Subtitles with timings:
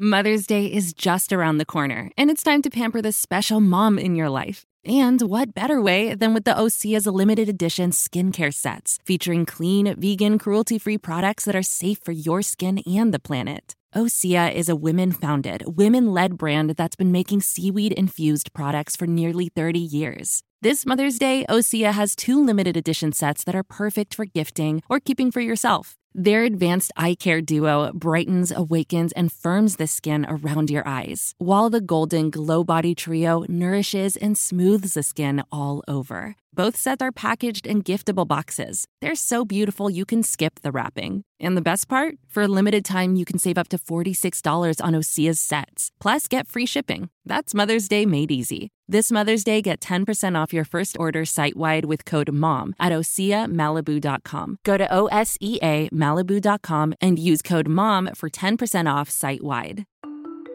[0.00, 3.98] Mother's Day is just around the corner, and it's time to pamper the special mom
[3.98, 4.64] in your life.
[4.84, 10.38] And what better way than with the Osea's limited edition skincare sets featuring clean, vegan,
[10.38, 13.74] cruelty free products that are safe for your skin and the planet?
[13.92, 19.08] Osea is a women founded, women led brand that's been making seaweed infused products for
[19.08, 20.44] nearly 30 years.
[20.60, 24.98] This Mother's Day, Osea has two limited edition sets that are perfect for gifting or
[24.98, 25.94] keeping for yourself.
[26.14, 31.70] Their advanced eye care duo brightens, awakens, and firms the skin around your eyes, while
[31.70, 36.34] the Golden Glow Body Trio nourishes and smooths the skin all over.
[36.52, 38.86] Both sets are packaged in giftable boxes.
[39.00, 41.22] They're so beautiful you can skip the wrapping.
[41.38, 42.16] And the best part?
[42.28, 45.92] For a limited time, you can save up to $46 on Osea's sets.
[46.00, 47.10] Plus, get free shipping.
[47.28, 48.70] That's Mother's Day made easy.
[48.88, 52.90] This Mother's Day, get 10% off your first order site wide with code MOM at
[52.90, 54.56] OseaMalibu.com.
[54.64, 59.44] Go to O S E A Malibu.com and use code MOM for 10% off site
[59.44, 59.84] wide.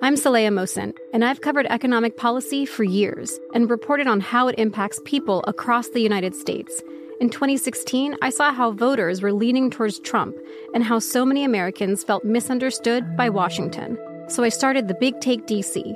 [0.02, 4.56] I'm Saleha Mohsin, and I've covered economic policy for years and reported on how it
[4.58, 6.82] impacts people across the United States.
[7.22, 10.36] In 2016, I saw how voters were leaning towards Trump
[10.74, 13.96] and how so many Americans felt misunderstood by Washington.
[14.28, 15.96] So I started the Big Take DC.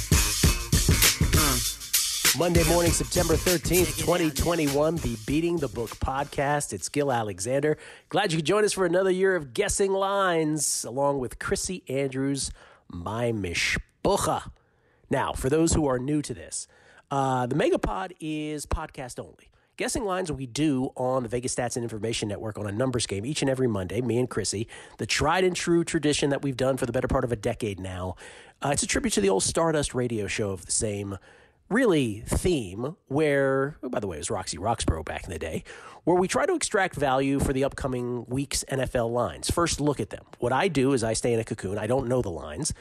[2.37, 6.71] Monday morning, September 13th, 2021, the Beating the Book podcast.
[6.71, 7.77] It's Gill Alexander.
[8.07, 12.49] Glad you could join us for another year of guessing lines, along with Chrissy Andrews,
[12.87, 14.49] my mishpucha.
[15.09, 16.67] Now, for those who are new to this,
[17.11, 19.49] uh, the Megapod is podcast only.
[19.75, 23.25] Guessing lines we do on the Vegas Stats and Information Network on a numbers game
[23.25, 26.77] each and every Monday, me and Chrissy, the tried and true tradition that we've done
[26.77, 28.15] for the better part of a decade now.
[28.63, 31.17] Uh, it's a tribute to the old Stardust radio show of the same
[31.71, 35.63] really theme where, oh, by the way, it was Roxy Roxborough back in the day,
[36.03, 39.49] where we try to extract value for the upcoming week's NFL lines.
[39.49, 40.25] First, look at them.
[40.39, 41.77] What I do is I stay in a cocoon.
[41.77, 42.73] I don't know the lines.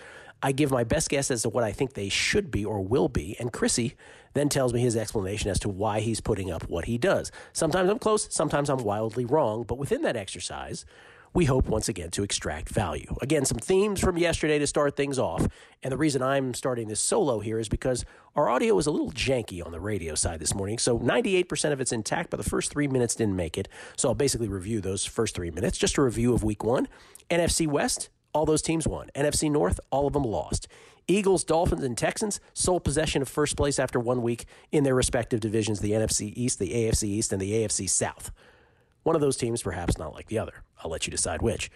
[0.43, 3.09] I give my best guess as to what I think they should be or will
[3.09, 3.95] be, and Chrissy
[4.33, 7.31] then tells me his explanation as to why he's putting up what he does.
[7.53, 10.85] Sometimes I'm close, sometimes I'm wildly wrong, but within that exercise,
[11.33, 13.15] we hope once again to extract value.
[13.23, 15.47] Again, some themes from yesterday to start things off.
[15.83, 18.05] And the reason I'm starting this solo here is because
[18.35, 20.79] our audio is a little janky on the radio side this morning.
[20.79, 23.69] So 98% of it's intact, but the first three minutes didn't make it.
[23.97, 25.79] So I'll basically review those first three minutes.
[25.79, 26.89] Just a review of week one.
[27.31, 29.09] NFC West, all those teams won.
[29.15, 30.67] NFC North, all of them lost.
[31.07, 35.41] Eagles, Dolphins, and Texans sole possession of first place after one week in their respective
[35.41, 38.31] divisions the NFC East, the AFC East, and the AFC South.
[39.03, 40.63] One of those teams, perhaps not like the other.
[40.83, 41.71] I'll let you decide which.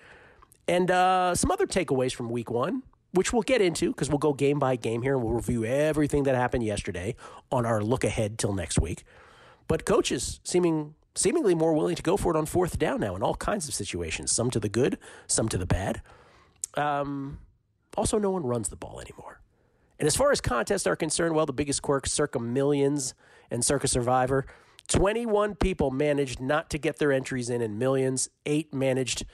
[0.68, 4.32] And uh, some other takeaways from week one, which we'll get into because we'll go
[4.32, 7.14] game by game here and we'll review everything that happened yesterday
[7.50, 9.04] on our look ahead till next week.
[9.68, 13.22] But coaches seeming seemingly more willing to go for it on fourth down now in
[13.22, 16.02] all kinds of situations, some to the good, some to the bad.
[16.76, 17.38] Um,
[17.96, 19.40] also, no one runs the ball anymore.
[19.98, 23.14] And as far as contests are concerned, well, the biggest quirk, circa millions
[23.50, 24.46] and circa survivor,
[24.88, 29.24] 21 people managed not to get their entries in in millions, eight managed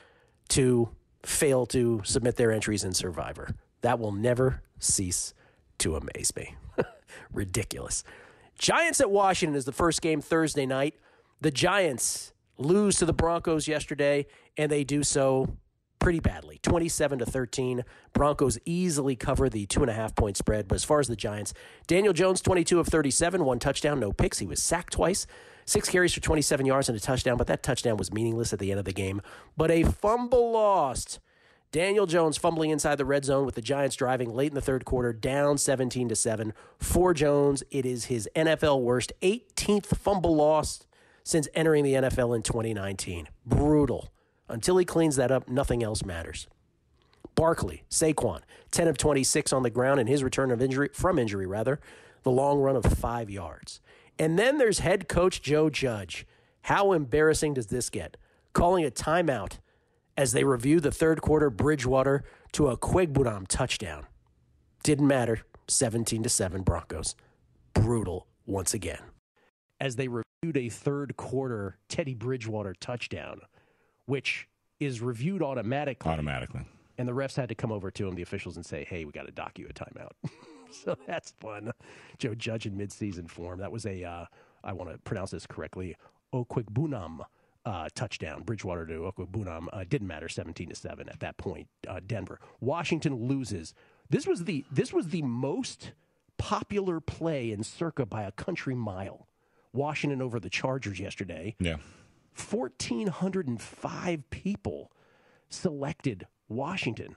[0.48, 0.90] to
[1.22, 3.54] fail to submit their entries in survivor.
[3.82, 5.34] That will never cease
[5.78, 6.56] to amaze me.
[7.32, 8.04] Ridiculous.
[8.58, 10.94] Giants at Washington is the first game Thursday night.
[11.40, 14.26] The Giants lose to the Broncos yesterday,
[14.56, 15.56] and they do so
[16.00, 20.66] pretty badly 27 to 13 broncos easily cover the two and a half point spread
[20.66, 21.54] but as far as the giants
[21.86, 24.38] daniel jones 22 of 37 one touchdown no picks.
[24.38, 25.26] He was sacked twice.
[25.66, 28.70] Six carries for 27 yards and a touchdown but that touchdown was meaningless at the
[28.70, 29.22] end of the game.
[29.56, 31.20] But a fumble lost.
[31.70, 34.84] Daniel jones fumbling inside the red zone with the giants driving late in the third
[34.84, 40.84] quarter down 17 to 7 for jones it is his nfl worst 18th fumble loss
[41.22, 44.10] since entering the nfl in 2019 brutal
[44.50, 46.46] until he cleans that up, nothing else matters.
[47.34, 51.46] Barkley, Saquon, 10 of 26 on the ground in his return of injury from injury
[51.46, 51.80] rather,
[52.22, 53.80] the long run of 5 yards.
[54.18, 56.26] And then there's head coach Joe Judge
[56.62, 58.16] How embarrassing does this get?
[58.52, 59.58] Calling a timeout
[60.16, 64.06] as they review the third quarter Bridgewater to a Okwuegbunam touchdown.
[64.82, 65.40] Didn't matter.
[65.68, 67.14] 17 to 7 Broncos.
[67.72, 69.00] Brutal once again.
[69.80, 73.40] As they reviewed a third quarter Teddy Bridgewater touchdown,
[74.10, 74.48] which
[74.80, 76.10] is reviewed automatically.
[76.10, 76.62] Automatically.
[76.98, 79.12] And the refs had to come over to him, the officials, and say, hey, we
[79.12, 80.10] got to dock you a timeout.
[80.72, 81.70] so that's fun.
[82.18, 83.60] Joe Judge in midseason form.
[83.60, 84.24] That was a, uh,
[84.64, 85.96] I want to pronounce this correctly,
[86.34, 87.20] Okwuegbunam
[87.64, 88.42] uh, touchdown.
[88.42, 89.68] Bridgewater to Okwuegbunam.
[89.72, 91.68] Uh, didn't matter, 17 to 7 at that point.
[91.86, 92.40] Uh, Denver.
[92.60, 93.74] Washington loses.
[94.08, 95.92] This was the this was the most
[96.36, 99.28] popular play in circa by a country mile.
[99.72, 101.54] Washington over the Chargers yesterday.
[101.60, 101.76] Yeah.
[102.40, 104.90] 1,405 people
[105.48, 107.16] selected Washington.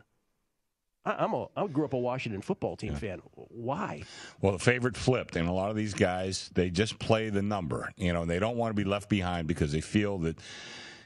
[1.06, 3.22] I, I'm a, I grew up a Washington football team fan.
[3.34, 4.04] Why?
[4.42, 7.92] Well, the favorite flipped, and a lot of these guys they just play the number.
[7.98, 10.38] You know, they don't want to be left behind because they feel that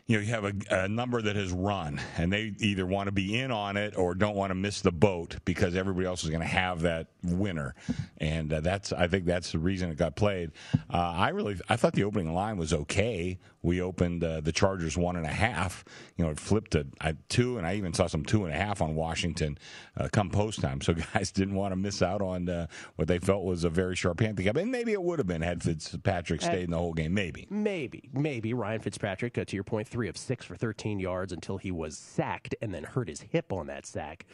[0.08, 0.54] you know, you have a,
[0.84, 4.16] a, number that has run, and they either want to be in on it or
[4.16, 7.76] don't want to miss the boat because everybody else is going to have that winner,
[8.20, 10.52] and uh, that's I think that's the reason it got played.
[10.90, 13.38] Uh, I really I thought the opening line was okay.
[13.68, 15.84] We opened uh, the Chargers one and a half.
[16.16, 18.58] You know, it flipped to uh, two, and I even saw some two and a
[18.58, 19.58] half on Washington
[19.98, 20.80] uh, come post time.
[20.80, 23.98] So guys didn't want to miss out on uh, what they felt was a very
[23.98, 27.14] sharp handicap, and maybe it would have been had Fitzpatrick stayed in the whole game.
[27.14, 29.34] Maybe, maybe, maybe Ryan Fitzpatrick.
[29.34, 32.86] to your point three of six for 13 yards until he was sacked and then
[32.86, 34.26] hurt his hip on that sack.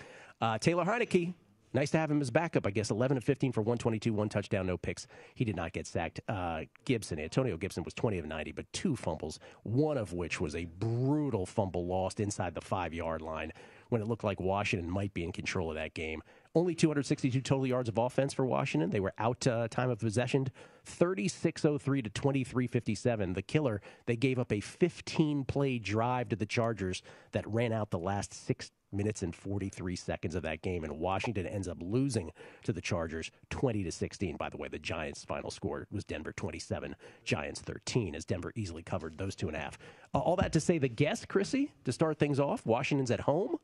[0.41, 1.33] Uh, Taylor Heinicke,
[1.73, 2.91] nice to have him as backup, I guess.
[2.91, 5.07] 11 of 15 for 122, one touchdown, no picks.
[5.35, 6.21] He did not get sacked.
[6.27, 10.55] Uh, Gibson, Antonio Gibson was 20 of 90, but two fumbles, one of which was
[10.55, 13.51] a brutal fumble lost inside the five yard line
[13.89, 16.21] when it looked like Washington might be in control of that game.
[16.55, 18.91] Only 262 total yards of offense for Washington.
[18.91, 20.47] They were out uh, time of possession.
[20.85, 23.33] 3603 to 2357.
[23.33, 27.01] The killer, they gave up a 15 play drive to the Chargers
[27.31, 31.47] that ran out the last six minutes and 43 seconds of that game and Washington
[31.47, 32.31] ends up losing
[32.63, 36.31] to the Chargers 20 to 16 by the way the Giants final score was Denver
[36.31, 39.79] 27 Giants 13 as Denver easily covered those two and a half.
[40.13, 43.57] Uh, all that to say the guess Chrissy to start things off Washington's at home.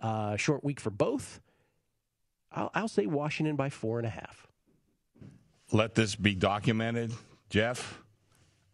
[0.00, 1.40] Uh, short week for both
[2.52, 4.46] I'll, I'll say Washington by four and a half.
[5.72, 7.12] Let this be documented,
[7.50, 8.00] Jeff.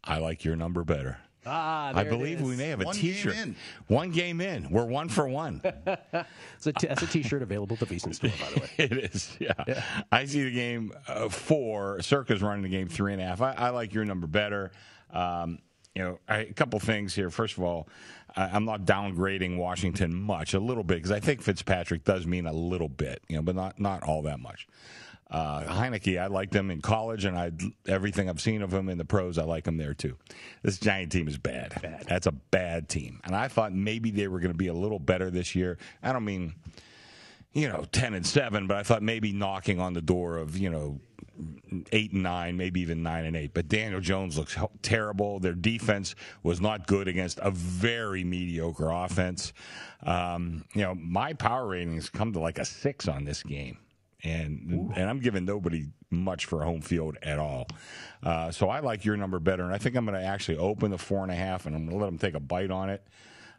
[0.02, 1.18] I like your number better.
[1.46, 3.34] Ah, I believe we may have a one T-shirt.
[3.34, 3.56] Game
[3.86, 4.70] one game in.
[4.70, 5.60] We're one for one.
[5.86, 8.70] it's a t- that's a T-shirt available at the VSiN store, by the way.
[8.78, 9.36] it is.
[9.38, 9.52] Yeah.
[9.66, 9.82] yeah.
[10.10, 12.00] I see the game uh, four.
[12.00, 13.42] Circa's running the game three and a half.
[13.42, 14.72] I, I like your number better.
[15.10, 15.58] Um,
[15.94, 17.30] you know, I, a couple things here.
[17.30, 17.88] First of all,
[18.36, 22.52] I'm not downgrading Washington much, a little bit, because I think Fitzpatrick does mean a
[22.52, 24.66] little bit, you know, but not not all that much.
[25.30, 27.52] Uh, Heinicke, I liked him in college, and I
[27.86, 30.16] everything I've seen of him in the pros, I like him there too.
[30.62, 31.80] This Giant team is bad.
[31.80, 32.04] bad.
[32.08, 34.98] That's a bad team, and I thought maybe they were going to be a little
[34.98, 35.78] better this year.
[36.02, 36.54] I don't mean,
[37.52, 40.70] you know, ten and seven, but I thought maybe knocking on the door of you
[40.70, 41.00] know
[41.92, 43.52] eight and nine, maybe even nine and eight.
[43.54, 45.40] But Daniel Jones looks terrible.
[45.40, 49.52] Their defense was not good against a very mediocre offense.
[50.02, 53.78] Um, you know, my power ratings come to like a six on this game.
[54.22, 54.92] And Ooh.
[54.96, 57.66] and I'm giving nobody much for home field at all.
[58.22, 60.90] Uh, so I like your number better, and I think I'm going to actually open
[60.90, 62.88] the four and a half, and I'm going to let them take a bite on
[62.88, 63.06] it.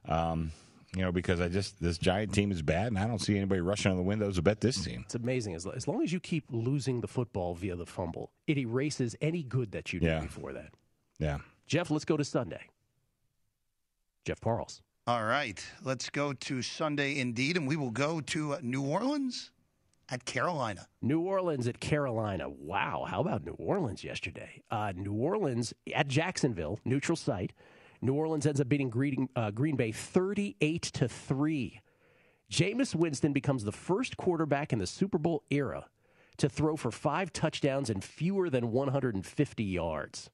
[0.07, 0.51] Um,
[0.95, 3.61] you know, because I just this giant team is bad, and I don't see anybody
[3.61, 5.03] rushing on the windows to bet this team.
[5.05, 8.57] It's amazing as, as long as you keep losing the football via the fumble, it
[8.57, 10.19] erases any good that you did yeah.
[10.21, 10.73] before that.
[11.19, 12.69] Yeah, Jeff, let's go to Sunday.
[14.23, 14.81] Jeff Parles.
[15.07, 19.51] All right, let's go to Sunday indeed, and we will go to uh, New Orleans
[20.09, 20.87] at Carolina.
[21.01, 22.49] New Orleans at Carolina.
[22.49, 24.63] Wow, how about New Orleans yesterday?
[24.71, 27.53] Uh, New Orleans at Jacksonville, neutral site.
[28.01, 31.81] New Orleans ends up beating Green, uh, Green Bay 38 to 3.
[32.51, 35.87] Jameis Winston becomes the first quarterback in the Super Bowl era
[36.37, 40.29] to throw for five touchdowns and fewer than 150 yards.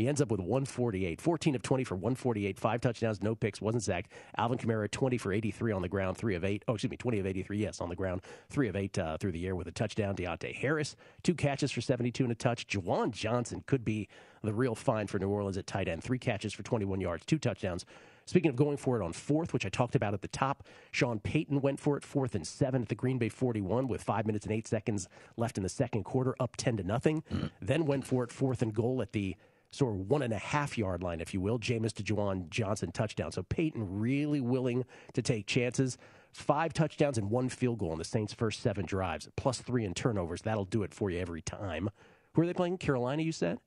[0.00, 3.82] He ends up with 148, 14 of 20 for 148, five touchdowns, no picks, wasn't
[3.82, 4.10] sacked.
[4.38, 6.64] Alvin Kamara, 20 for 83 on the ground, three of eight.
[6.66, 9.32] Oh, excuse me, 20 of 83, yes, on the ground, three of eight uh, through
[9.32, 10.16] the air with a touchdown.
[10.16, 12.66] Deonte Harris, two catches for 72 and a touch.
[12.66, 14.08] Juwan Johnson could be
[14.42, 17.38] the real find for New Orleans at tight end, three catches for 21 yards, two
[17.38, 17.84] touchdowns.
[18.24, 21.18] Speaking of going for it on fourth, which I talked about at the top, Sean
[21.18, 24.46] Payton went for it fourth and seven at the Green Bay 41 with five minutes
[24.46, 27.22] and eight seconds left in the second quarter, up 10 to nothing.
[27.30, 27.50] Mm.
[27.60, 29.36] Then went for it fourth and goal at the
[29.72, 31.58] sort of one and a half yard line, if you will.
[31.58, 33.32] Jameis to Juwan Johnson touchdown.
[33.32, 34.84] So Payton really willing
[35.14, 35.96] to take chances.
[36.32, 39.94] Five touchdowns and one field goal in the Saints' first seven drives, plus three in
[39.94, 40.42] turnovers.
[40.42, 41.90] That'll do it for you every time.
[42.34, 42.78] Who are they playing?
[42.78, 43.58] Carolina, you said?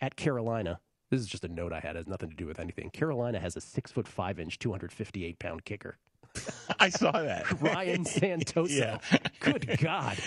[0.00, 0.80] At Carolina.
[1.10, 1.96] This is just a note I had.
[1.96, 2.90] It has nothing to do with anything.
[2.90, 5.98] Carolina has a six foot five inch, 258 pound kicker.
[6.80, 7.60] I saw that.
[7.60, 8.68] Ryan Santoso.
[8.68, 8.98] Yeah.
[9.40, 10.18] Good God.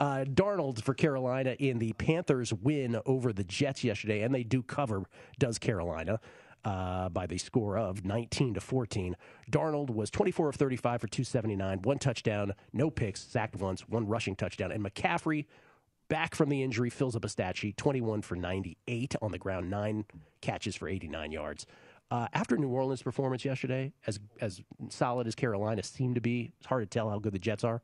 [0.00, 4.62] Uh, Darnold for Carolina in the Panthers win over the Jets yesterday, and they do
[4.62, 5.04] cover,
[5.38, 6.18] does Carolina.
[6.62, 9.16] Uh, by the score of 19 to 14.
[9.50, 14.36] Darnold was 24 of 35 for 279, one touchdown, no picks, sacked once, one rushing
[14.36, 14.70] touchdown.
[14.70, 15.46] And McCaffrey,
[16.08, 19.70] back from the injury, fills up a stat sheet 21 for 98 on the ground,
[19.70, 20.04] nine
[20.42, 21.64] catches for 89 yards.
[22.10, 26.66] Uh, after New Orleans' performance yesterday, as as solid as Carolina seemed to be, it's
[26.66, 27.80] hard to tell how good the Jets are.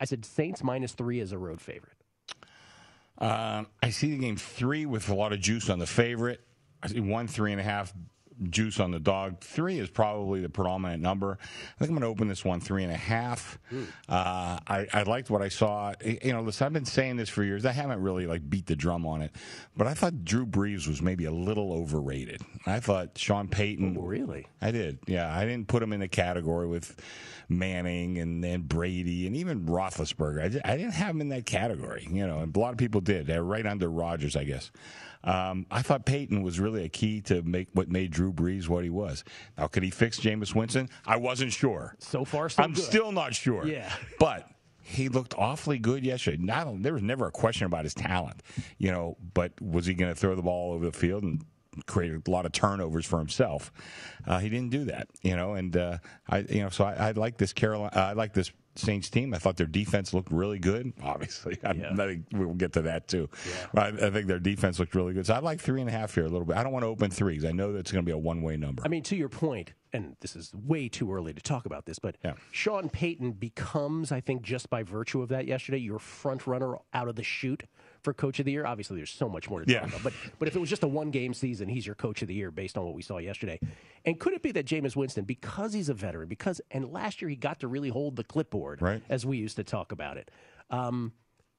[0.00, 1.96] I said Saints minus three as a road favorite.
[3.18, 6.40] Um, I see the game three with a lot of juice on the favorite.
[6.82, 7.92] I see one three and a half
[8.50, 9.40] juice on the dog.
[9.40, 11.38] Three is probably the predominant number.
[11.40, 13.58] I think I'm going to open this one three and a half.
[14.08, 15.94] Uh, I, I liked what I saw.
[16.04, 17.64] You know, listen, I've been saying this for years.
[17.64, 19.32] I haven't really like beat the drum on it,
[19.76, 22.42] but I thought Drew Brees was maybe a little overrated.
[22.66, 23.96] I thought Sean Payton.
[23.98, 24.46] Oh, really?
[24.60, 24.98] I did.
[25.06, 27.00] Yeah, I didn't put him in the category with
[27.48, 30.42] Manning and, and Brady and even Roethlisberger.
[30.42, 32.06] I, did, I didn't have him in that category.
[32.10, 33.26] You know, and a lot of people did.
[33.26, 34.70] They're right under Rodgers, I guess.
[35.26, 38.84] Um, I thought Payton was really a key to make what made Drew Brees what
[38.84, 39.24] he was.
[39.58, 40.88] Now, could he fix Jameis Winston?
[41.04, 41.96] I wasn't sure.
[41.98, 42.84] So far, so I'm good.
[42.84, 43.66] still not sure.
[43.66, 43.92] Yeah.
[44.20, 44.48] but
[44.82, 46.36] he looked awfully good yesterday.
[46.40, 48.40] Not, there was never a question about his talent,
[48.78, 49.16] you know.
[49.34, 51.44] But was he going to throw the ball over the field and
[51.86, 53.72] create a lot of turnovers for himself?
[54.24, 55.54] Uh, he didn't do that, you know.
[55.54, 57.90] And uh, I, you know, so I, I like this Carolina.
[57.96, 59.34] Uh, I like this Saints team.
[59.34, 60.92] I thought their defense looked really good.
[61.02, 61.92] Obviously, I, Yeah.
[61.92, 63.28] I think we'll get to that too.
[63.72, 65.26] But I, I think their defense looked really good.
[65.26, 66.56] So I like three and a half here a little bit.
[66.56, 68.42] I don't want to open three because I know that's going to be a one
[68.42, 68.82] way number.
[68.84, 71.98] I mean, to your point, and this is way too early to talk about this,
[71.98, 72.34] but Yeah.
[72.52, 77.08] Sean Payton becomes, I think, just by virtue of that yesterday, your front runner out
[77.08, 77.64] of the chute
[78.06, 78.64] for Coach of the Year.
[78.64, 79.80] Obviously, there's so much more to Yeah.
[79.80, 82.22] talk about, but but if it was just a one game season, he's your Coach
[82.22, 83.58] of the Year based on what we saw yesterday.
[84.04, 87.28] And could it be that Jameis Winston, because he's a veteran, because and last year
[87.28, 89.02] he got to really hold the clipboard, Right.
[89.08, 90.30] as we used to talk about it.
[90.70, 91.12] Um,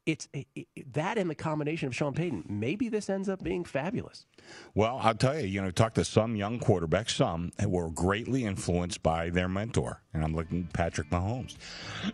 [0.06, 2.46] it's it, it- that and the combination of Sean Payton.
[2.48, 4.26] Maybe this ends up being fabulous.
[4.74, 9.04] Well, I'll tell you, you know, talk to some young quarterbacks, some were greatly influenced
[9.04, 11.58] by their mentor, and I'm looking at Patrick Mahomes.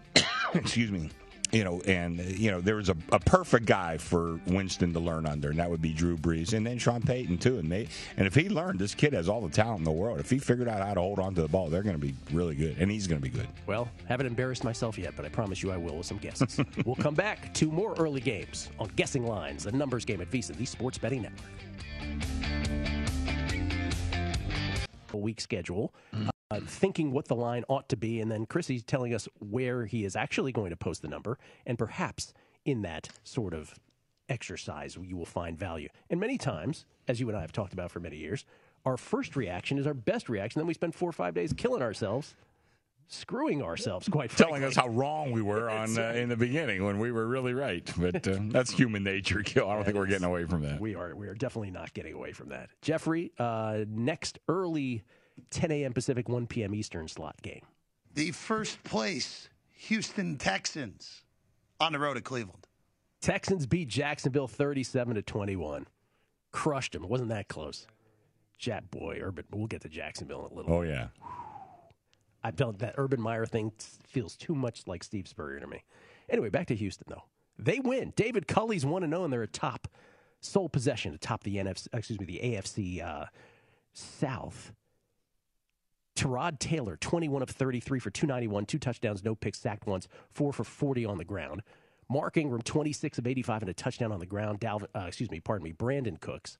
[0.55, 1.11] Excuse me.
[1.53, 5.27] You know, and you know, there was a, a perfect guy for Winston to learn
[5.27, 7.59] under, and that would be Drew Brees, and then Sean Payton too.
[7.59, 10.19] And they, and if he learned, this kid has all the talent in the world.
[10.19, 12.15] If he figured out how to hold on to the ball, they're going to be
[12.31, 13.47] really good, and he's going to be good.
[13.67, 16.59] Well, haven't embarrassed myself yet, but I promise you I will with some guesses.
[16.85, 20.57] we'll come back to more early games on Guessing Lines, the numbers game at VSiN,
[20.57, 21.39] the sports betting network.
[25.13, 26.29] A week schedule, mm-hmm.
[26.53, 30.05] Uh, thinking what the line ought to be, and then Chrissy's telling us where he
[30.05, 32.33] is actually going to post the number, and perhaps
[32.63, 33.73] in that sort of
[34.29, 35.89] exercise you will find value.
[36.09, 38.45] And many times, as you and I have talked about for many years,
[38.85, 40.59] our first reaction is our best reaction.
[40.59, 42.35] Then we spend four or five days killing ourselves,
[43.07, 44.59] screwing ourselves, quite frankly.
[44.59, 47.53] Telling us how wrong we were on uh, in the beginning when we were really
[47.53, 49.69] right, but uh, that's human nature, Gill.
[49.69, 50.79] I don't think we're getting away from that.
[50.79, 52.69] We are we are definitely not getting away from that.
[52.81, 55.03] Jeffrey, uh, next early
[55.49, 55.93] 10 a.m.
[55.93, 56.73] Pacific, 1 p.m.
[56.75, 57.61] Eastern slot game.
[58.13, 59.49] The first place
[59.87, 61.23] Houston Texans
[61.79, 62.67] on the road to Cleveland.
[63.21, 65.87] Texans beat Jacksonville 37 to 21.
[66.51, 67.03] Crushed them.
[67.03, 67.87] It wasn't that close.
[68.57, 69.45] Jack boy, Urban.
[69.51, 70.73] We'll get to Jacksonville in a little.
[70.73, 71.07] Oh yeah.
[72.43, 75.83] I felt that Urban Meyer thing feels too much like Steve Spurrier to me.
[76.29, 77.23] Anyway, back to Houston though.
[77.57, 78.13] They win.
[78.15, 79.87] David Culley's one and zero, and they're atop
[80.41, 81.87] sole possession atop the NFC.
[81.93, 83.25] Excuse me, the AFC uh,
[83.93, 84.73] South.
[86.15, 90.63] Tyrod Taylor, 21 of 33 for 291, two touchdowns, no picks, sacked once, four for
[90.63, 91.61] 40 on the ground.
[92.09, 94.59] Mark Ingram, 26 of 85 and a touchdown on the ground.
[94.59, 96.57] Dalvin, uh, excuse me, pardon me, Brandin Cooks,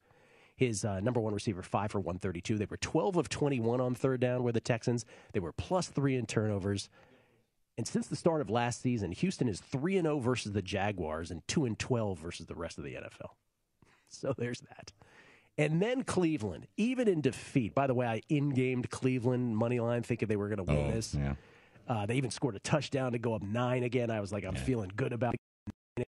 [0.55, 2.57] his uh, number one receiver, five for 132.
[2.57, 5.05] They were 12 of 21 on third down, were the Texans.
[5.33, 6.89] They were plus three in turnovers.
[7.77, 11.31] And since the start of last season, Houston is 3 and 0 versus the Jaguars
[11.31, 13.31] and 2 and 12 versus the rest of the NFL.
[14.10, 14.91] So there's that.
[15.57, 17.75] And then Cleveland, even in defeat.
[17.75, 20.91] By the way, I in-gamed Cleveland money line thinking they were going to win Oh,
[20.91, 21.13] this.
[21.13, 21.36] yeah.
[21.88, 24.10] Uh, they even scored a touchdown to go up nine again.
[24.10, 26.07] I was like, I'm feeling good about it.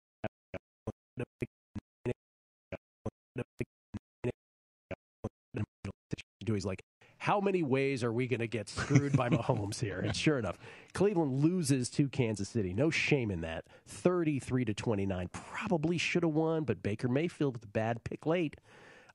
[6.45, 6.83] He's like,
[7.17, 9.99] how many ways are we going to get screwed by Mahomes here?
[9.99, 10.57] And sure enough,
[10.93, 12.73] Cleveland loses to Kansas City.
[12.73, 13.63] No shame in that.
[13.87, 15.29] 33 to 29.
[15.31, 18.57] Probably should have won, but Baker Mayfield with a bad pick late.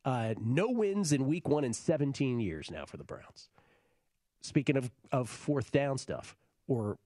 [0.04, 3.48] Uh, no wins in week one in 17 years now for the Browns.
[4.40, 6.36] Speaking of, of fourth down stuff
[6.66, 6.98] or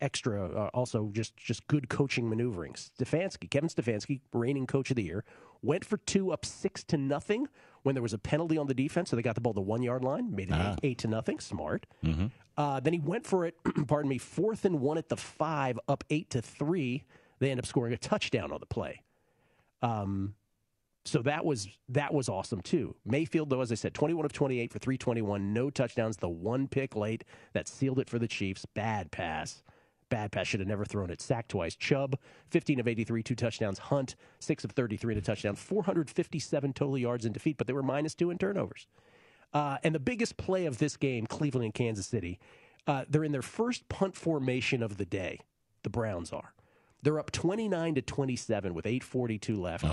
[0.00, 2.72] extra, uh, also just, just good coaching maneuvering.
[2.74, 5.24] Stefanski, Kevin Stefanski, reigning coach of the year,
[5.62, 7.48] went for two up six to nothing
[7.82, 9.60] when there was a penalty on the defense, so they got the ball to the
[9.60, 10.72] one yard line, made it Ah.
[10.72, 11.38] eight, eight to nothing.
[11.40, 11.86] Smart.
[12.04, 12.26] Mm-hmm.
[12.56, 13.56] Uh, then he went for it.
[13.88, 17.04] pardon me, fourth and one at the five, up eight to three.
[17.40, 19.02] They end up scoring a touchdown on the play.
[19.82, 20.34] Um,
[21.04, 22.94] so that was that was awesome too.
[23.04, 26.16] Mayfield, though, as I said, 21 of 28 for 321, no touchdowns.
[26.16, 28.64] The one pick late that sealed it for the Chiefs.
[28.66, 29.62] Bad pass.
[30.10, 30.46] Bad pass.
[30.46, 31.20] Should have never thrown it.
[31.20, 31.74] Sacked twice.
[31.74, 32.18] Chubb,
[32.50, 33.78] 15 of 83, two touchdowns.
[33.78, 35.56] Hunt, 6 of 33 and a touchdown.
[35.56, 38.86] 457 total yards in defeat, but they were minus two in turnovers.
[39.52, 42.38] Uh, and the biggest play of this game, Cleveland and Kansas City,
[42.86, 45.40] uh, they're in their first punt formation of the day.
[45.82, 46.54] The Browns are.
[47.02, 49.84] They're up 29 to 27 with 8:42 left,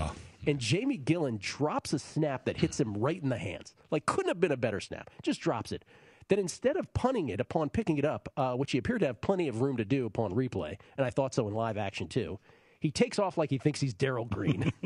[0.46, 3.74] and Jamie Gillan drops a snap that hits him right in the hands.
[3.90, 5.10] Like couldn't have been a better snap.
[5.22, 5.84] Just drops it.
[6.28, 9.20] Then instead of punting it upon picking it up, uh, which he appeared to have
[9.20, 12.38] plenty of room to do upon replay, and I thought so in live action too,
[12.78, 14.72] he takes off like he thinks he's Darrell Green,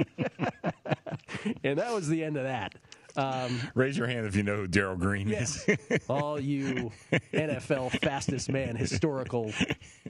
[1.62, 2.75] and that was the end of that.
[3.16, 5.64] Um, Raise your hand if you know who Darrell Green is.
[6.09, 6.90] all you
[7.33, 9.52] NFL fastest man historical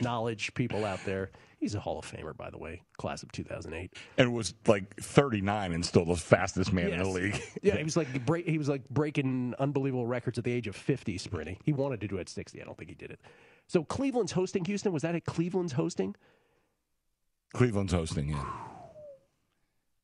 [0.01, 1.31] knowledge people out there.
[1.65, 3.95] He's a Hall of Famer, by the way, class of 2008.
[4.19, 7.41] and was like 39 and still the fastest man in the league.
[7.63, 10.77] Yeah, he was like break, he was like breaking unbelievable records at the age of
[10.77, 11.57] 50 sprinting.
[11.65, 12.61] He wanted to do it at 60.
[12.61, 13.19] I don't think he did it.
[13.67, 14.93] So Cleveland's hosting Houston.
[14.93, 16.15] Was that at Cleveland's hosting?
[17.55, 18.45] Cleveland's hosting, yeah.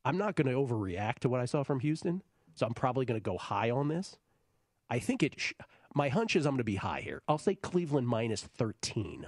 [0.06, 2.22] I'm not going to overreact to what I saw from Houston,
[2.54, 4.16] so I'm probably going to go high on this.
[4.88, 5.38] I think it.
[5.38, 5.52] Sh-
[5.94, 7.20] my hunch is I'm going to be high here.
[7.28, 9.26] I'll say Cleveland minus 13.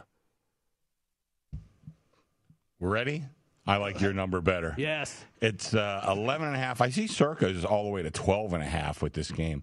[2.83, 3.23] Ready?
[3.65, 4.75] I like your number better.
[4.77, 5.25] Yes.
[5.41, 6.81] It's uh, 11 and a half.
[6.81, 9.62] I see Circa is all the way to 12 and a half with this game.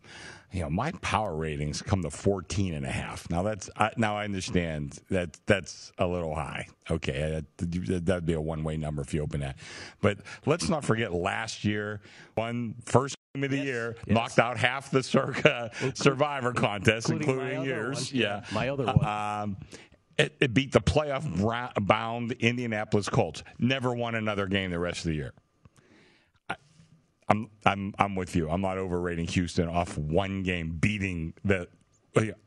[0.54, 3.30] You know, my power ratings come to 14 and a half.
[3.30, 6.68] Now that's I, now I understand that that's a little high.
[6.90, 9.58] Okay, that that'd be a one-way number if you open that.
[10.02, 12.00] But let's not forget last year,
[12.36, 17.64] one first game of the year, knocked out half the Circa Survivor contest, Including including,
[17.66, 18.12] yours.
[18.12, 18.22] one.
[18.22, 19.06] Yeah, Yeah, my other one.
[19.06, 19.58] Um,
[20.20, 21.26] it, it beat the playoff
[21.88, 23.42] bound Indianapolis Colts.
[23.58, 25.34] Never won another game the rest of the year.
[26.50, 26.56] I,
[27.30, 28.50] I'm I'm I'm with you.
[28.50, 31.70] I'm not overrating Houston off one game beating the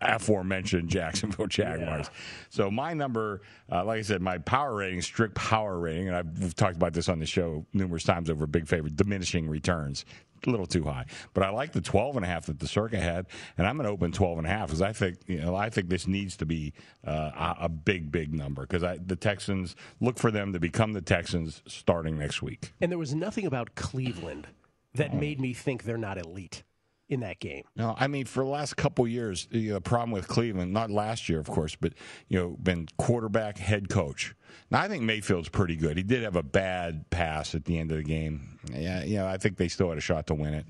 [0.00, 2.10] aforementioned Jacksonville Jaguars.
[2.50, 6.54] So my number, uh, like I said, my power rating, strict power rating, and I've
[6.54, 10.04] talked about this on the show numerous times over Big Favorite, diminishing returns.
[10.44, 12.98] A little too high, but I like the 12 and a half that the Circa
[12.98, 15.54] had, and I'm going to open 12 and a half because I think you know
[15.54, 16.72] I think this needs to be
[17.06, 21.00] uh, a, a big, big number because the Texans look for them to become the
[21.00, 22.72] Texans starting next week.
[22.80, 24.48] And there was nothing about Cleveland
[24.94, 26.64] that made me think they're not elite
[27.12, 27.64] in that game.
[27.76, 31.28] No, I mean for the last couple years, the uh, problem with Cleveland, not last
[31.28, 31.92] year, of course, but
[32.28, 34.34] you know, been quarterback, head coach.
[34.70, 35.96] Now I think Mayfield's pretty good.
[35.98, 38.58] He did have a bad pass at the end of the game.
[38.72, 40.66] Yeah, you know, I think they still had a shot to win it.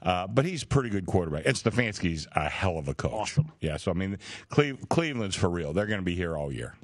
[0.00, 1.44] Uh, but he's a pretty good quarterback.
[1.46, 3.12] And Stefanski's a hell of a coach.
[3.12, 3.52] Awesome.
[3.60, 5.72] Yeah, so I mean, Cle- Cleveland's for real.
[5.72, 6.74] They're going to be here all year.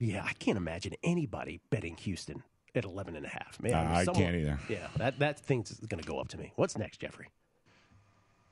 [0.00, 2.42] Yeah, I can't imagine anybody betting Houston
[2.74, 3.60] at 11 and a half.
[3.62, 4.58] Man, Uh, I someone- can't either.
[4.68, 6.52] Yeah, that, that thing's going to go up to me.
[6.56, 7.28] What's next, Jeffrey?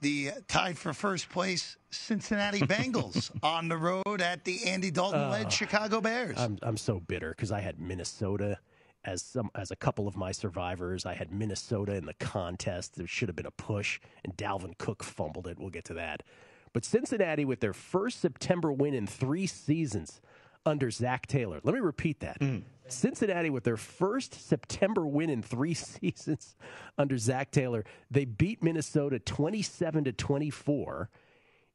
[0.03, 5.31] The uh, tied for first place Cincinnati Bengals on the road at the Andy Dalton
[5.31, 6.37] led Chicago Bears.
[6.37, 8.59] I'm, I'm so bitter because I had Minnesota
[9.05, 11.07] as some as a couple of my survivors.
[11.07, 12.97] I had Minnesota in the contest.
[12.97, 15.61] There should have been a push, and Dalvin Cook fumbled it.
[15.61, 16.25] We'll get to that.
[16.73, 20.21] But Cincinnati, with their first September win in three seasons
[20.65, 21.61] under Zac Taylor.
[21.63, 22.41] Let me repeat that.
[22.41, 22.63] Mm.
[22.89, 26.57] Cincinnati, with their first September win in three seasons
[26.99, 31.11] under Zac Taylor, they beat Minnesota 27 to 24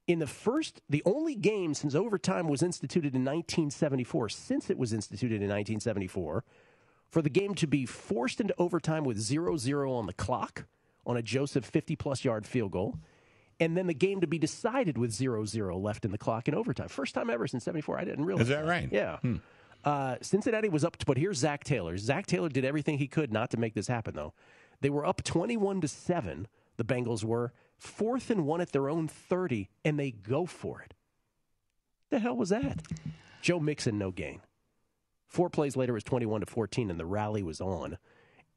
[0.08, 4.94] in the first, the only game since overtime was instituted in 1974, since it was
[4.94, 6.44] instituted in 1974,
[7.10, 10.64] for the game to be forced into overtime with 0 0 on the clock
[11.06, 12.98] on a Joseph 50 plus yard field goal,
[13.60, 16.54] and then the game to be decided with 0 0 left in the clock in
[16.54, 16.88] overtime.
[16.88, 17.98] First time ever since 74.
[17.98, 18.42] I didn't realize.
[18.42, 18.88] Is that right?
[18.90, 19.18] Yeah.
[19.84, 21.96] Uh, Cincinnati was up, to, but here's Zac Taylor.
[21.96, 24.34] Zac Taylor did everything he could not to make this happen, though.
[24.80, 29.08] They were up 21 to 7, the Bengals were, fourth and one at their own
[29.08, 30.94] 30, and they go for it.
[32.10, 32.82] The hell was that?
[33.40, 34.40] Joe Mixon, no gain.
[35.26, 37.98] Four plays later, it was 21 to 14, and the rally was on.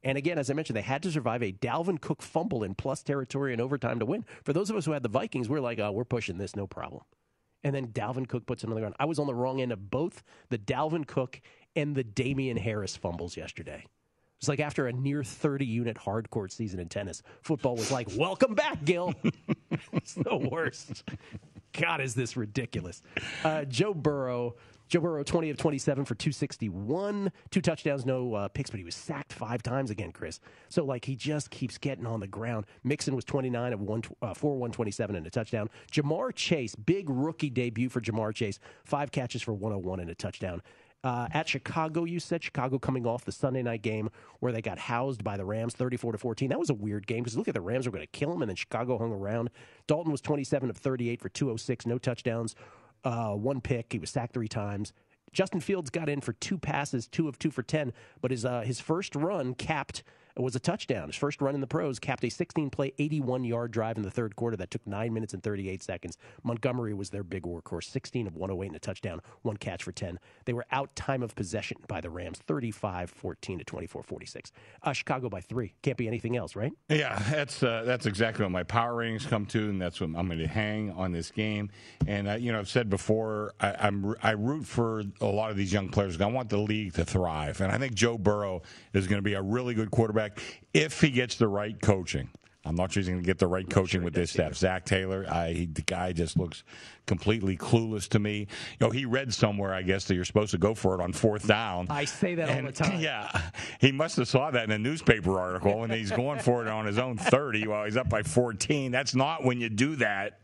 [0.04, 3.02] And again, as I mentioned, they had to survive a Dalvin Cook fumble in plus
[3.02, 4.24] territory and overtime to win.
[4.44, 6.66] For those of us who had the Vikings, we're like, oh, we're pushing this, no
[6.66, 7.02] problem.
[7.64, 8.96] And then Dalvin Cook puts it on the ground.
[8.98, 11.40] I was on the wrong end of both the Dalvin Cook
[11.76, 13.86] and the Damien Harris fumbles yesterday.
[14.38, 18.56] It's like after a near 30 unit hardcourt season in tennis, football was like, welcome
[18.56, 19.14] back, Gill.
[19.92, 21.04] it's the worst.
[21.72, 23.02] God, is this ridiculous.
[23.44, 24.56] Uh, Joe Burrow,
[24.92, 28.94] Joe Burrow, 20 of 27 for 261, two touchdowns, no uh, picks, but he was
[28.94, 30.38] sacked five times again, Chris.
[30.68, 32.66] So, like, he just keeps getting on the ground.
[32.84, 35.70] Mixon was 29 of one, uh, 4 127 and a touchdown.
[35.90, 40.60] Ja'Marr Chase, big rookie debut for Ja'Marr Chase, five catches for 101 and a touchdown.
[41.02, 44.78] Uh, at Chicago, you said Chicago coming off the Sunday night game where they got
[44.78, 46.50] housed by the Rams, thirty-four to fourteen.
[46.50, 48.40] That was a weird game because look at the Rams were going to kill them,
[48.40, 49.50] and then Chicago hung around.
[49.88, 52.54] Dalton was twenty-seven of thirty-eight for two hundred six, no touchdowns,
[53.04, 53.92] uh, one pick.
[53.92, 54.92] He was sacked three times.
[55.32, 58.60] Justin Fields got in for two passes, two of two for ten, but his uh,
[58.60, 60.02] his first run capped
[60.40, 61.08] was a touchdown.
[61.08, 64.10] His first run in the pros capped a 16 play, 81 yard drive in the
[64.10, 66.16] third quarter that took nine minutes and 38 seconds.
[66.42, 70.18] Montgomery was their big workhorse, 16 of 108 and a touchdown, one catch for 10.
[70.44, 74.52] They were out time of possession by the Rams, 35 14 to 24 46.
[74.82, 75.74] Uh, Chicago by three.
[75.82, 76.72] Can't be anything else, right?
[76.88, 80.26] Yeah, that's uh, that's exactly what my power ratings come to, and that's what I'm
[80.26, 81.70] going to hang on this game.
[82.06, 85.56] And uh, you know, I've said before, I, I'm I root for a lot of
[85.56, 86.20] these young players.
[86.20, 89.34] I want the league to thrive, and I think Joe Burrow is going to be
[89.34, 90.21] a really good quarterback
[90.74, 92.28] if he gets the right coaching.
[92.64, 94.46] I'm not sure he's going to get the right coaching sure with this does staff.
[94.46, 94.54] either.
[94.54, 96.62] Zac Taylor, I, he- the guy just looks
[97.06, 98.38] completely clueless to me.
[98.38, 98.46] You
[98.86, 101.48] know, he read somewhere, I guess, that you're supposed to go for it on fourth
[101.48, 101.88] down.
[101.90, 103.00] I say that all the time.
[103.00, 106.68] Yeah, he must have saw that in a newspaper article, and he's going for it
[106.68, 108.92] on his own 30 while he's up by 14.
[108.92, 110.38] That's not when you do that.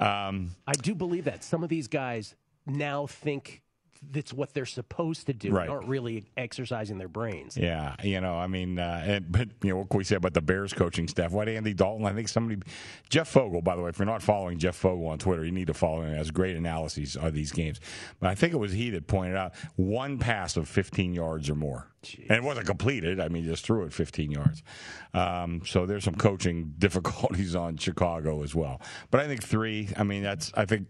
[0.00, 2.34] Um, I do believe that some of these guys
[2.66, 3.62] now think
[4.10, 5.68] that's what they're supposed to do, Right.
[5.68, 7.56] aren't really exercising their brains.
[7.56, 10.34] Yeah, you know, I mean, uh, and, but you know what can we say about
[10.34, 11.32] the Bears coaching staff?
[11.32, 12.06] What Andy Dalton?
[12.06, 12.60] I think somebody,
[13.08, 13.62] Jeff Fogel.
[13.62, 16.02] By the way, if you're not following Jeff Fogel on Twitter, you need to follow
[16.02, 16.10] him.
[16.12, 17.80] He has great analyses of these games.
[18.20, 21.54] But I think it was he that pointed out one pass of 15 yards or
[21.54, 21.88] more,
[22.28, 23.20] and it wasn't completed.
[23.20, 24.62] I mean, just threw it 15 yards.
[25.14, 28.80] Um, so there's some coaching difficulties on Chicago as well.
[29.10, 29.88] But I think three.
[29.96, 30.88] I mean, that's I think.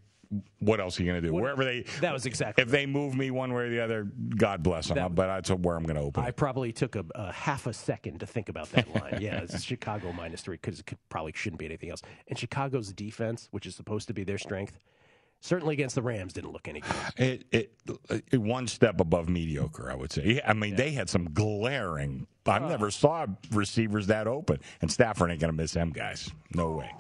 [0.58, 1.32] What else are you going to do?
[1.32, 4.04] What- Wherever they That was exactly If they move me one way or the other,
[4.36, 4.96] God bless them.
[4.96, 6.24] That- but that's where I'm going to open.
[6.24, 9.18] I probably took a, a half a second to think about that line.
[9.20, 12.02] Yeah, it's Chicago minus three because it could, probably shouldn't be anything else.
[12.28, 14.78] And Chicago's defense, which is supposed to be their strength,
[15.40, 16.92] certainly against the Rams, didn't look any good.
[17.16, 17.72] It, it,
[18.32, 20.40] it one step above mediocre, I would say.
[20.44, 22.26] I mean, they had some glaring.
[22.46, 22.68] I oh.
[22.68, 26.30] never saw receivers that open, and Stafford ain't going to miss them guys.
[26.54, 26.90] No way.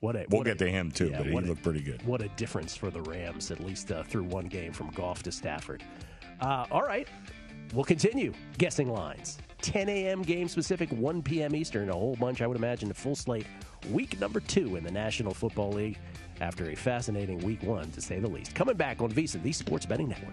[0.00, 1.82] What a, We'll what get a- to him too, yeah, but he a- looked pretty
[1.82, 2.02] good.
[2.06, 5.32] What a difference for the Rams, at least uh, through one game from Goff to
[5.32, 5.82] Stafford.
[6.40, 7.06] Uh, all right,
[7.74, 9.38] we'll continue guessing lines.
[9.60, 10.22] 10 a.m.
[10.22, 11.54] game specific, 1 p.m.
[11.54, 11.90] Eastern.
[11.90, 13.44] A whole bunch, I would imagine, a full slate.
[13.90, 15.98] Week number two in the National Football League
[16.40, 18.54] after a fascinating week one, to say the least.
[18.54, 20.32] Coming back on VSiN, the Sports Betting Network.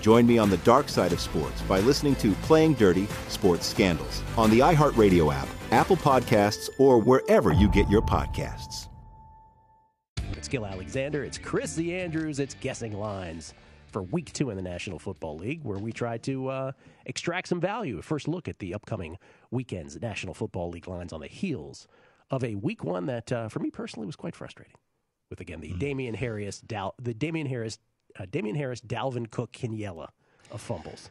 [0.00, 4.22] Join me on the dark side of sports by listening to Playing Dirty Sports Scandals
[4.36, 8.88] on the iHeartRadio app, Apple Podcasts, or wherever you get your podcasts.
[10.32, 11.24] It's Gill Alexander.
[11.24, 12.38] It's Chris the Andrews.
[12.38, 13.52] It's Guessing Lines
[13.90, 16.72] for week two in the National Football League, where we try to uh,
[17.06, 18.00] extract some value.
[18.02, 19.18] First look at the upcoming
[19.50, 21.88] weekend's National Football League lines on the heels
[22.30, 24.74] of a week one that, uh, for me personally, was quite frustrating.
[25.30, 27.78] With again the Damien Harris, Dal- the Damien Harris,
[28.18, 30.08] uh, Damien Harris, Dalvin Cook, Kinyella
[30.50, 31.10] of fumbles.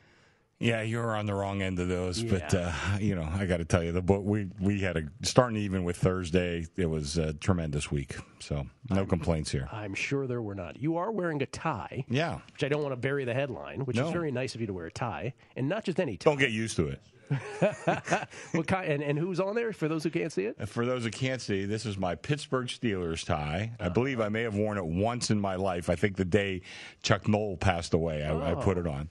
[0.57, 3.57] Yeah, you were on the wrong end of those, but uh, you know I got
[3.57, 6.65] to tell you the book we we had a starting even with Thursday.
[6.77, 9.67] It was a tremendous week, so no complaints here.
[9.69, 10.81] I'm sure there were not.
[10.81, 12.05] You are wearing a tie.
[12.07, 12.39] Yeah.
[12.53, 14.07] Which I don't want to bury the headline, which No.
[14.07, 16.29] is very nice of you to wear a tie, and not just any tie.
[16.29, 17.01] Don't get used to it.
[18.51, 20.67] what kind, and, and who's on there for those who can't see it?
[20.67, 23.71] For those who can't see, this is my Pittsburgh Steelers tie.
[23.79, 23.89] I oh.
[23.89, 25.89] believe I may have worn it once in my life.
[25.89, 26.61] I think the day
[27.01, 28.91] Chuck Noll passed away, I, I put it oh.
[28.91, 29.09] on.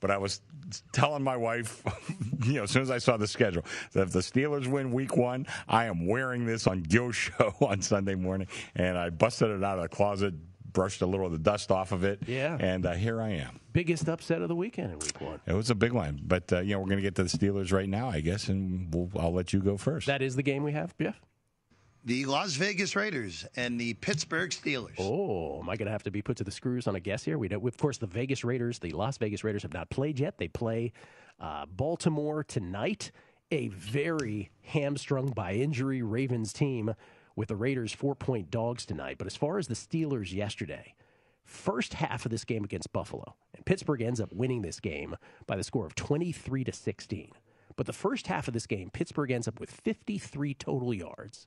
[0.00, 0.40] But I was
[0.92, 1.82] telling my wife,
[2.44, 5.16] you know, as soon as I saw the schedule, that if the Steelers win Week
[5.16, 8.48] One, I am wearing this on Gill's show on Sunday morning.
[8.74, 10.34] And I busted it out of the closet,
[10.72, 12.56] brushed a little of the dust off of it, Yeah.
[12.60, 13.60] and uh, here I am.
[13.72, 15.40] Biggest upset of the weekend in Week One.
[15.46, 17.28] It was a big one, but uh, you know we're going to get to the
[17.28, 20.06] Steelers right now, I guess, and we'll, I'll let you go first.
[20.06, 21.18] That is the game we have, Jeff.
[22.04, 24.96] The Las Vegas Raiders and the Pittsburgh Steelers.
[24.98, 27.22] Oh, am I going to have to be put to the screws on a guess
[27.22, 27.38] here?
[27.38, 30.36] We know, of course, the Vegas Raiders, the Las Vegas Raiders have not played yet.
[30.36, 30.92] They play
[31.38, 33.12] uh, Baltimore tonight.
[33.52, 36.94] A very hamstrung by injury Ravens team
[37.36, 39.18] with the Raiders four point dogs tonight.
[39.18, 40.94] But as far as the Steelers yesterday,
[41.44, 45.16] first half of this game against Buffalo, and Pittsburgh ends up winning this game
[45.46, 47.32] by the score of 23 to 16.
[47.76, 51.46] But the first half of this game, Pittsburgh ends up with 53 total yards,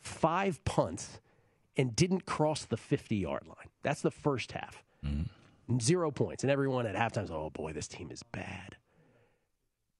[0.00, 1.20] five punts,
[1.76, 3.68] and didn't cross the 50 yard line.
[3.82, 4.84] That's the first half.
[5.04, 5.78] Mm-hmm.
[5.78, 6.44] Zero points.
[6.44, 8.76] And everyone at halftime oh boy, this team is bad.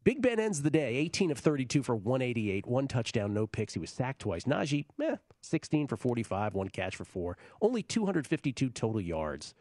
[0.03, 3.75] Big Ben ends the day 18 of 32 for 188, one touchdown, no picks.
[3.75, 4.45] He was sacked twice.
[4.45, 7.37] Najee, meh, 16 for 45, one catch for four.
[7.61, 9.55] Only 252 total yards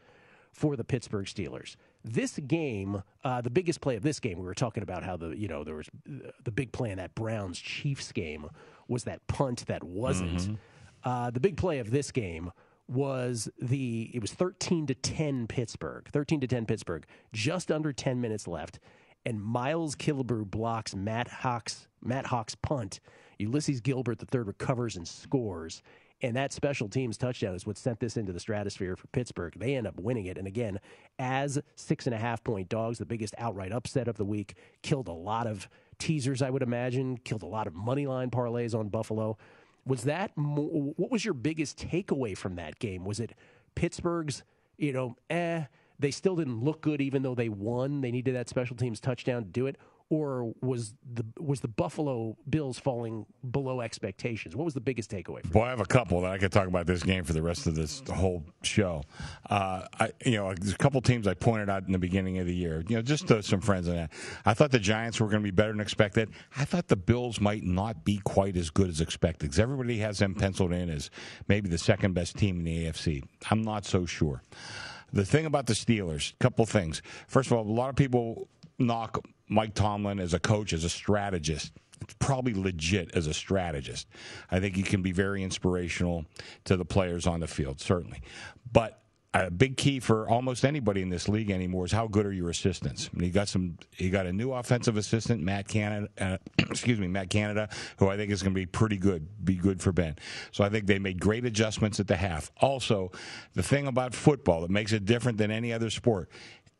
[0.52, 1.76] for the Pittsburgh Steelers.
[2.02, 5.36] This game, uh, the biggest play of this game, we were talking about how the
[5.36, 8.48] you know there was uh, the big play in that Browns Chiefs game
[8.88, 10.58] was that punt that wasn't.
[11.04, 12.50] Uh, the big play of this game
[12.88, 16.08] was the it was 13 to 10 Pittsburgh.
[16.10, 17.04] 13 to 10 Pittsburgh.
[17.32, 18.80] Just under 10 minutes left
[19.24, 23.00] and Miles Killebrew blocks Matt Hawks Matt Hawks punt.
[23.38, 25.82] Ulysses Gilbert the third recovers and scores.
[26.22, 29.54] And that special teams touchdown is what sent this into the stratosphere for Pittsburgh.
[29.56, 30.36] They end up winning it.
[30.36, 30.78] And again,
[31.18, 35.08] as six and a half point dogs, the biggest outright upset of the week, killed
[35.08, 38.88] a lot of teasers, I would imagine, killed a lot of money line parlays on
[38.88, 39.38] Buffalo.
[39.86, 43.04] Was that what was your biggest takeaway from that game?
[43.04, 43.32] Was it
[43.74, 44.42] Pittsburgh's,
[44.76, 45.64] you know, eh,
[46.00, 48.00] they still didn't look good even though they won.
[48.00, 49.76] They needed that special teams touchdown to do it.
[50.12, 54.56] Or was the was the Buffalo Bills falling below expectations?
[54.56, 55.48] What was the biggest takeaway?
[55.52, 57.68] Boy, I have a couple that I could talk about this game for the rest
[57.68, 59.04] of this whole show.
[59.48, 62.46] Uh, I, you know, there's a couple teams I pointed out in the beginning of
[62.46, 62.82] the year.
[62.88, 64.12] You know, just to some friends on that.
[64.44, 66.30] I thought the Giants were going to be better than expected.
[66.56, 70.18] I thought the Bills might not be quite as good as expected because everybody has
[70.18, 71.08] them penciled in as
[71.46, 73.22] maybe the second best team in the AFC.
[73.48, 74.42] I'm not so sure.
[75.12, 77.02] The thing about the Steelers, couple things.
[77.26, 80.88] First of all, a lot of people knock Mike Tomlin as a coach, as a
[80.88, 81.72] strategist.
[82.00, 84.08] It's probably legit as a strategist.
[84.50, 86.24] I think he can be very inspirational
[86.64, 88.22] to the players on the field, certainly.
[88.72, 88.99] But
[89.32, 92.50] a big key for almost anybody in this league anymore is how good are your
[92.50, 93.10] assistants.
[93.18, 93.76] He got some.
[93.96, 96.08] He got a new offensive assistant, Matt Canada.
[96.18, 99.28] Uh, excuse me, Matt Canada, who I think is going to be pretty good.
[99.44, 100.16] Be good for Ben.
[100.50, 102.50] So I think they made great adjustments at the half.
[102.60, 103.12] Also,
[103.54, 106.28] the thing about football that makes it different than any other sport,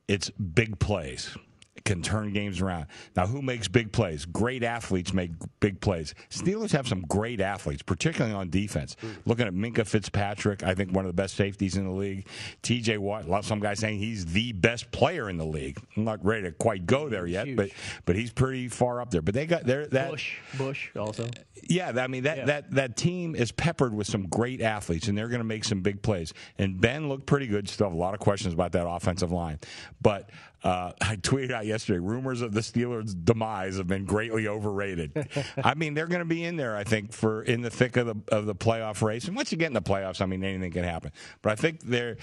[0.08, 1.36] it's big plays
[1.84, 2.86] can turn games around.
[3.16, 4.24] Now, who makes big plays?
[4.24, 6.14] Great athletes make big plays.
[6.30, 8.96] Steelers have some great athletes, particularly on defense.
[9.00, 9.08] Hmm.
[9.26, 12.26] Looking at Minkah Fitzpatrick, I think one of the best safeties in the league.
[12.62, 15.78] TJ Watt, a lot- some guys saying he's the best player in the league.
[15.96, 17.70] I'm not ready to quite go there yet, but
[18.04, 19.22] but he's pretty far up there.
[19.22, 21.28] But they got there that Bush, Bush also.
[21.68, 22.44] yeah, I mean that, Yeah.
[22.46, 25.80] that that team is peppered with some great athletes, and they're going to make some
[25.80, 26.32] big plays.
[26.58, 27.68] And Ben looked pretty good.
[27.68, 29.58] Still have a lot of questions about that offensive line,
[30.00, 30.30] but
[30.62, 31.98] uh, I tweeted out yesterday.
[31.98, 35.28] Rumors of the Steelers' demise have been greatly overrated.
[35.64, 38.06] I mean, they're going to be in there, I think, for in the thick of
[38.06, 39.26] the of the playoff race.
[39.26, 41.12] And once you get in the playoffs, I mean, anything can happen.
[41.42, 42.16] But I think they're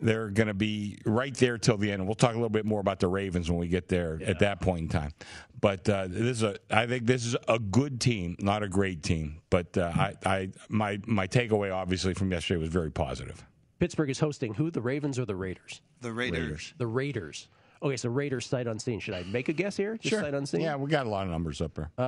[0.00, 2.00] they're going to be right there till the end.
[2.00, 4.28] And we'll talk a little bit more about the Ravens when we get there yeah.
[4.28, 5.12] at that point in time.
[5.60, 9.02] But uh, this is a, I think this is a good team, not a great
[9.02, 9.40] team.
[9.48, 13.44] But uh, I, I, my my takeaway obviously from yesterday was very positive.
[13.78, 14.70] Pittsburgh is hosting who?
[14.70, 15.80] The Ravens or the Raiders?
[16.00, 16.40] The Raiders.
[16.40, 16.74] Raiders.
[16.78, 17.48] The Raiders.
[17.82, 19.00] Okay, so Raiders sight unseen.
[19.00, 19.96] Should I make a guess here?
[19.96, 20.20] Just sure.
[20.20, 20.62] Sight unseen.
[20.62, 21.90] Yeah, we got a lot of numbers up there.
[21.98, 22.02] Uh,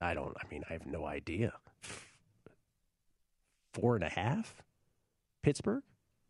[0.00, 0.36] I don't.
[0.36, 1.52] I mean, I have no idea.
[3.74, 4.62] Four and a half.
[5.42, 5.82] Pittsburgh.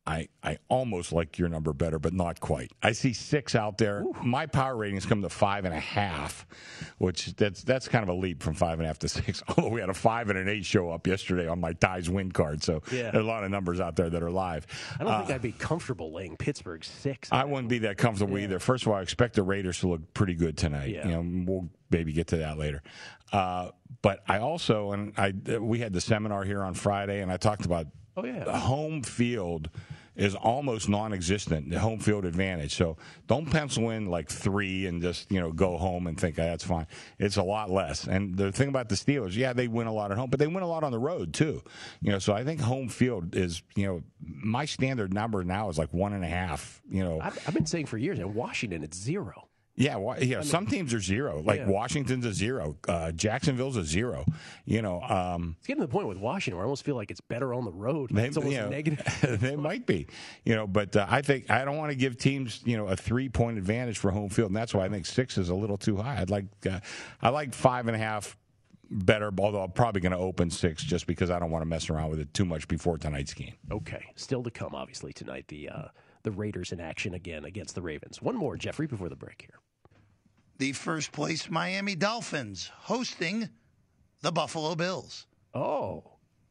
[0.09, 2.73] I, I almost like your number better, but not quite.
[2.83, 4.01] I see six out there.
[4.01, 4.17] Ooh.
[4.23, 6.47] My power ratings come to five and a half,
[6.97, 9.43] which that's that's kind of a leap from five and a half to six.
[9.49, 12.33] Although we had a five and an eight show up yesterday on my ties win
[12.33, 13.11] card, so yeah.
[13.11, 14.67] there's a lot of numbers out there that are live.
[14.99, 17.29] I don't uh, think I'd be comfortable laying Pittsburgh six.
[17.31, 18.45] I wouldn't be that comfortable yeah.
[18.45, 18.59] either.
[18.61, 20.89] First of all, I expect the Raiders to look pretty good tonight.
[20.89, 21.07] Yeah.
[21.07, 22.83] You know, we'll maybe get to that later.
[23.31, 27.37] Uh, but I also and I we had the seminar here on Friday, and I
[27.37, 29.69] talked about oh yeah home field
[30.19, 31.71] is almost non-existent.
[31.71, 32.75] The home field advantage.
[32.75, 32.97] So
[33.29, 36.65] don't pencil in like three and just you know go home and think oh, that's
[36.65, 36.87] fine.
[37.19, 38.07] It's a lot less.
[38.07, 40.49] And the thing about the Steelers, yeah, they win a lot at home, but they
[40.49, 41.63] win a lot on the road too.
[42.03, 45.79] You know, so I think home field is you know my standard number now is
[45.79, 46.83] like one and a half.
[46.91, 49.48] You know, I've, I've been saying for years in Washington it's zero.
[49.79, 50.39] Yeah, well, yeah.
[50.39, 51.41] I mean, some teams are zero.
[51.41, 51.69] Like yeah.
[51.69, 52.77] Washington's a zero.
[52.89, 54.25] Uh, Jacksonville's a zero.
[54.65, 57.13] You know, um, it's getting to the point with Washington where I almost feel like
[57.13, 58.11] it's better on the road.
[58.13, 59.07] They, it's almost you know, negative.
[59.41, 60.09] they might be.
[60.45, 62.97] You know, but uh, I think I don't want to give teams you know a
[62.97, 65.79] three point advantage for home field, and that's why I think six is a little
[65.79, 66.21] too high.
[66.21, 66.81] I'd like uh,
[67.23, 68.37] I like five and a half
[68.91, 71.89] better, although I'm probably going to open six just because I don't want to mess
[71.89, 73.55] around with it too much before tonight's game.
[73.71, 75.89] Okay, still to come, obviously tonight the uh,
[76.25, 78.21] the Raiders in action again against the Ravens.
[78.21, 79.61] One more, Jeffrey, before the break here
[80.59, 83.49] the first place Miami Dolphins hosting
[84.21, 85.27] the Buffalo Bills.
[85.55, 86.05] Oh.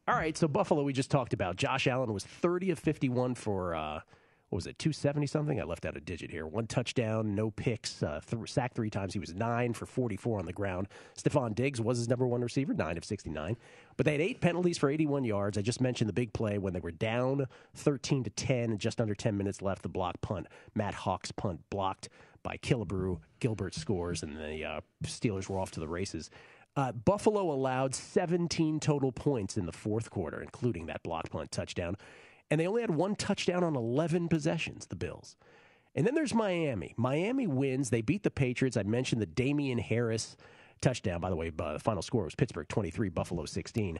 [0.06, 1.56] All right, so Buffalo we just talked about.
[1.56, 4.00] Josh Allen was 30 of 51 for uh,
[4.48, 5.60] what was it, 270 something?
[5.60, 6.46] I left out a digit here.
[6.46, 9.12] One touchdown, no picks, uh, th- sacked three times.
[9.12, 10.88] He was nine for 44 on the ground.
[11.18, 13.58] Stefon Diggs was his number one receiver, nine of 69.
[13.98, 15.58] But they had eight penalties for 81 yards.
[15.58, 19.02] I just mentioned the big play when they were down 13 to 10 and just
[19.02, 19.82] under 10 minutes left.
[19.82, 22.08] The block punt, Matt Haack's punt blocked
[22.42, 23.20] by Killebrew.
[23.40, 26.30] Gilbert scores, and the uh, Steelers were off to the races.
[26.76, 31.96] Uh, Buffalo allowed 17 total points in the fourth quarter, including that block punt touchdown.
[32.50, 35.36] And they only had one touchdown on 11 possessions, the Bills.
[35.94, 36.94] And then there's Miami.
[36.96, 37.90] Miami wins.
[37.90, 38.76] They beat the Patriots.
[38.76, 40.36] I mentioned the Damien Harris
[40.80, 41.20] touchdown.
[41.20, 43.98] By the way, uh, the final score was Pittsburgh 23, Buffalo 16.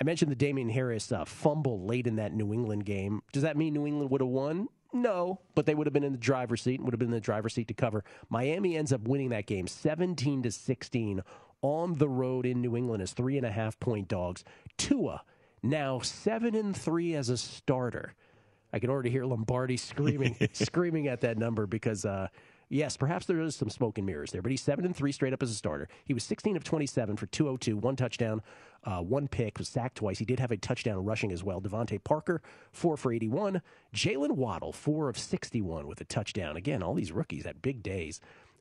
[0.00, 3.22] I mentioned the Damien Harris uh, fumble late in that New England game.
[3.32, 4.68] Does that mean New England would have won?
[4.92, 7.14] No, but they would have been in the driver's seat and would have been in
[7.14, 8.04] the driver's seat to cover.
[8.28, 11.22] Miami ends up winning that game 17 to 16
[11.62, 14.44] on the road in New England as three and a half point dogs.
[14.76, 15.22] Tua
[15.62, 18.14] now seven and three as a starter.
[18.72, 22.28] I can already hear Lombardi screaming, screaming at that number because uh,
[22.72, 25.32] Yes, perhaps there is some smoke and mirrors there, but he's seven and three straight
[25.32, 25.88] up as a starter.
[26.04, 28.42] He was 16 of 27 for 202, one touchdown,
[28.84, 30.20] uh, one pick, was sacked twice.
[30.20, 31.60] He did have a touchdown rushing as well.
[31.60, 33.60] DeVante Parker, four for 81.
[33.92, 36.56] Jalen Waddle, four of 61 with a touchdown.
[36.56, 38.20] Again, all these rookies had big days.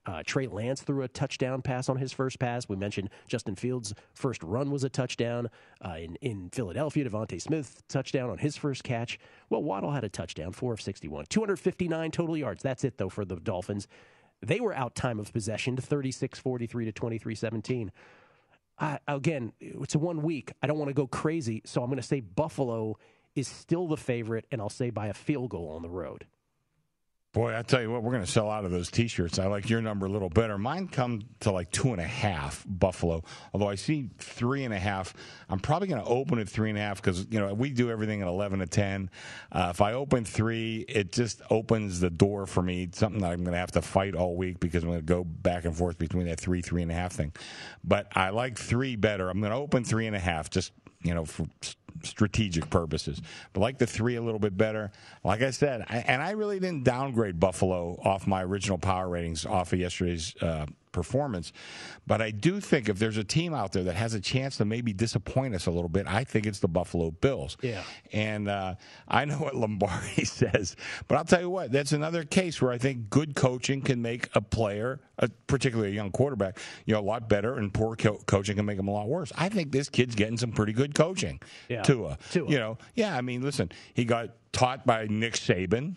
[0.09, 2.67] Uh, Trey Lance threw a touchdown pass on his first pass.
[2.67, 5.51] We mentioned Justin Fields' first run was a touchdown.
[5.85, 9.19] Uh, in, in Philadelphia, DeVonta Smith touchdown on his first catch.
[9.51, 11.25] Well, Waddle had a touchdown, 4 of 61.
[11.29, 12.63] 259 total yards.
[12.63, 13.87] That's it, though, for the Dolphins.
[14.41, 17.91] They were out time of possession to 36 43 to 23 17.
[18.79, 20.53] Uh, again, it's one week.
[20.63, 22.97] I don't want to go crazy, so I'm going to say Buffalo
[23.35, 26.25] is still the favorite, and I'll say by a field goal on the road.
[27.31, 29.37] Boy, I tell you what, we're going to sell out of those T-shirts.
[29.37, 30.57] I like your number a little better.
[30.57, 33.23] Mine come to like two and a half Buffalo.
[33.53, 35.13] Although I see three and a half,
[35.47, 37.91] I'm probably going to open at three and a half because you know we do
[37.91, 39.11] everything at eleven to ten.
[39.51, 42.89] Uh, if I open three, it just opens the door for me.
[42.93, 45.23] Something that I'm going to have to fight all week because I'm going to go
[45.23, 47.31] back and forth between that three, three and a half thing.
[47.83, 49.29] But I like three better.
[49.29, 50.71] I'm going to open three and a half just
[51.03, 51.45] you know for
[52.03, 53.21] strategic purposes.
[53.53, 54.91] But like the three a little bit better.
[55.23, 59.45] Like I said, I, and I really didn't downgrade Buffalo off my original power ratings
[59.45, 61.51] off of yesterday's uh, performance.
[62.07, 64.65] But I do think if there's a team out there that has a chance to
[64.65, 67.57] maybe disappoint us a little bit, I think it's the Buffalo Bills.
[67.61, 67.83] Yeah.
[68.11, 68.75] And uh,
[69.07, 70.75] I know what Lombardi says,
[71.07, 74.29] but I'll tell you what, that's another case where I think good coaching can make
[74.33, 78.21] a player, a, particularly a young quarterback, you know, a lot better, and poor co-
[78.25, 79.31] coaching can make them a lot worse.
[79.37, 81.39] I think this kid's getting some pretty good coaching.
[81.67, 81.83] Yeah.
[81.83, 82.17] Tua.
[82.31, 82.49] Tua.
[82.49, 83.15] You know, yeah.
[83.15, 85.95] I mean, listen, he got taught by Nick Saban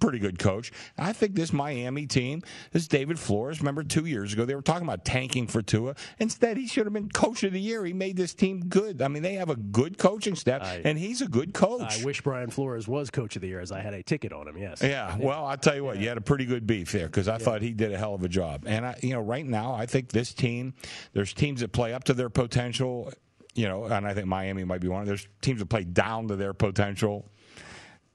[0.00, 0.72] pretty good coach.
[0.98, 3.60] I think this Miami team, this David Flores.
[3.60, 5.94] Remember two years ago they were talking about tanking for Tua.
[6.18, 7.84] Instead, he should have been coach of the year.
[7.84, 9.00] He made this team good.
[9.02, 12.00] I mean, they have a good coaching staff, I- and he's a good coach.
[12.00, 14.48] I wish Brian Flores was coach of the year, as I had a ticket on
[14.48, 14.56] him.
[14.58, 14.82] Yes.
[14.82, 17.38] Yeah, well, I'll tell you what, you had a pretty good beef there because I
[17.38, 18.64] thought he did a hell of a job.
[18.66, 20.74] And I, you know, right now, I think this team,
[21.12, 23.12] there's teams that play up to their potential,
[23.54, 25.04] you know, and I think Miami might be one.
[25.06, 27.30] There's teams that play down to their potential.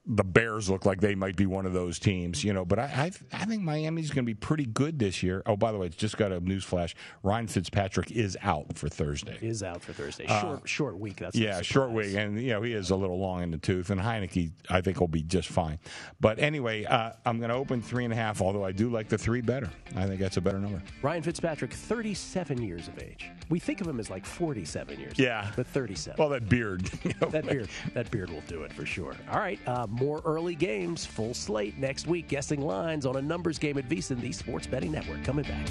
[0.06, 2.64] The Bears look like they might be one of those teams, you know.
[2.64, 5.42] But I, I, I think Miami's going to be pretty good this year.
[5.46, 8.88] Oh, by the way, it's just got a news flash: Ryan Fitzpatrick is out for
[8.88, 9.38] Thursday.
[9.42, 10.24] Is out for Thursday.
[10.26, 11.16] Uh, Short, short week.
[11.16, 13.90] That's yeah, short week, and you know he is a little long in the tooth,
[13.90, 15.78] and Heinicke I think will be just fine.
[16.18, 19.08] But anyway, uh, I'm going to open three and a half, although I do like
[19.08, 19.70] the three better.
[19.96, 20.82] I think that's a better number.
[21.02, 23.30] Ryan Fitzpatrick, 37 years of age.
[23.50, 25.18] We think of him as like 47 years.
[25.18, 25.50] Yeah.
[25.56, 26.16] but 37.
[26.18, 29.14] Well, that beard, you know, that beard, that beard will do it for sure.
[29.30, 32.28] All right, uh, more early games, full slate next week.
[32.28, 35.22] Guessing lines on a numbers game at VSiN, the Sports Betting Network.
[35.24, 35.68] Coming back.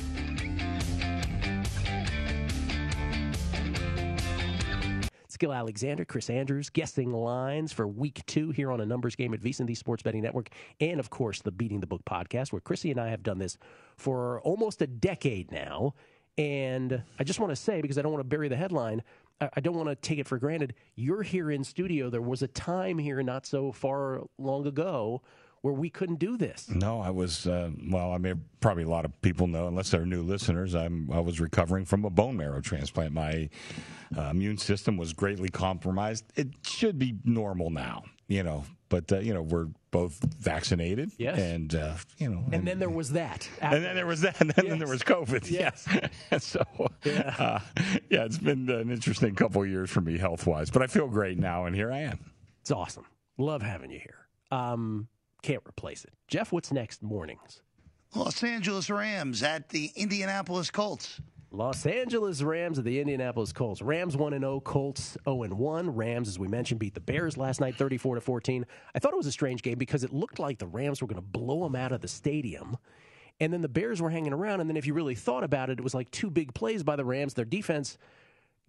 [5.39, 9.39] Gill Alexander, Chris Andrews, guessing lines for week two here on a numbers game at
[9.39, 10.49] VSiN, the Sports Betting Network,
[10.81, 13.57] and of course the Beating the Book podcast, where Chrissy and I have done this
[13.95, 15.95] for almost a decade now.
[16.37, 19.01] And I just want to say, because I don't want to bury the headline,
[19.41, 20.73] I don't want to take it for granted.
[20.95, 22.09] You're here in studio.
[22.09, 25.21] There was a time here not so far long ago
[25.61, 26.69] where we couldn't do this.
[26.69, 28.11] No, I was uh, well.
[28.13, 30.75] I mean, probably a lot of people know, unless they're new listeners.
[30.75, 33.13] I'm I was recovering from a bone marrow transplant.
[33.13, 33.49] My
[34.17, 36.25] uh, immune system was greatly compromised.
[36.35, 38.63] It should be normal now, you know.
[38.89, 41.37] But uh, you know, we're both vaccinated, Yes.
[41.39, 43.47] and uh, you know, And then there was that.
[43.61, 44.79] and then there was that, and then Yes.
[44.79, 45.49] there was COVID.
[45.49, 45.87] Yes.
[46.31, 46.43] Yes.
[46.45, 46.63] so,
[47.05, 47.35] yeah.
[47.37, 47.59] Uh,
[48.09, 51.07] yeah, it's been an interesting couple of years for me health wise, but I feel
[51.07, 52.31] great now, and here I am.
[52.61, 53.05] It's awesome.
[53.37, 54.27] Love having you here.
[54.51, 55.07] Um,
[55.43, 56.13] can't replace it.
[56.27, 57.61] Jeff, what's next mornings?
[58.15, 61.21] Los Angeles Rams at the Indianapolis Colts.
[61.51, 63.81] Los Angeles Rams at the Indianapolis Colts.
[63.81, 65.95] Rams 1 and 0, Colts 0 and 1.
[65.95, 68.65] Rams as we mentioned beat the Bears last night 34 to 14.
[68.93, 71.15] I thought it was a strange game because it looked like the Rams were going
[71.15, 72.77] to blow them out of the stadium.
[73.39, 75.79] And then the Bears were hanging around and then if you really thought about it
[75.79, 77.33] it was like two big plays by the Rams.
[77.33, 77.97] Their defense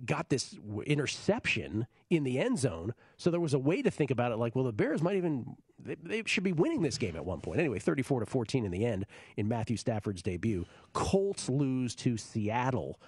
[0.05, 2.95] got this interception in the end zone.
[3.17, 5.57] So there was a way to think about it like, well, the Bears might even,
[5.79, 7.61] they, they should be winning this game at one point.
[7.61, 10.67] Anyway, 34 to 14 in the end in Matthew Stafford's debut.
[10.93, 13.01] Colts lose to Seattle.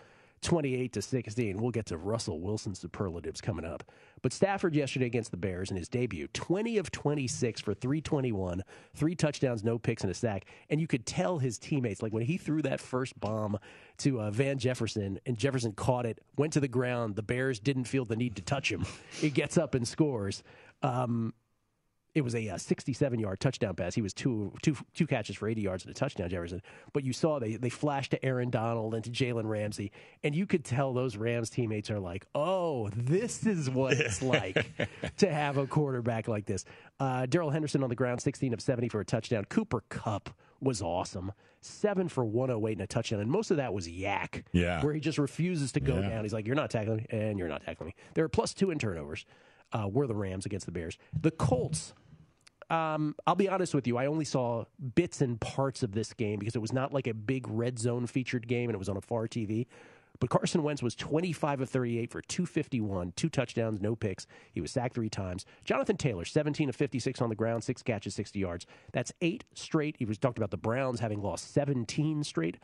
[0.42, 1.56] 28 to 16.
[1.56, 3.84] We'll get to Russell Wilson's superlatives coming up.
[4.22, 8.62] But Stafford yesterday against the Bears in his debut, 20 of 26 for 321,
[8.94, 10.44] three touchdowns, no picks, and a sack.
[10.68, 13.58] And you could tell his teammates, like when he threw that first bomb
[13.98, 17.84] to uh, Van Jefferson and Jefferson caught it, went to the ground, the Bears didn't
[17.84, 18.84] feel the need to touch him.
[19.20, 20.42] he gets up and scores.
[20.82, 21.32] Um,
[22.14, 23.94] it was a 67 yard touchdown pass.
[23.94, 26.60] He was two, two, two catches for 80 yards and a touchdown, Jefferson.
[26.92, 29.92] But you saw they, they flashed to Aaron Donald and to Jalen Ramsey,
[30.22, 34.70] and you could tell those Rams teammates are like, oh, this is what it's like
[35.18, 36.64] to have a quarterback like this.
[37.00, 39.44] Uh, Darrell Henderson on the ground, 16 of 70 for a touchdown.
[39.46, 41.32] Cooper Kupp was awesome.
[41.60, 43.20] Seven for 108 and a touchdown.
[43.20, 44.42] And most of that was YAC.
[44.52, 44.84] Yeah.
[44.84, 46.08] Where he just refuses to go Yeah.
[46.10, 46.24] down.
[46.24, 47.94] He's like, you're not tackling me, and you're not tackling me.
[48.14, 49.24] There are plus two in turnovers.
[49.72, 50.98] Uh, were the Rams against the Bears.
[51.18, 51.94] The Colts
[52.72, 53.98] um, I'll be honest with you.
[53.98, 54.64] I only saw
[54.94, 58.06] bits and parts of this game because it was not like a big red zone
[58.06, 59.66] featured game and it was on a far TV.
[60.20, 64.26] But Carson Wentz was 25 of 38 for 251, two touchdowns, no picks.
[64.52, 65.44] He was sacked three times.
[65.64, 68.66] Jonathan Taylor, 17 of 56 on the ground, six catches, 60 yards.
[68.92, 69.96] That's eight straight.
[69.98, 72.56] He was talked about the Browns having lost 17 straight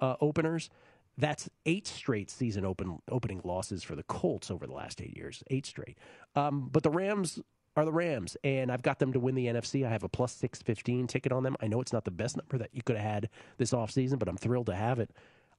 [0.00, 0.70] uh, openers.
[1.18, 5.44] That's eight straight season open opening losses for the Colts over the last eight years.
[5.50, 5.98] Eight straight.
[6.34, 7.38] Um, but the Rams
[7.76, 9.86] are the Rams, and I've got them to win the NFC.
[9.86, 11.56] I have a plus 615 ticket on them.
[11.60, 14.28] I know it's not the best number that you could have had this offseason, but
[14.28, 15.10] I'm thrilled to have it.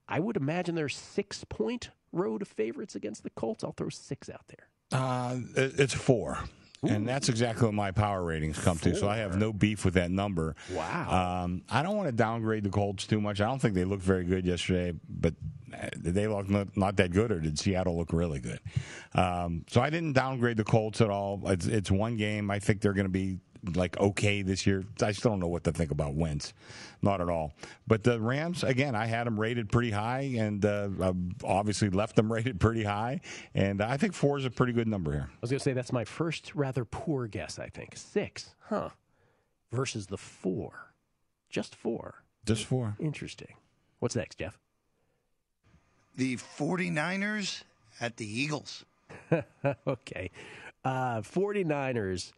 [0.07, 3.63] I would imagine they're six point road favorites against the Colts.
[3.63, 4.67] I'll throw six out there.
[4.91, 6.39] Uh, it's four.
[6.89, 8.95] And that's exactly what my power ratings come to.
[8.95, 10.55] So I have no beef with that number.
[10.71, 11.43] Wow.
[11.43, 13.41] Um, I don't want to downgrade the Colts too much.
[13.41, 15.33] I don't think they looked very good yesterday, but
[15.73, 18.59] uh, did they look not, not that good, or did Seattle look really good?
[19.15, 21.41] Um, so I didn't downgrade the Colts at all.
[21.45, 22.51] It's, it's one game.
[22.51, 23.39] I think they're going to be
[23.75, 24.83] like okay this year.
[25.01, 26.53] I still don't know what to think about Wentz,
[27.01, 27.53] not at all.
[27.87, 30.89] But the Rams, again, I had them rated pretty high, and uh,
[31.43, 33.21] obviously left them rated pretty high.
[33.53, 35.29] And I think four is a pretty good number here.
[35.31, 37.95] I was going to say that's my first rather poor guess, I think.
[37.95, 38.89] Six, huh?
[39.71, 40.93] Versus the four.
[41.49, 42.23] Just four.
[42.45, 42.95] Just four.
[42.99, 43.55] Interesting.
[43.99, 44.59] What's next, Jeff?
[46.15, 47.63] The 49ers
[48.01, 48.85] at the Eagles.
[49.87, 50.29] okay.
[50.83, 52.33] Uh, 49ers.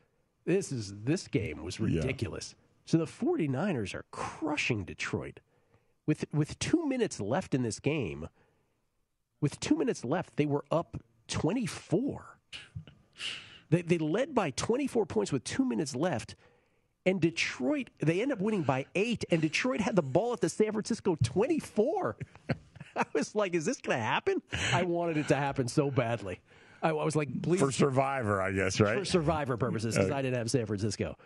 [0.45, 2.55] This is this game was ridiculous.
[2.85, 5.39] So the 49ers are crushing Detroit.
[6.05, 8.29] With with 2 minutes left in this game,
[9.41, 12.37] with 2 minutes left, they were up 24.
[13.71, 16.35] They they led by 24 points with 2 minutes left.
[17.07, 20.49] And Detroit, they end up winning by eight, and Detroit had the ball at the
[20.49, 22.17] San Francisco 24.
[22.95, 24.41] I was like, is this going to happen?
[24.73, 26.39] I wanted it to happen so badly.
[26.86, 27.59] I, I was like, please.
[27.59, 28.99] For Survivor, I guess, right?
[28.99, 31.17] For Survivor purposes, because I didn't have San Francisco.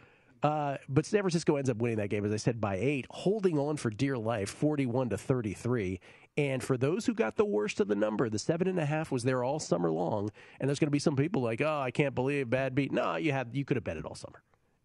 [0.41, 3.59] Uh, but San Francisco ends up winning that game, as I said, by eight, holding
[3.59, 5.99] on for dear life, 41 to 33.
[6.37, 9.11] And for those who got the worst of the number, the seven and a half
[9.11, 10.31] was there all summer long.
[10.61, 12.93] And there's going to be some people like, oh, I can't believe bad beat.
[12.93, 14.41] No, you had you could have bet it all summer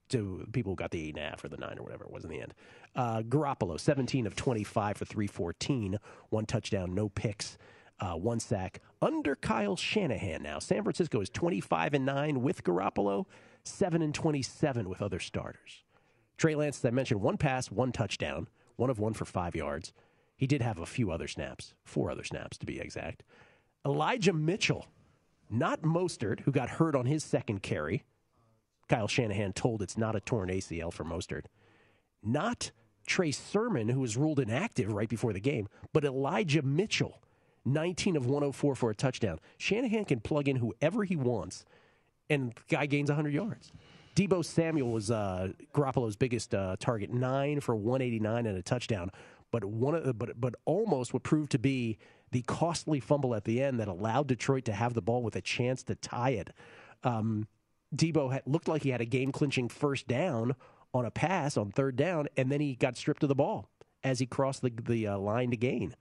[0.08, 2.10] to people who got the eight and a half or the nine or whatever it
[2.10, 2.52] was in the end.
[2.96, 5.98] Uh, Garoppolo, 17 of 25 for 314,
[6.30, 7.56] one touchdown, no picks,
[8.00, 8.80] uh, one sack.
[9.00, 10.58] Under Kyle Shanahan now.
[10.58, 13.26] San Francisco is 25 and 9 with Garoppolo,
[13.64, 15.84] 7 and 27 with other starters.
[16.36, 19.92] Trey Lance, as I mentioned, one pass, one touchdown, one of one for five yards.
[20.36, 23.22] He did have a few other snaps, four other snaps to be exact.
[23.86, 24.86] Elijah Mitchell,
[25.48, 28.04] not Mostert, who got hurt on his second carry.
[28.88, 31.44] Kyle Shanahan told it's not a torn ACL for Mostert.
[32.22, 32.72] Not
[33.06, 37.20] Trey Sermon, who was ruled inactive right before the game, but Elijah Mitchell,
[37.64, 39.38] 19 of 104 for a touchdown.
[39.58, 41.64] Shanahan can plug in whoever he wants,
[42.28, 43.72] and the guy gains 100 yards.
[44.14, 49.10] Deebo Samuel was uh, Garoppolo's biggest uh, target, nine for 189 and a touchdown.
[49.50, 51.98] But one, of but but almost what proved to be
[52.32, 55.40] the costly fumble at the end that allowed Detroit to have the ball with a
[55.40, 56.50] chance to tie it.
[57.04, 57.46] Um,
[57.94, 60.56] Deebo had, looked like he had a game clinching first down
[60.92, 63.68] on a pass on third down, and then he got stripped of the ball
[64.02, 65.94] as he crossed the, the uh, line to gain.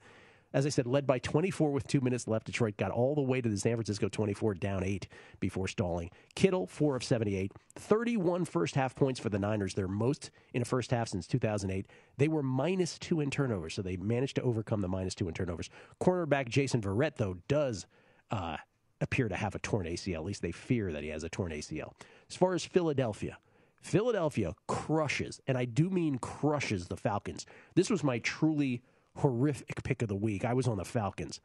[0.53, 3.41] As I said, led by 24 with two minutes left, Detroit got all the way
[3.41, 5.07] to the San Francisco 24, down eight
[5.39, 6.11] before stalling.
[6.35, 10.65] Kittle, four of 78, 31 first half points for the Niners, their most in a
[10.65, 11.87] first half since 2008.
[12.17, 15.33] They were minus two in turnovers, so they managed to overcome the minus two in
[15.33, 15.71] turnovers.
[15.99, 17.87] Cornerback Jason Verrett, though, does
[18.29, 18.57] uh,
[19.01, 20.17] appear to have a torn ACL.
[20.17, 21.93] At least they fear that he has a torn ACL.
[22.29, 23.39] As far as Philadelphia,
[23.81, 27.45] Philadelphia crushes, and I do mean crushes the Falcons.
[27.75, 28.81] This was my truly
[29.15, 30.45] horrific pick of the week.
[30.45, 31.39] I was on the Falcons.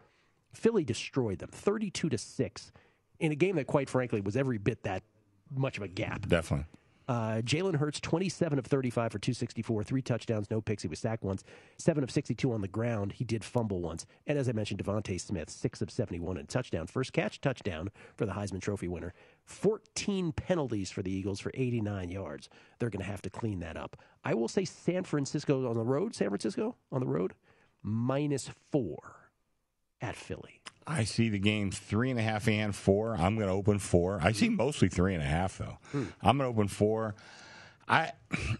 [0.52, 2.72] Philly destroyed them 32 to 6
[3.20, 5.02] in a game that quite frankly was every bit that
[5.54, 6.26] much of a gap.
[6.28, 6.66] Definitely.
[7.08, 10.82] Uh, Jalen Hurts, 27 of 35 for 264, three touchdowns, no picks.
[10.82, 11.42] He was sacked once,
[11.78, 13.12] seven of 62 on the ground.
[13.12, 14.04] He did fumble once.
[14.26, 16.86] And as I mentioned, DeVonta Smith, six of 71 and touchdown.
[16.86, 19.14] First catch, touchdown for the Heisman Trophy winner.
[19.46, 22.50] 14 penalties for the Eagles for 89 yards.
[22.78, 23.96] They're going to have to clean that up.
[24.22, 27.32] I will say San Francisco on the road, San Francisco on the road,
[27.82, 29.16] minus four
[30.00, 30.60] at Philly.
[30.86, 33.14] I see the game three and a half and four.
[33.14, 34.20] I'm going to open four.
[34.22, 35.78] I see mostly three and a half though.
[36.22, 37.14] I'm going to open four.
[37.88, 38.12] I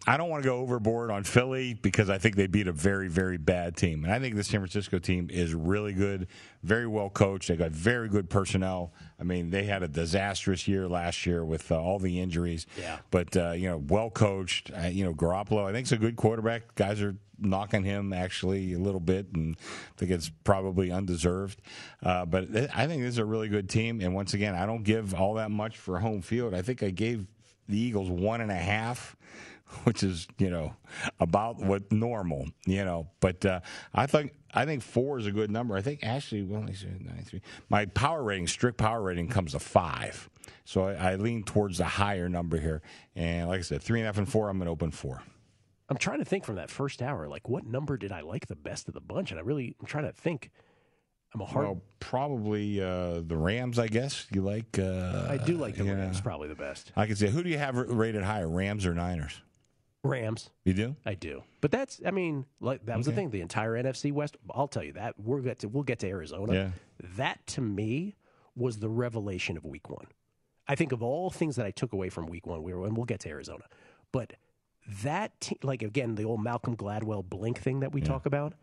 [0.07, 3.09] I don't want to go overboard on Philly because I think they beat a very
[3.09, 6.29] very bad team, and I think the San Francisco team is really good,
[6.63, 7.49] very well coached.
[7.49, 8.95] They got very good personnel.
[9.21, 12.67] I mean, they had a disastrous year last year with uh, all the injuries.
[12.79, 12.99] Yeah.
[13.11, 14.71] But uh, you know, well coached.
[14.75, 15.67] Uh, you know, Garoppolo.
[15.67, 16.75] I think it's a good quarterback.
[16.75, 21.61] Guys are knocking him actually a little bit, and I think it's probably undeserved.
[22.03, 24.01] Uh, but I think this is a really good team.
[24.01, 26.55] And once again, I don't give all that much for home field.
[26.55, 27.27] I think I gave
[27.69, 29.17] the Eagles one and a half,
[29.85, 30.75] which is you know
[31.21, 33.09] about what normal, you know.
[33.21, 33.61] But uh,
[33.95, 35.77] I think I think four is a good number.
[35.77, 37.43] I think actually, well, let me see, nine, three.
[37.69, 40.29] My power rating, strict power rating, comes to five.
[40.65, 42.83] So I, I lean towards the higher number here.
[43.15, 44.49] And like I said, three and a half and four.
[44.49, 45.23] I'm going to open four.
[45.89, 48.57] I'm trying to think from that first hour, like what number did I like the
[48.57, 49.31] best of the bunch?
[49.31, 50.51] And I really, I'm trying to think.
[51.35, 51.67] I'm a hard.
[51.67, 54.27] Well, probably uh, the Rams, I guess.
[54.33, 54.79] You like?
[54.79, 55.93] Uh, I do like the yeah.
[55.93, 56.91] Rams, probably the best.
[56.97, 59.43] I can say, who do you have rated higher, Rams or Niners?
[60.03, 60.51] Rams.
[60.65, 60.97] You do?
[61.05, 61.43] I do.
[61.61, 63.31] But that's, I mean, like that was the thing.
[63.31, 64.37] The entire NFC West.
[64.51, 66.55] I'll tell you that we're get to, we'll get to Arizona.
[66.55, 66.71] Yeah.
[67.17, 68.17] That to me
[68.57, 70.07] was the revelation of Week One.
[70.67, 72.97] I think of all things that I took away from Week One, we were, and
[72.97, 73.65] we'll get to Arizona,
[74.13, 74.35] but
[75.03, 78.55] that, te- like again, the old Malcolm Gladwell blink thing that we talk about.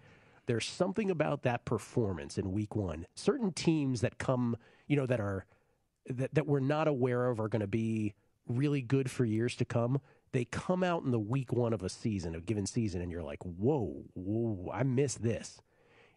[0.47, 3.05] There's something about that performance in Week One.
[3.15, 4.57] Certain teams that come,
[4.87, 5.45] you know, that are
[6.07, 8.13] that, that we're not aware of are going to be
[8.47, 9.99] really good for years to come.
[10.31, 13.23] They come out in the week one of a season, a given season, and you're
[13.23, 15.61] like, whoa, whoa, I missed this.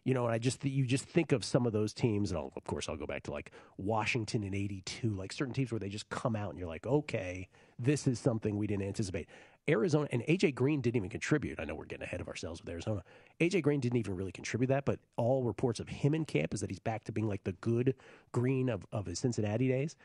[0.05, 2.51] You know, and I just you just think of some of those teams, and I'll,
[2.55, 5.89] of course I'll go back to like Washington in '82, like certain teams where they
[5.89, 9.27] just come out and you're like, okay, this is something we didn't anticipate.
[9.67, 11.59] Arizona and AJ Green didn't even contribute.
[11.59, 13.03] I know we're getting ahead of ourselves with Arizona.
[13.39, 16.61] AJ Green didn't even really contribute that, but all reports of him in camp is
[16.61, 17.95] that he's back to being like the good
[18.31, 19.95] Green of, of his Cincinnati days.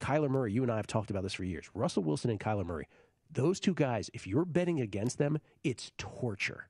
[0.00, 1.68] Kyler Murray, you and I have talked about this for years.
[1.74, 2.88] Russell Wilson and Kyler Murray,
[3.30, 6.68] those two guys, if you're betting against them, it's torture.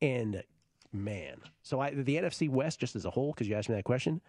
[0.00, 0.42] And
[0.92, 3.84] man, so I, the NFC West just as a whole, because you asked me that
[3.84, 4.20] question,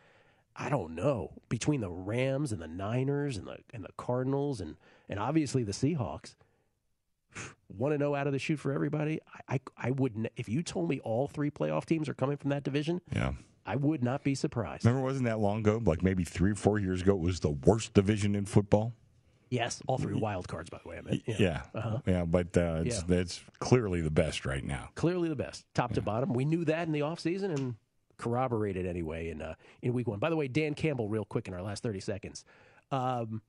[0.56, 4.76] I don't know between the Rams and the Niners and the and the Cardinals and
[5.08, 6.36] and obviously the Seahawks.
[7.68, 9.20] One to zero out of the shoot for everybody.
[9.50, 12.50] I, I I wouldn't if you told me all three playoff teams are coming from
[12.50, 13.02] that division.
[13.16, 13.34] Yeah.
[13.66, 14.86] I would not be surprised.
[14.86, 15.80] Remember, wasn't that long ago?
[15.86, 18.94] Like maybe three or four years ago, it was the worst division in football.
[19.52, 20.98] Yes, all three wild cards, by the way.
[20.98, 21.22] I meant.
[21.28, 21.62] Yeah, Yeah.
[21.76, 22.26] yeah, Uh-huh.
[22.26, 24.90] but uh, it's, it's clearly the best right now.
[24.96, 26.34] Clearly the best, top to bottom.
[26.34, 27.76] We knew that in the offseason and
[28.18, 30.20] corroborated anyway in uh, in week one.
[30.20, 32.46] By the way, Dan Campbell, real quick in our last 30 seconds.
[32.92, 33.42] Um,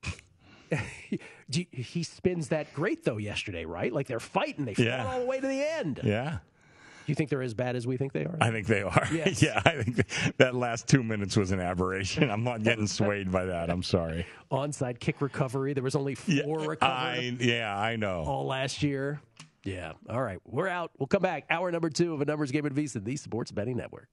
[1.50, 3.92] he- he spins that great, though, yesterday, right?
[3.92, 4.64] Like they're fighting.
[4.64, 5.06] They fought Yeah.
[5.06, 6.00] all the way to the end.
[6.02, 6.38] Yeah.
[7.04, 8.38] Do you think they're as bad as we think they are?
[8.40, 9.08] I think they are.
[9.12, 9.42] Yes.
[9.42, 10.06] yeah, I think
[10.36, 12.30] that last two minutes was an aberration.
[12.30, 13.70] I'm not getting swayed by that.
[13.70, 14.24] I'm sorry.
[14.52, 15.72] Onside kick recovery.
[15.72, 18.22] There was only four recovered I yeah, I know.
[18.24, 19.20] all last year.
[19.64, 19.92] Yeah.
[20.08, 20.38] All right.
[20.46, 20.92] We're out.
[20.98, 21.44] We'll come back.
[21.50, 24.08] Hour number two of a numbers game at VSiN, the Sports Betting Network.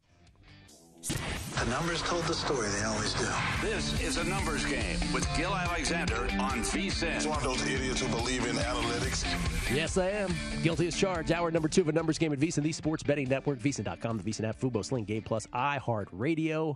[1.01, 2.67] The numbers told the story.
[2.67, 3.25] They always do.
[3.61, 7.15] This is a numbers game with Gill Alexander on VSIN.
[7.15, 9.25] It's one of those idiots who believe in analytics.
[9.73, 10.33] Yes, I am.
[10.61, 11.31] Guilty as charged.
[11.31, 14.23] Hour number two of a numbers game at VSiN, the Sports Betting Network, VSiN.com, the
[14.23, 16.75] VSiN app, Fubo, Sling, Game Plus, iHeartRadio,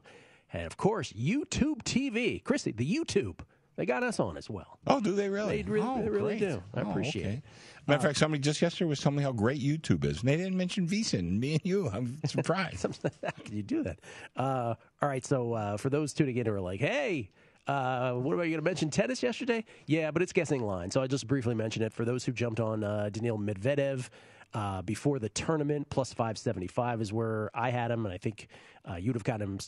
[0.54, 2.42] and of course, YouTube TV.
[2.44, 3.40] Christy, the YouTube.
[3.76, 4.78] They got us on as well.
[4.88, 5.64] Oh, do they really?
[5.64, 6.62] They really, oh, they really do.
[6.76, 7.34] I Oh, appreciate okay.
[7.36, 7.44] it.
[7.86, 10.38] Matter of fact, somebody just yesterday was telling me how great YouTube is, and they
[10.38, 11.40] didn't mention VSiN.
[11.40, 12.84] Me and you, I'm surprised.
[12.84, 14.00] How can you do that?
[14.38, 17.30] Uh, all right, so uh, for those tuning in who are like, hey,
[17.68, 19.66] uh, what about you going to mention tennis yesterday?
[19.86, 20.92] Yeah, but it's guessing line.
[20.92, 21.94] So I'll just briefly mention it.
[21.94, 24.10] For those who jumped on uh, Daniil Medvedev
[24.54, 28.48] uh, before the tournament, plus 575 is where I had him, and I think
[28.90, 29.60] uh, you'd have got him,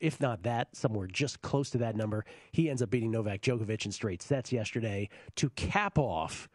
[0.00, 2.24] if not that, somewhere just close to that number.
[2.52, 6.48] He ends up beating Novak Djokovic in straight sets yesterday to cap off.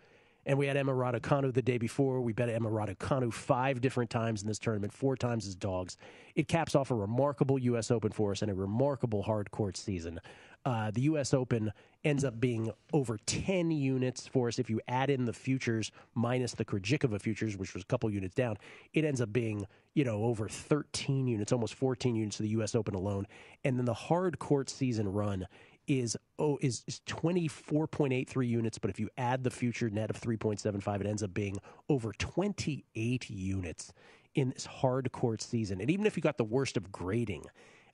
[0.47, 2.21] And we had Emma Raducanu the day before.
[2.21, 5.97] We bet Emma Raducanu five different times in this tournament, four times as dogs.
[6.35, 7.91] It caps off a remarkable U.S.
[7.91, 10.21] Open for us and a remarkable hard court season.
[10.63, 11.33] Uh, the U.S.
[11.33, 11.73] Open
[12.05, 14.57] ends up being over 10 units for us.
[14.57, 18.35] If you add in the futures minus the Krejcikova futures, which was a couple units
[18.35, 18.57] down,
[18.93, 22.73] it ends up being, you know, over 13 units, almost 14 units to the U.S.
[22.73, 23.27] Open alone.
[23.65, 25.45] And then the hard court season run
[25.87, 31.01] is oh is, is 24.83 units but if you add the future net of 3.75
[31.01, 31.57] it ends up being
[31.89, 33.93] over 28 units
[34.35, 37.43] in this hard court season and even if you got the worst of grading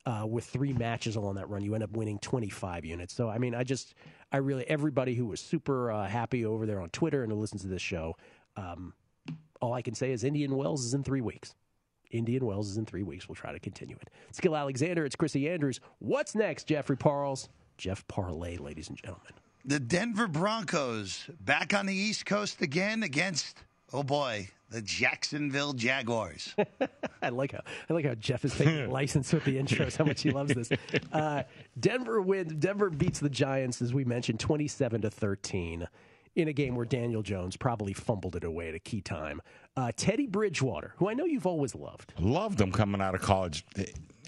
[0.06, 3.38] uh, with three matches along that run you end up winning 25 units so i
[3.38, 3.94] mean i just
[4.32, 7.62] i really everybody who was super uh, happy over there on twitter and who listens
[7.62, 8.16] to this show
[8.58, 8.94] um,
[9.62, 11.56] all i can say is indian wells is in three weeks
[12.14, 13.28] Indian Wells is in three weeks.
[13.28, 14.10] We'll try to continue it.
[14.40, 15.80] Gill Alexander, it's Chrissy Andrews.
[16.00, 17.50] What's next, Jeffrey Parles?
[17.78, 19.34] Jeff Parlay, ladies and gentlemen.
[19.66, 23.58] The Denver Broncos back on the East Coast again against,
[23.94, 26.54] oh boy, the Jacksonville Jaguars.
[27.22, 29.96] I like how I like how Jeff is taking license with the intros.
[29.96, 30.70] How much he loves this.
[31.14, 31.44] Uh,
[31.80, 32.54] Denver wins.
[32.54, 35.88] Denver beats the Giants, as we mentioned, twenty-seven to thirteen,
[36.36, 39.42] in a game where Daniel Jones probably fumbled it away at a key time.
[39.76, 42.14] Uh, Teddy Bridgewater, who I know you've always loved.
[42.20, 43.66] Loved him coming out of college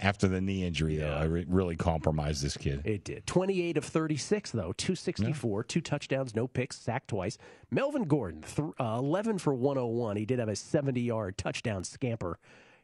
[0.01, 1.13] after the knee injury, though.
[1.13, 2.81] I re- really compromised this kid.
[2.85, 3.25] It did.
[3.25, 4.73] 28 of 36, though.
[4.73, 7.37] 264, two touchdowns, no picks, sacked twice.
[7.71, 10.17] Melvin Gordon, th- uh, 11 for 101.
[10.17, 12.39] He did have a 70 yard touchdown scamper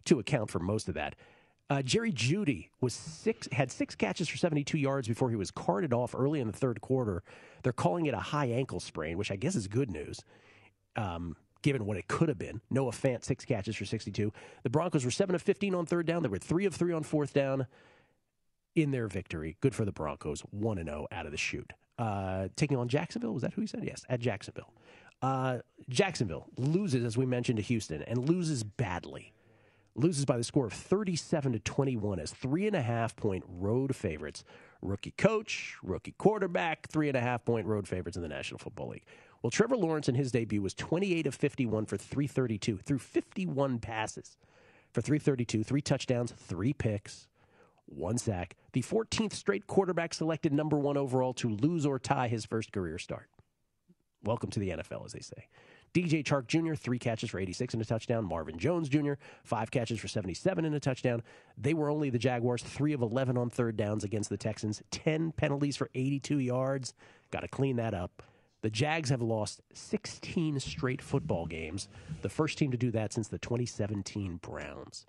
[0.05, 1.15] to account for most of that.
[1.69, 5.93] Uh, Jerry Jeudy was six had six catches for 72 yards before he was carted
[5.93, 7.23] off early in the third quarter.
[7.63, 10.21] They're calling it a high ankle sprain, which I guess is good news.
[10.95, 12.61] Um, given what it could have been.
[12.69, 14.33] Noah Fant, six catches for 62.
[14.63, 16.23] The Broncos were 7 of 15 on third down.
[16.23, 17.67] They were 3 of 3 on fourth down
[18.75, 19.57] in their victory.
[19.61, 21.71] Good for the Broncos, 1 0 out of the chute.
[21.97, 23.83] Uh, taking on Jacksonville, was that who he said?
[23.83, 24.73] Yes, at Jacksonville.
[25.21, 29.33] Uh, Jacksonville loses, as we mentioned, to Houston and loses badly.
[29.93, 33.95] Loses by the score of 37 to 21 as three and a half point road
[33.95, 34.43] favorites.
[34.81, 38.89] Rookie coach, rookie quarterback, three and a half point road favorites in the National Football
[38.89, 39.05] League.
[39.41, 44.37] Well, Trevor Lawrence in his debut was 28 of 51 for 332 through 51 passes
[44.91, 47.27] for 332, three touchdowns, three picks,
[47.85, 48.55] one sack.
[48.73, 52.97] The 14th straight quarterback selected number one overall to lose or tie his first career
[52.97, 53.29] start.
[54.23, 55.47] Welcome to the NFL, as they say.
[55.93, 58.25] DJ Chark Jr., three catches for 86 and a touchdown.
[58.25, 59.13] Marvin Jones Jr.,
[59.43, 61.21] five catches for 77 and a touchdown.
[61.57, 65.33] They were only the Jaguars, three of 11 on third downs against the Texans, 10
[65.33, 66.93] penalties for 82 yards.
[67.31, 68.23] Got to clean that up.
[68.61, 71.87] The Jags have lost 16 straight football games,
[72.21, 75.05] the first team to do that since the 2017 Browns.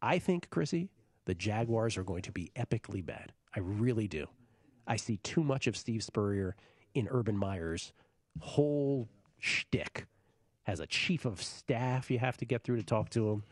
[0.00, 0.88] I think, Chrissy,
[1.26, 3.32] the Jaguars are going to be epically bad.
[3.54, 4.26] I really do.
[4.86, 6.56] I see too much of Steve Spurrier
[6.94, 7.92] in Urban Meyer's
[8.40, 9.08] whole
[9.38, 10.06] shtick.
[10.66, 13.44] Has a chief of staff you have to get through to talk to him,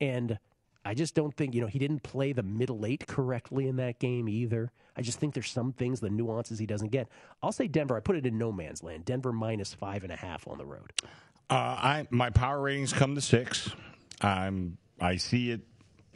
[0.00, 0.38] and
[0.86, 3.98] I just don't think you know he didn't play the middle eight correctly in that
[3.98, 4.70] game either.
[4.96, 7.08] I just think there's some things, the nuances he doesn't get.
[7.42, 7.96] I'll say Denver.
[7.96, 9.04] I put it in no man's land.
[9.04, 10.92] Denver minus five and a half on the road.
[11.50, 13.70] Uh, I my power ratings come to six.
[14.20, 15.60] I'm I see it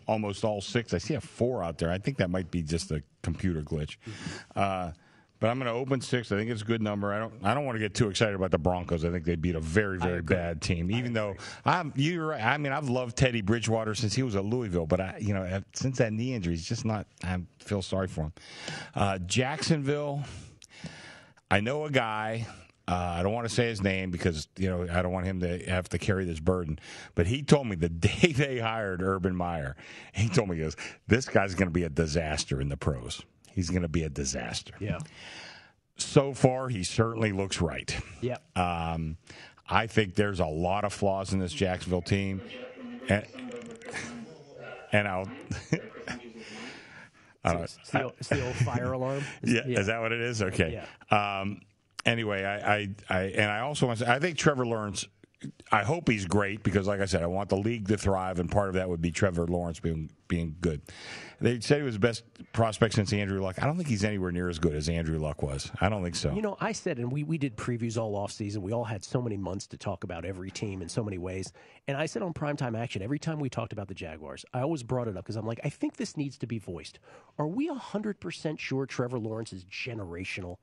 [0.07, 0.95] almost all six.
[0.95, 1.91] I see a four out there.
[1.91, 3.97] I think that might be just a computer glitch.
[4.57, 4.93] Uh,
[5.41, 6.30] but I'm going to open six.
[6.30, 7.12] I think it's a good number.
[7.12, 7.32] I don't.
[7.43, 9.05] I don't want to get too excited about the Broncos.
[9.05, 10.91] I think they beat a very, very bad team.
[10.91, 11.34] Even though
[11.64, 12.43] I'm, you're right.
[12.43, 15.62] I mean, I've loved Teddy Bridgewater since he was at Louisville, but I, you know,
[15.72, 17.07] since that knee injury, he's just not.
[17.24, 18.32] I feel sorry for him.
[18.95, 20.22] Uh, Jacksonville.
[21.51, 22.47] I know a guy.
[22.86, 25.41] Uh, I don't want to say his name because you know I don't want him
[25.41, 26.78] to have to carry this burden.
[27.14, 29.76] But he told me the day they hired Urban Meyer,
[30.12, 30.76] he told me he goes,
[31.07, 33.22] "This guy's going to be a disaster in the pros.
[33.61, 34.98] He's going to be a disaster." Yeah.
[35.96, 37.94] So far, he certainly looks right.
[38.22, 38.42] Yep.
[38.56, 39.18] Um,
[39.68, 42.40] I think there's a lot of flaws in this Jacksonville team,
[43.08, 43.26] and,
[44.92, 45.24] and I'll.
[47.44, 49.22] Don't- It's the, it's the old fire alarm.
[49.42, 50.42] yeah, is that what it is?
[50.42, 50.82] Okay.
[51.11, 51.61] Um,
[52.04, 55.06] anyway, I, I, I, and I also want to say, I think Trevor Lawrence.
[55.72, 58.50] I hope he's great because, like I said, I want the league to thrive, and
[58.50, 60.80] part of that would be Trevor Lawrence being being good.
[61.40, 63.62] They said he was the best prospect since Andrew Luck.
[63.62, 65.70] I don't think he's anywhere near as good as Andrew Luck was.
[65.80, 66.32] I don't think so.
[66.32, 68.62] You know, I said, and we, we did previews all off season.
[68.62, 71.52] We all had so many months to talk about every team in so many ways.
[71.88, 74.82] And I said on primetime action, every time we talked about the Jaguars, I always
[74.82, 76.98] brought it up because I'm like, I think this needs to be voiced.
[77.38, 80.56] Are we 100% sure Trevor Lawrence is generational?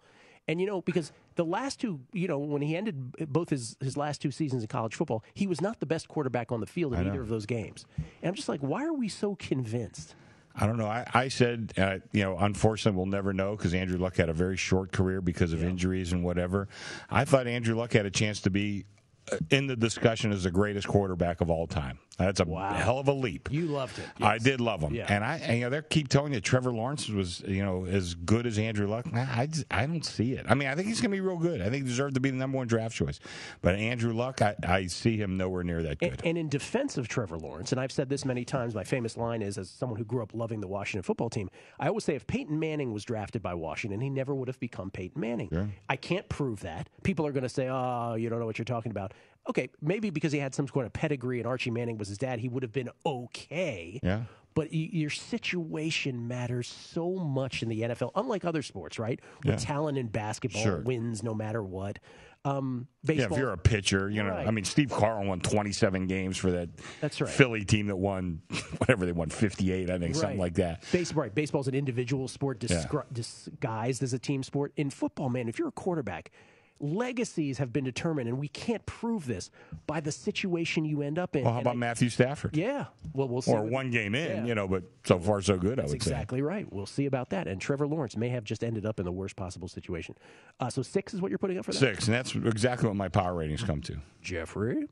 [0.47, 3.97] And, you know, because the last two, you know, when he ended both his, his
[3.97, 6.93] last two seasons in college football, he was not the best quarterback on the field
[6.93, 7.85] in either of those games.
[7.97, 10.15] And I'm just like, why are we so convinced?
[10.59, 10.87] I don't know.
[10.87, 14.33] I, I said, uh, you know, unfortunately, we'll never know because Andrew Luck had a
[14.33, 16.67] very short career because of injuries and whatever.
[17.11, 18.85] I thought Andrew Luck had a chance to be
[19.31, 21.99] uh, in the discussion as the greatest quarterback of all time.
[22.17, 23.49] That's a hell of a leap.
[23.51, 24.05] You loved it.
[24.19, 25.05] I did love him, Yeah.
[25.07, 28.15] and I, and, you know, they keep telling you Trevor Lawrence was, you know, as
[28.15, 29.05] good as Andrew Luck.
[29.13, 30.45] I, I, just- I don't see it.
[30.49, 31.61] I mean, I think he's going to be real good.
[31.61, 33.19] I think he deserved to be the number one draft choice.
[33.61, 36.13] But Andrew Luck, I, I see him nowhere near that good.
[36.13, 39.15] And, and in defense of Trevor Lawrence, and I've said this many times, my famous
[39.15, 42.15] line is as someone who grew up loving the Washington football team, I always say
[42.15, 45.71] if Peyton Manning was drafted by Washington, he never would have become Peyton Manning.
[45.87, 46.89] I can't prove that.
[47.03, 49.13] People are going to say, oh, you don't know what you're talking about.
[49.49, 52.39] Okay, maybe because he had some sort of pedigree and Archie Manning was his dad,
[52.39, 53.99] he would have been okay.
[54.03, 54.23] Yeah.
[54.53, 59.19] But y- your situation matters so much in the NFL, unlike other sports, right?
[59.43, 59.59] Where Yeah.
[59.59, 60.81] talent in basketball Sure.
[60.81, 61.99] wins no matter what.
[62.43, 64.47] Um, Yeah, if you're a pitcher, you know, Right.
[64.47, 66.69] I mean, Steve Carl won 27 games for that
[67.01, 67.29] That's right.
[67.29, 68.41] Philly team that won
[68.79, 70.83] whatever they won 58, I think, something like that.
[70.91, 71.35] Baseball, right.
[71.35, 72.83] Baseball's an individual sport Yeah.
[73.13, 74.71] disguised as a team sport.
[74.75, 76.31] In football, man, if you're a quarterback,
[76.79, 79.49] legacies have been determined, and we can't prove this
[79.87, 81.43] by the situation you end up in.
[81.43, 82.55] Well, how And about I- Matthew Stafford?
[82.55, 82.85] Yeah.
[83.13, 83.51] Well, we'll see.
[83.51, 84.45] Or one game in, Yeah.
[84.45, 86.11] you know, but so far so good, I That's would say.
[86.11, 86.71] exactly right.
[86.71, 87.47] We'll see about that.
[87.47, 90.15] And Trevor Lawrence may have just ended up in the worst possible situation.
[90.59, 91.77] Uh, so six is what you're putting up for that?
[91.77, 93.97] Six, and that's exactly what my power ratings come to.
[94.21, 94.87] Jeffrey?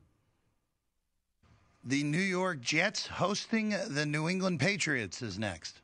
[1.84, 5.80] The New York Jets hosting the New England Patriots is next.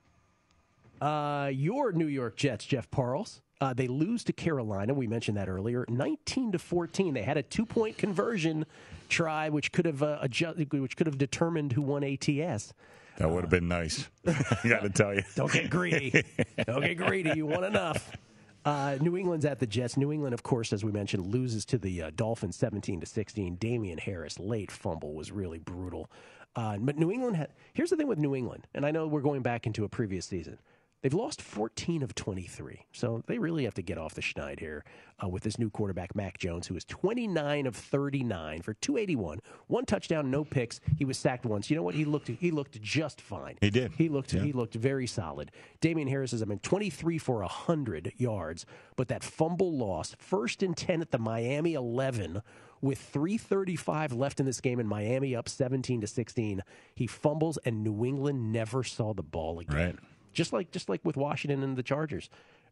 [1.01, 3.41] Uh, your New York Jets, Jeff Parles.
[3.63, 4.93] Uh, they lose to Carolina.
[4.93, 7.15] We mentioned that earlier, nineteen to fourteen.
[7.15, 8.67] They had a two-point conversion
[9.09, 12.75] try, which could have uh, adjust, which could have determined who won ATS.
[13.19, 14.09] That would have been nice.
[14.27, 15.23] I got to tell you.
[15.37, 16.25] Don't get greedy.
[16.67, 17.35] Don't get greedy.
[17.37, 18.17] You want enough.
[18.65, 19.97] Uh, New England's at the Jets.
[19.97, 23.57] New England, of course, as we mentioned, loses to the uh, Dolphins 17 to 16.
[23.57, 26.11] Damien Harris late fumble was really brutal.
[26.57, 27.51] Uh, but New England had.
[27.75, 30.27] Here's the thing with New England, and I know we're going back into a previous
[30.27, 30.59] season.
[31.03, 34.85] They've lost 14 of 23, so they really have to get off the schneid here
[35.23, 39.85] uh, with this new quarterback, Mac Jones, who is 29 of 39 for 281, one
[39.85, 40.81] touchdown, no picks.
[40.97, 41.69] He was sacked once.
[41.69, 41.97] You know what?
[41.97, 43.59] He looked he looked just fine.
[43.61, 43.91] He did.
[43.99, 45.51] He looked he looked very solid.
[45.81, 50.77] Damien Harris has I mean 23 for 100 yards, but that fumble loss, first and
[50.77, 52.43] 10 at the Miami 11
[52.81, 56.63] with 335 left in this game and Miami up 17 to 16.
[56.95, 59.77] He fumbles and New England never saw the ball again.
[59.77, 59.97] Right.
[60.33, 62.29] Just like just like with Washington and the Chargers.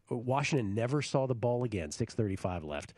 [0.09, 1.91] Washington never saw the ball again.
[1.91, 2.93] 635 left.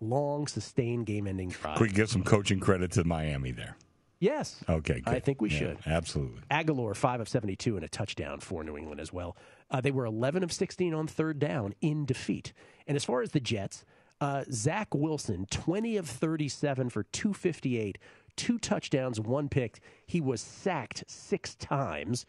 [0.00, 1.78] Long sustained game-ending drive.
[1.78, 3.76] Could we give some coaching credit to Miami there?
[4.18, 4.64] Yes.
[4.68, 5.14] Okay, good.
[5.14, 5.78] I think we Yeah, should.
[5.86, 6.40] Absolutely.
[6.50, 9.36] Agholor, 5 of 72 and a touchdown for New England as well.
[9.70, 12.52] Uh, they were 11 of 16 on third down in defeat.
[12.86, 13.84] And as far as the Jets,
[14.20, 17.98] uh, Zach Wilson, 20 of 37 for 258,
[18.36, 19.80] two touchdowns, one pick.
[20.06, 22.26] He was sacked six times.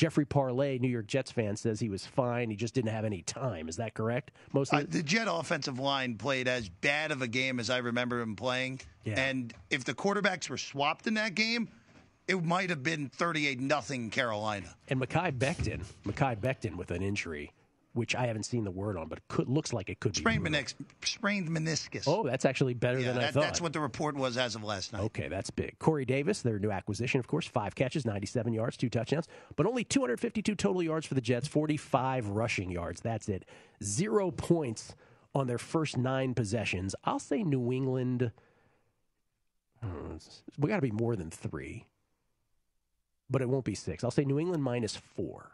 [0.00, 2.48] Jeffrey Parlay, New York Jets fan, says he was fine.
[2.48, 3.68] He just didn't have any time.
[3.68, 4.30] Is that correct?
[4.54, 8.18] Most uh, the Jet offensive line played as bad of a game as I remember
[8.22, 8.80] him playing.
[9.04, 9.20] Yeah.
[9.20, 11.68] And if the quarterbacks were swapped in that game,
[12.26, 14.74] it might have been 38 nothing Carolina.
[14.88, 17.52] And Mekhi Becton, Mekhi Becton with an injury,
[17.92, 20.50] which I haven't seen the word on, but could, looks like it could sprained be
[20.50, 20.74] menis-
[21.04, 22.04] sprained meniscus.
[22.06, 23.42] Oh, that's actually better yeah, than that, I thought.
[23.42, 25.02] That's what the report was as of last night.
[25.02, 25.78] Okay, that's big.
[25.80, 29.26] Corey Davis, their new acquisition, of course, five catches, 97 yards, two touchdowns,
[29.56, 33.00] but only 252 total yards for the Jets, 45 rushing yards.
[33.00, 33.44] That's it.
[33.82, 34.94] Zero points
[35.34, 36.94] on their first nine possessions.
[37.04, 38.30] I'll say New England.
[39.82, 40.16] hmm,
[40.58, 41.86] We got to be more than three,
[43.28, 44.04] but it won't be six.
[44.04, 45.50] I'll say New England minus four.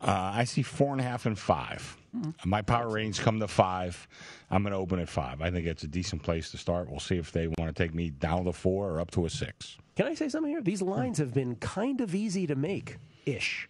[0.00, 1.96] Uh, I see four and a half and five.
[2.44, 4.08] My power ratings come to five.
[4.50, 5.42] I'm going to open at five.
[5.42, 6.88] I think it's a decent place to start.
[6.90, 9.30] We'll see if they want to take me down to four or up to a
[9.30, 9.76] six.
[9.96, 10.62] Can I say something here?
[10.62, 12.96] These lines have been kind of easy to make
[13.26, 13.68] ish.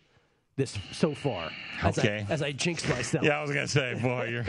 [0.59, 1.53] This so far,
[1.85, 2.27] as Okay.
[2.29, 3.25] I, as I jinxed myself.
[3.25, 4.45] Yeah, I was gonna say, boy, you're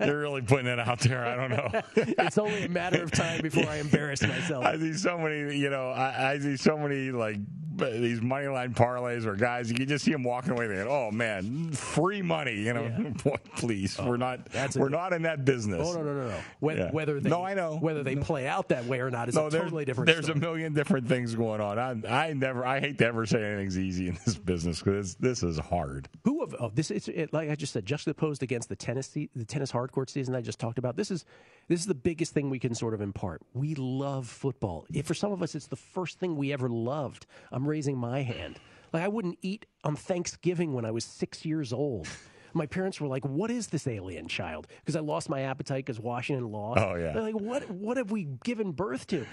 [0.08, 1.22] you're really putting it out there.
[1.26, 1.82] I don't know.
[1.96, 4.64] it's only a matter of time before I embarrass myself.
[4.64, 7.36] I see so many, you know, I, I see so many like
[7.76, 9.70] these money line parlays or guys.
[9.70, 12.88] You can just see them walking away thinking, "Oh man, free money!" You know,
[13.24, 15.86] boy, please, we're oh, not that's we're good- not in that business.
[15.88, 16.36] Oh no no no no!
[16.58, 16.90] Whether, Yeah.
[16.90, 17.76] whether they, No, I know.
[17.80, 20.08] whether they play out that way or not is no, a totally different.
[20.08, 20.38] there's story.
[20.38, 21.78] a million different things going on.
[21.78, 25.42] I, I never, I hate to ever say anything's easy in this business because this
[25.42, 26.08] is hard.
[26.24, 29.28] Who of oh, this is it, like I just said, juxtaposed against the tennis the
[29.46, 30.96] tennis hardcourt season I just talked about.
[30.96, 31.24] This is
[31.68, 33.42] this is the biggest thing we can sort of impart.
[33.54, 34.86] We love football.
[34.92, 37.26] If for some of us, it's the first thing we ever loved.
[37.52, 38.58] I'm raising my hand.
[38.92, 42.08] Like I wouldn't eat on Thanksgiving when I was six years old.
[42.52, 46.00] My parents were like, "What is this alien child?" Because I lost my appetite because
[46.00, 46.80] Washington lost.
[46.80, 47.12] Oh, yeah.
[47.12, 47.70] They're like, "What?
[47.70, 49.24] What have we given birth to?"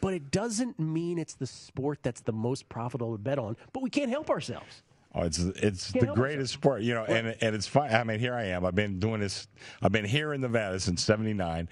[0.00, 3.56] But it doesn't mean it's the sport that's the most profitable to bet on.
[3.72, 4.82] But we can't help ourselves.
[5.14, 7.92] Oh, it's it's Can't the greatest sport, you know, and and it's fun.
[7.92, 8.64] I mean, here I am.
[8.64, 9.46] I've been doing this.
[9.80, 11.68] I've been here in Nevada since '79.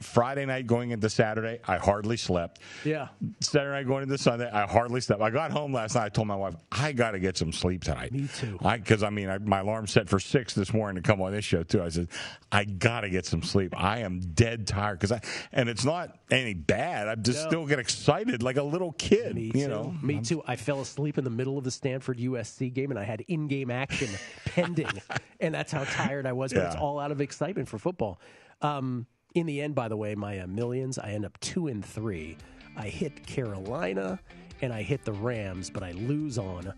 [0.00, 2.60] Friday night going into Saturday, I hardly slept.
[2.84, 3.08] Yeah.
[3.40, 5.22] Saturday night going into Sunday, I hardly slept.
[5.22, 6.04] I got home last night.
[6.04, 8.12] I told my wife, I got to get some sleep tonight.
[8.12, 8.58] Me too.
[8.62, 11.46] Because I, mean, I, my alarm set for six this morning to come on this
[11.46, 11.82] show too.
[11.82, 12.08] I said,
[12.52, 13.72] I got to get some sleep.
[13.74, 15.20] I am dead tired because I,
[15.52, 17.08] and it's not any bad.
[17.08, 17.48] I just No.
[17.48, 19.34] still get excited like a little kid.
[19.34, 19.68] Me you too.
[19.68, 20.42] know, Me too.
[20.46, 23.70] I fell asleep in the middle of the Stanford USC game, and I had in-game
[23.70, 24.10] action
[24.44, 24.88] pending,
[25.40, 26.52] and that's how tired I was.
[26.52, 28.20] But it's all out of excitement for football.
[28.60, 29.06] Um,
[29.36, 32.38] in the end, by the way, my uh, millions, I end up two and three.
[32.76, 34.18] I hit Carolina,
[34.62, 36.72] and I hit the Rams, but I lose on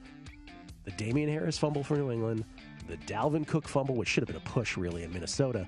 [0.84, 2.44] the Damien Harris fumble for New England,
[2.88, 5.66] the Dalvin Cook fumble, which should have been a push really in Minnesota.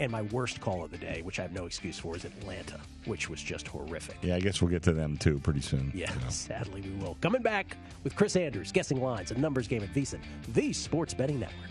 [0.00, 2.78] And my worst call of the day, which I have no excuse for, is Atlanta,
[3.06, 4.16] which was just horrific.
[4.22, 5.90] Yeah, I guess we'll get to them too pretty soon.
[5.94, 7.16] Yeah, sadly we will.
[7.20, 11.40] Coming back with Chris Andrews, guessing lines, a numbers game at VSiN, the sports betting
[11.40, 11.70] network.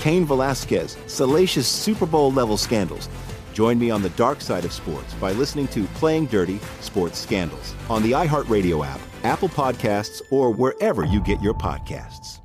[0.00, 3.08] Cain Velasquez, salacious Super Bowl level scandals.
[3.52, 7.74] Join me on the dark side of sports by listening to Playing Dirty Sports Scandals
[7.90, 12.38] on the iHeartRadio app, Apple Podcasts, or wherever you get your podcasts.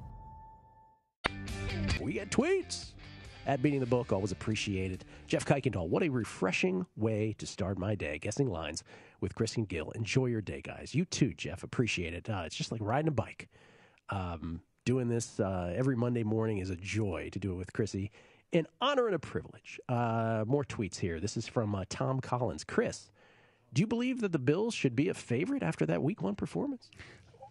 [2.01, 2.93] We get tweets
[3.45, 4.11] at Beating the Book.
[4.11, 5.05] Always appreciated.
[5.27, 8.17] Jeff Kuykendall, what a refreshing way to start my day.
[8.17, 8.83] Guessing lines
[9.21, 9.91] with Chris and Gill.
[9.91, 10.95] Enjoy your day, guys.
[10.95, 11.63] You too, Jeff.
[11.63, 12.29] Appreciate it.
[12.29, 13.49] Uh, it's just like riding a bike.
[14.09, 18.11] Um, doing this uh, every Monday morning is a joy to do it with Chrissy.
[18.51, 19.79] An honor and a privilege.
[19.89, 21.19] Uh, more tweets here.
[21.19, 22.63] This is from uh, Tom Collins.
[22.63, 23.09] Chris,
[23.73, 26.89] do you believe that the Bills should be a favorite after that week one performance?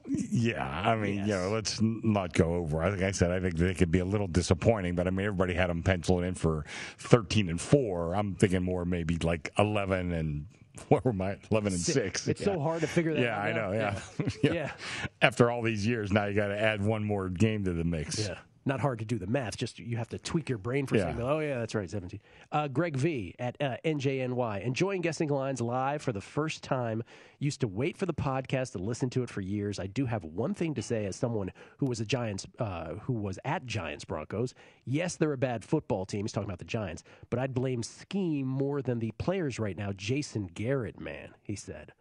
[0.06, 2.82] Yeah, I mean, you know, let's not go over.
[2.82, 5.26] I think I said I think they could be a little disappointing, but I mean,
[5.26, 6.64] everybody had them penciled in for
[6.98, 8.14] thirteen and four.
[8.14, 10.46] I'm thinking more maybe like eleven and
[10.88, 12.28] what were my eleven and six?
[12.28, 13.24] It's so hard to figure that out.
[13.24, 13.72] Yeah, I know.
[13.72, 14.00] Yeah.
[14.42, 14.52] Yeah.
[14.52, 14.72] Yeah.
[15.20, 18.18] After all these years, now you got to add one more game to the mix.
[18.28, 18.38] Yeah.
[18.64, 19.56] Not hard to do the math.
[19.56, 21.04] Just you have to tweak your brain for a Yeah.
[21.06, 21.22] second.
[21.22, 22.20] Oh yeah, that's right, seventeen.
[22.52, 27.02] Uh, Greg V at uh, NJNY enjoying guessing lines live for the first time.
[27.40, 29.80] Used to wait for the podcast to listen to it for years.
[29.80, 33.14] I do have one thing to say as someone who was a Giants, uh, who
[33.14, 34.54] was at Giants Broncos.
[34.84, 36.22] Yes, they're a bad football team.
[36.24, 39.90] He's talking about the Giants, but I'd blame scheme more than the players right now.
[39.92, 41.92] Jason Garrett, man, he said.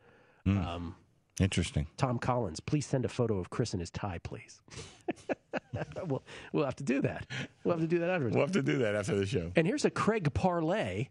[0.46, 0.96] Um,
[1.40, 1.88] Interesting.
[1.98, 4.62] Tom Collins, please send a photo of Chris in his tie, please.
[6.06, 7.26] we'll, we'll have to do that.
[7.64, 8.36] We'll have to do that afterwards.
[8.36, 9.52] We'll have to do that after the show.
[9.56, 11.08] And here's a Craig Parlay,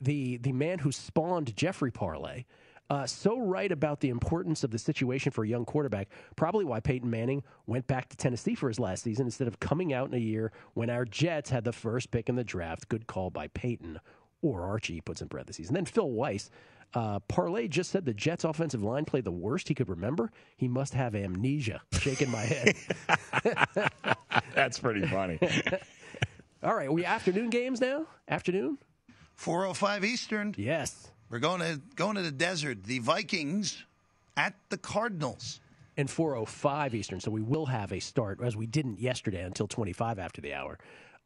[0.00, 2.44] the the man who spawned Jeffrey Parlay.
[2.90, 6.08] Uh, so right about the importance of the situation for a young quarterback.
[6.36, 9.94] Probably why Peyton Manning went back to Tennessee for his last season instead of coming
[9.94, 12.88] out in a year when our Jets had the first pick in the draft.
[12.90, 13.98] Good call by Peyton
[14.42, 15.68] or Archie, puts in parentheses.
[15.68, 16.50] And then Phil Weiss.
[16.94, 20.30] Uh, Parlay just said the Jets' offensive line played the worst he could remember.
[20.56, 21.80] He must have amnesia.
[21.98, 22.74] Shaking my head.
[24.54, 25.38] That's pretty funny.
[26.62, 28.06] All right, are we afternoon games now?
[28.28, 28.78] Afternoon?
[29.34, 30.54] 405 Eastern.
[30.58, 31.10] Yes.
[31.30, 32.84] We're going to going to the desert.
[32.84, 33.82] The Vikings
[34.36, 35.60] at the Cardinals.
[35.96, 37.20] and 405 Eastern.
[37.20, 40.78] So we will have a start, as we didn't yesterday until 25 after the hour.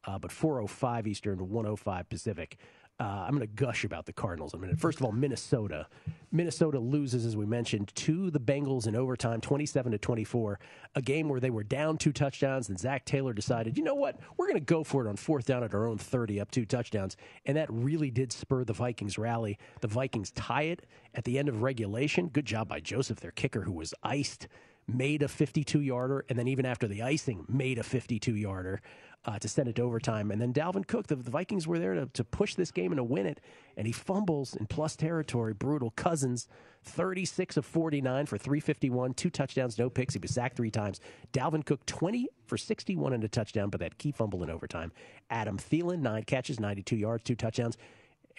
[0.05, 2.57] Uh, but 405 Eastern, 105 Pacific.
[2.99, 4.79] Uh, I'm going to gush about the Cardinals in a minute.
[4.79, 5.87] First of all, Minnesota.
[6.31, 10.59] Minnesota loses, as we mentioned, to the Bengals in overtime, 27 to 24.
[10.95, 14.19] A game where they were down two touchdowns, and Zac Taylor decided, you know what,
[14.35, 16.65] we're going to go for it on fourth down at our own 30, up two
[16.65, 19.59] touchdowns, and that really did spur the Vikings rally.
[19.81, 22.29] The Vikings tie it at the end of regulation.
[22.29, 24.47] Good job by Joseph, their kicker, who was iced
[24.87, 28.81] made a 52 yarder, and then even after the icing, made a 52 yarder
[29.27, 30.31] uh, to send it to overtime.
[30.31, 32.97] And then Dalvin Cook, the, the Vikings were there to, to push this game and
[32.97, 33.41] to win it,
[33.75, 35.53] and he fumbles in plus territory.
[35.53, 35.91] Brutal.
[35.91, 36.47] Cousins,
[36.83, 40.13] 36 of 49 for 351, two touchdowns, no picks.
[40.13, 41.01] He was sacked three times.
[41.33, 44.93] Dalvin Cook, 20 for 61 and a touchdown, but that key fumble in overtime.
[45.29, 47.77] Adam Thielen, nine catches, 92 yards, two touchdowns.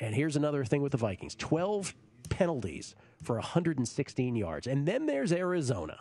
[0.00, 1.94] And here's another thing with the Vikings 12
[2.30, 4.66] penalties for 116 yards.
[4.66, 6.00] And then there's Arizona.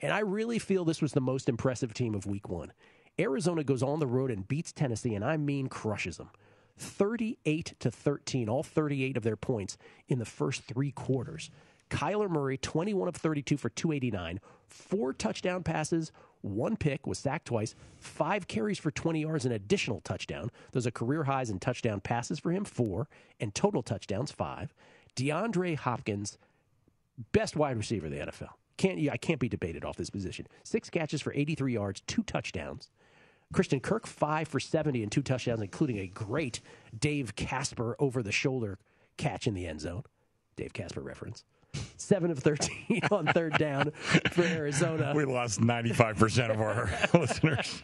[0.00, 2.72] And I really feel this was the most impressive team of week one.
[3.18, 6.30] Arizona goes on the road and beats Tennessee, and I mean crushes them.
[6.78, 9.76] 38 to 13, all 38 of their points
[10.08, 11.50] in the first three quarters.
[11.90, 16.10] Kyler Murray, 21 of 32 for 289, four touchdown passes,
[16.40, 20.50] one pick, was sacked twice, five carries for 20 yards, an additional touchdown.
[20.72, 23.08] Those are career highs in touchdown passes for him, four,
[23.38, 24.74] and total touchdowns, five.
[25.14, 26.38] DeAndre Hopkins,
[27.32, 28.50] best wide receiver in the NFL.
[28.78, 30.46] Can't I can't be debated off this position.
[30.64, 32.90] Six catches for 83 yards, two touchdowns.
[33.52, 36.60] Christian Kirk five for 70 and two touchdowns, including a great
[36.98, 38.78] Dave Casper over the shoulder
[39.16, 40.04] catch in the end zone.
[40.56, 41.44] Dave Casper reference.
[41.96, 43.92] Seven of 13 on third down
[44.32, 45.12] for Arizona.
[45.14, 47.82] We lost 95% of our listeners.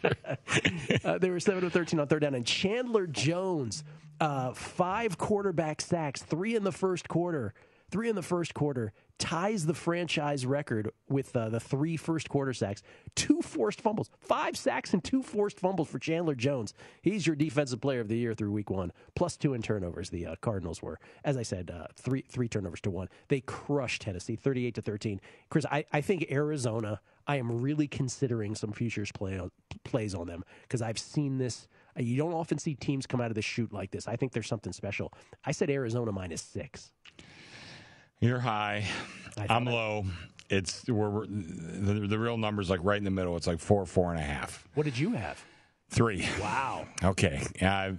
[1.03, 2.35] uh, they were 7 of 13 on third down.
[2.35, 3.83] And Chandler Jones,
[4.19, 7.53] uh, five quarterback sacks, three in the first quarter.
[7.89, 12.53] Three in the first quarter ties the franchise record with uh, the three first quarter
[12.53, 12.81] sacks,
[13.15, 16.73] two forced fumbles, five sacks and two forced fumbles for Chandler Jones.
[17.01, 20.09] He's your defensive player of the year through week one, plus two in turnovers.
[20.09, 23.09] The uh, Cardinals were, as I said, uh, three three turnovers to one.
[23.27, 25.21] They crushed Tennessee, thirty eight to thirteen.
[25.49, 27.01] Chris, I, I think Arizona.
[27.27, 29.39] I am really considering some futures play
[29.83, 31.67] plays on them because I've seen this.
[31.95, 34.07] You don't often see teams come out of the shoot like this.
[34.07, 35.13] I think there's something special.
[35.45, 36.91] I said Arizona minus six.
[38.19, 38.85] You're high.
[39.49, 40.05] I'm low.
[40.49, 43.37] It's we're, we're- the, the real number's like right in the middle.
[43.37, 45.43] It's like four, four and a half, What did you have?
[45.91, 46.27] three.
[46.39, 46.87] Wow.
[47.03, 47.41] Okay.
[47.61, 47.93] Uh,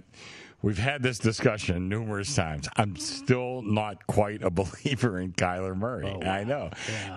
[0.61, 2.67] we've had this discussion numerous times.
[2.75, 6.07] I'm still not quite a believer in Kyler Murray.
[6.23, 6.69] I know.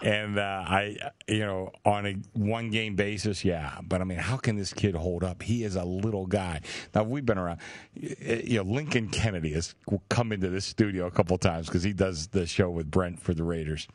[0.03, 0.97] And uh, I,
[1.29, 3.79] you know, on a one game basis, yeah.
[3.83, 5.43] But I mean, how can this kid hold up?
[5.43, 6.61] He is a little guy.
[6.95, 7.61] Now, we've been around.
[7.95, 9.75] You know, Lincoln Kennedy has
[10.09, 13.35] come into this studio a couple times because he does the show with Brent for
[13.35, 13.89] the Raiders.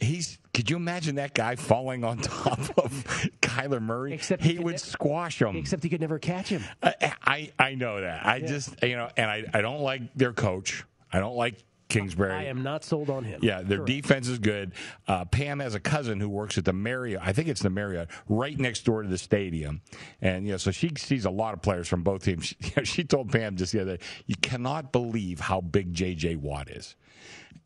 [0.00, 0.38] He's.
[0.52, 2.92] Could you imagine that guy falling on top of
[3.40, 4.14] Kyler Murray?
[4.14, 5.56] Except he could would ne- squash him.
[5.56, 6.64] Except he could never catch him.
[6.82, 8.26] I, I I know that.
[8.26, 10.84] I just you know, and I I don't like their coach.
[11.12, 12.32] I don't like Kingsbury.
[12.32, 13.40] I am not sold on him.
[13.42, 13.86] Yeah, their Correct.
[13.86, 14.72] defense is good.
[15.08, 17.20] Uh, Pam has a cousin who works at the Marriott.
[17.22, 19.82] I think it's the Marriott right next door to the stadium,
[20.22, 22.54] and you know, so she sees a lot of players from both teams.
[22.62, 26.36] She, she told Pam just the other day, "You cannot believe how big J.J.
[26.36, 26.94] Watt is."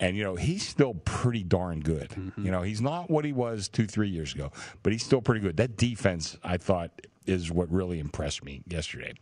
[0.00, 2.10] And you know he's still pretty darn good.
[2.10, 2.44] Mm-hmm.
[2.44, 4.50] You know he's not what he was two, three years ago,
[4.82, 5.56] but he's still pretty good.
[5.56, 6.90] That defense, I thought,
[7.26, 9.14] is what really impressed me yesterday.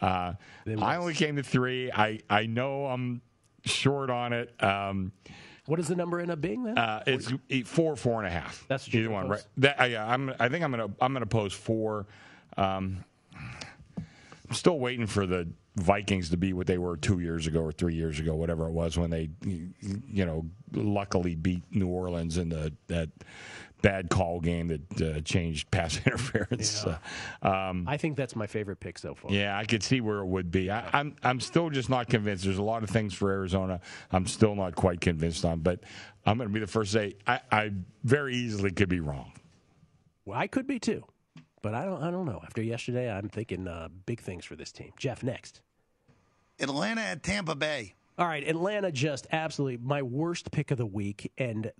[0.00, 0.34] Uh,
[0.78, 1.92] I only came to three.
[1.92, 3.22] I I know I'm
[3.64, 4.52] short on it.
[4.62, 5.12] Um,
[5.66, 6.76] what does the number end up being then?
[6.76, 8.64] Uh, it's eight, four, four and a half.
[8.66, 9.44] That's what you're either one, right?
[9.58, 10.34] That, uh, yeah, I'm.
[10.40, 10.88] I think I'm gonna.
[11.00, 12.06] I'm gonna post four.
[12.56, 13.04] Um,
[13.96, 15.48] I'm still waiting for the
[15.80, 18.72] Vikings to be what they were two years ago or three years ago, whatever it
[18.72, 23.10] was, when they, you know, luckily beat New Orleans in the that
[23.82, 26.84] bad call game that uh, changed pass interference.
[26.84, 26.98] Uh,
[27.42, 29.30] um, I think that's my favorite pick so far.
[29.32, 30.70] yeah, I could see where it would be.
[30.70, 32.44] I, I'm I'm still just not convinced.
[32.44, 33.80] There's a lot of things for Arizona
[34.12, 35.80] I'm still not quite convinced on, but
[36.26, 37.70] I'm going to be the first to say I, I
[38.04, 39.32] very easily could be wrong.
[40.24, 41.04] Well, I could be too,
[41.62, 42.02] but I don't.
[42.02, 42.40] I don't know.
[42.44, 44.92] After yesterday, I'm thinking uh, big things for this team.
[44.98, 45.62] Jeff, next.
[46.60, 47.94] Atlanta at Tampa Bay.
[48.18, 51.72] All right, Atlanta just absolutely my worst pick of the week, and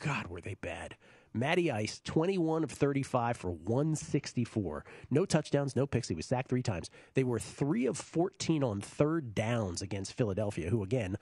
[0.00, 0.96] God, were they bad.
[1.34, 4.84] Matty Ice, 21 of 35 for 164.
[5.10, 6.08] No touchdowns, no picks.
[6.08, 6.90] He was sacked three times.
[7.14, 11.16] They were 3 of 14 on third downs against Philadelphia, who again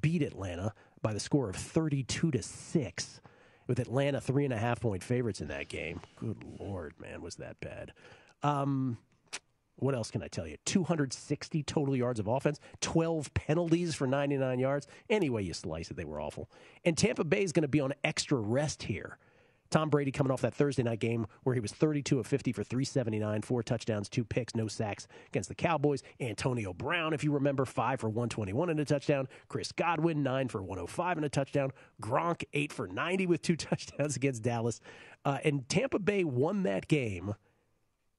[0.00, 0.72] beat Atlanta
[1.02, 3.20] by the score of 32 to 6.
[3.66, 6.00] With Atlanta three and a half point favorites in that game.
[6.20, 7.92] Good Lord, man, was that bad.
[8.44, 8.98] Um,
[9.76, 10.56] what else can I tell you?
[10.64, 14.86] 260 total yards of offense, 12 penalties for 99 yards.
[15.10, 16.50] Any way you slice it, they were awful.
[16.84, 19.18] And Tampa Bay is going to be on extra rest here.
[19.68, 22.62] Tom Brady coming off that Thursday night game where he was 32 of 50 for
[22.62, 26.02] 379, four touchdowns, two picks, no sacks against the Cowboys.
[26.20, 29.26] Antonio Brown, if you remember, five for 121 and a touchdown.
[29.48, 31.72] Chris Godwin, nine for 105 and a touchdown.
[32.00, 34.80] Gronk, eight for 90 with two touchdowns against Dallas.
[35.24, 37.34] Uh, and Tampa Bay won that game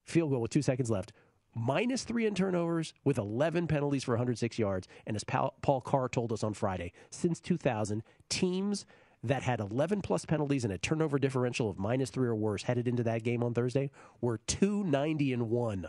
[0.04, 1.12] field goal with two seconds left,
[1.54, 4.88] minus three in turnovers with 11 penalties for 106 yards.
[5.06, 8.86] And as Paul, Carr told us on Friday, since 2000, teams
[9.24, 12.86] that had 11 plus penalties and a turnover differential of minus three or worse headed
[12.86, 13.90] into that game on Thursday
[14.20, 15.88] were 290 and one.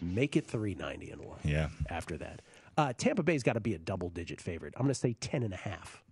[0.00, 1.38] Make it 390 and one.
[1.44, 1.68] Yeah.
[1.90, 2.40] After that,
[2.78, 4.72] uh, Tampa Bay's got to be a double digit favorite.
[4.76, 6.02] I'm going to say 10 and a half.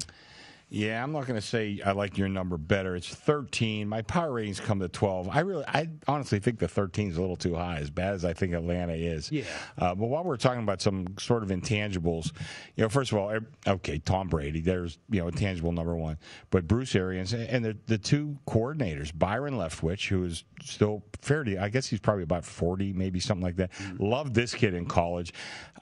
[0.69, 2.97] Yeah, I'm not going to say I like your number better.
[2.97, 3.89] It's 13.
[3.89, 5.29] My power ratings come to 12.
[5.31, 8.25] I really, I honestly think the 13 is a little too high, as bad as
[8.25, 9.31] I think Atlanta is.
[9.31, 9.45] Yeah.
[9.79, 12.33] Uh, but while we're talking about some sort of intangibles,
[12.75, 16.19] you know, first of all, okay, Tom Brady, there's you know intangible number one,
[16.51, 21.69] but Bruce Arians and the the two coordinators, Byron Leftwich, who is still fairly, I
[21.69, 23.71] guess he's probably about 40, maybe something like that.
[23.99, 25.33] Loved this kid in college.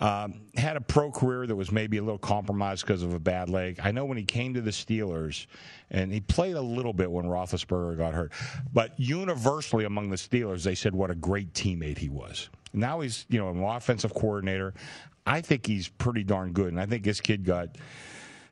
[0.00, 3.48] Um, had a pro career that was maybe a little compromised because of a bad
[3.48, 3.80] leg.
[3.82, 5.46] I know when he came to the Steelers,
[5.90, 8.32] and he played a little bit when Roethlisberger got hurt,
[8.72, 12.48] but universally among the Steelers, they said what a great teammate he was.
[12.72, 14.74] Now he's you know an offensive coordinator.
[15.26, 17.76] I think he's pretty darn good, and I think this kid got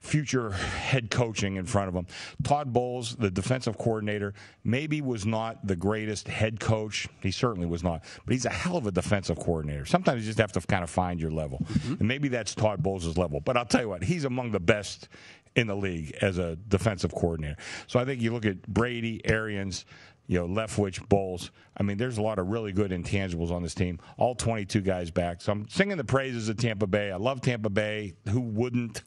[0.03, 2.07] future head coaching in front of him.
[2.43, 4.35] Todd Bowles, the defensive coordinator,
[4.65, 7.09] maybe was not the greatest head coach.
[7.21, 9.87] He certainly was not, but he's a hell of a defensive coordinator.
[9.87, 11.95] Sometimes you just have to kind of find your level, mm-hmm.
[11.95, 13.41] and maybe that's Todd Bowles' level.
[13.41, 15.09] But I'll tell you what, he's among the best
[15.55, 17.57] in the league as a defensive coordinator.
[17.87, 19.85] So I think you look at Brady, Arians,
[20.33, 21.51] you know, Leftwich, Bowles.
[21.77, 23.99] I mean, there's a lot of really good intangibles on this team.
[24.17, 25.41] All 22 guys back.
[25.43, 27.11] So I'm singing the praises of Tampa Bay.
[27.11, 28.15] I love Tampa Bay.
[28.31, 29.03] Who wouldn't?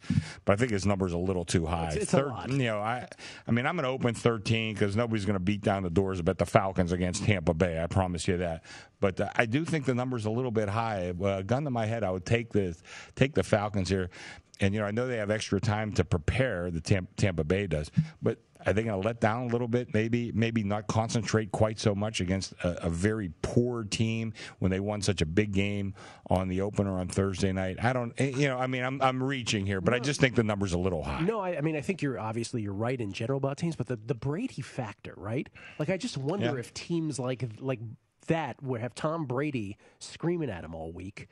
[0.46, 1.88] But I think his number's a little too high.
[1.90, 2.50] It's- it's a lot.
[2.52, 3.08] You know, I,
[3.48, 6.20] I mean, I'm going to open 13 because nobody's going to beat down the doors
[6.20, 7.82] about the Falcons against Tampa Bay.
[7.82, 8.64] I promise you that.
[9.00, 11.10] But uh, I do think the number's a little bit high.
[11.22, 12.76] Uh, gun to my head, I would take the
[13.16, 14.10] take the Falcons here.
[14.60, 16.72] And you know, I know they have extra time to prepare.
[16.72, 17.92] The Tampa, Tampa Bay does,
[18.22, 19.94] but are they going to let down a little bit?
[19.94, 24.80] Maybe, maybe not concentrate quite so much against a, a, very poor team when they
[24.80, 25.94] won such a big game
[26.30, 27.78] on the opener on Thursday night.
[27.84, 30.36] I don't, eh, you know, I mean, I'm I'm reaching here, but I just think
[30.36, 31.22] the number's a little high.
[31.22, 33.88] No, I, I mean, I think you're obviously you're right in general about teams, but
[33.88, 35.48] the the Brady factor, right?
[35.78, 36.60] Like, I just wonder Yeah.
[36.60, 37.82] if teams like like
[38.28, 41.28] that would have Tom Brady screaming at him all week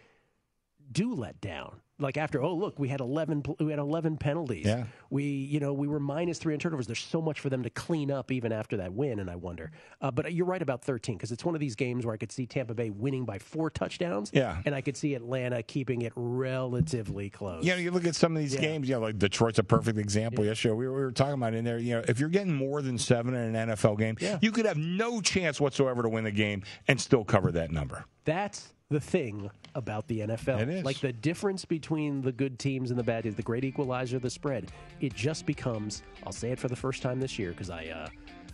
[0.91, 1.81] do let down.
[1.99, 4.65] Like after, oh look, we had eleven, we had eleven penalties.
[4.65, 4.85] Yeah.
[5.11, 6.87] We, you know, we were minus three on turnovers.
[6.87, 9.71] There's so much for them to clean up even after that win, and I wonder.
[10.01, 12.31] Uh, but you're right about 13 because it's one of these games where I could
[12.31, 14.31] see Tampa Bay winning by four touchdowns.
[14.33, 14.59] Yeah.
[14.65, 17.63] and I could see Atlanta keeping it relatively close.
[17.63, 18.61] You know, you look at some of these Yeah.
[18.61, 18.89] games.
[18.89, 20.43] You know, like Detroit's a perfect example.
[20.45, 21.77] Yesterday, we were, we were talking about in there.
[21.77, 24.77] You know, if you're getting more than seven in an NFL game, you could have
[24.77, 28.05] no chance whatsoever to win the game and still cover that number.
[28.25, 30.61] That's the thing about the NFL.
[30.61, 30.85] It is.
[30.85, 34.29] Like the difference between the good teams and the bad is the great equalizer, the
[34.29, 34.71] spread.
[35.01, 36.03] It just becomes.
[36.25, 37.87] I'll say it for the first time this year because I.
[37.87, 38.07] Uh,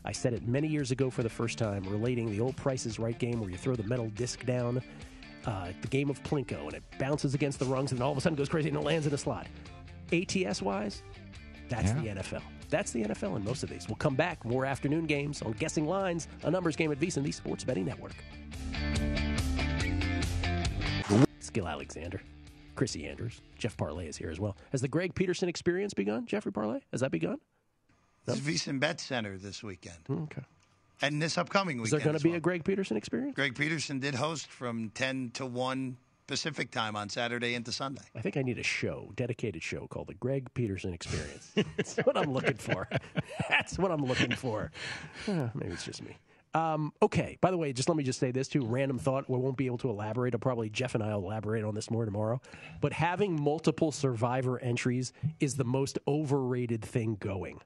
[0.05, 2.99] I said it many years ago for the first time, relating the old Price is
[2.99, 4.81] Right game where you throw the metal disc down,
[5.45, 8.21] uh, the game of Plinko, and it bounces against the rungs and all of a
[8.21, 9.45] sudden goes crazy and it lands in a slot.
[10.13, 11.03] ATS wise,
[11.67, 12.41] that's the NFL.
[12.69, 13.89] That's the NFL in most of these.
[13.89, 14.45] We'll come back.
[14.45, 18.15] More afternoon games on Guessing Lines, a numbers game at VSiN, the Sports Betting Network.
[21.49, 22.21] Gill Alexander,
[22.75, 24.55] Chrissy Andrews, Jeff Parlay is here as well.
[24.71, 26.79] Has the Greg Peterson experience begun, Jeffrey Parlay?
[26.91, 27.39] Has that begun?
[28.27, 29.97] It's VSiN Bet Center this weekend.
[30.09, 30.43] Okay.
[31.01, 31.85] And this upcoming weekend.
[31.85, 32.37] Is there going to be well.
[32.37, 33.33] a Greg Peterson experience?
[33.35, 35.97] Greg Peterson did host from 10 to 1
[36.27, 38.03] Pacific time on Saturday into Sunday.
[38.15, 41.51] I think I need a show, dedicated show called the Greg Peterson Experience.
[41.75, 42.87] That's what I'm looking for.
[43.49, 44.71] That's what I'm looking for.
[45.27, 46.15] Uh, maybe it's just me.
[46.53, 47.37] Um, okay.
[47.41, 48.65] By the way, just let me just say this too.
[48.65, 49.29] Random thought.
[49.29, 50.33] We won't be able to elaborate.
[50.33, 52.41] I'll probably Jeff and I will elaborate on this more tomorrow.
[52.81, 57.61] But having multiple survivor entries is the most overrated thing going.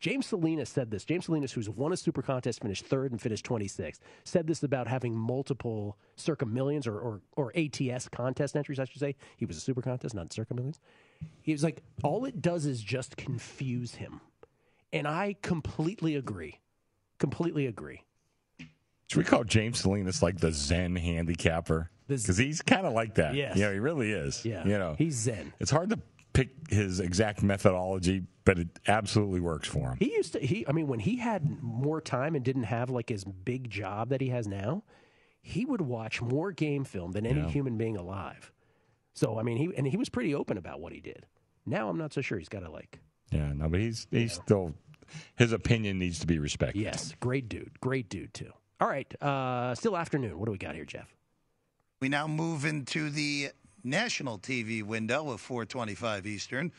[0.00, 1.04] James Salinas said this.
[1.04, 4.86] James Salinas, who's won a super contest, finished third and finished 26th, said this about
[4.86, 9.14] having multiple circa millions or, or, or ATS contest entries, I should say.
[9.36, 10.80] He was a super contest, not circa millions.
[11.40, 14.20] He was like, all it does is just confuse him.
[14.92, 16.60] And I completely agree.
[17.18, 18.02] Completely agree.
[19.08, 21.90] Should we call James Salinas like the Zen handicapper?
[22.08, 23.34] Because he's kind of like that.
[23.34, 24.44] Yeah, he really is.
[24.44, 24.64] Yeah.
[24.64, 25.52] You know, He's Zen.
[25.60, 25.98] It's hard to
[26.32, 29.96] pick his exact methodology, but it absolutely works for him.
[29.98, 30.40] He used to.
[30.40, 30.66] He.
[30.68, 34.20] I mean, when he had more time and didn't have like his big job that
[34.20, 34.82] he has now,
[35.40, 37.48] he would watch more game film than any Yeah.
[37.48, 38.52] human being alive.
[39.14, 41.24] So I mean, he and he was pretty open about what he did.
[41.66, 42.38] Now I'm not so sure.
[42.38, 43.00] He's got to like.
[43.30, 44.74] Yeah, no, but he's he's still
[45.36, 46.80] his opinion needs to be respected.
[46.82, 47.80] Yes, great dude.
[47.80, 48.52] Great dude too.
[48.80, 49.22] All right.
[49.22, 50.38] Uh, still afternoon.
[50.38, 51.14] What do we got here, Jeff?
[52.00, 53.50] We now move into the
[53.82, 56.72] national TV window of 425 Eastern.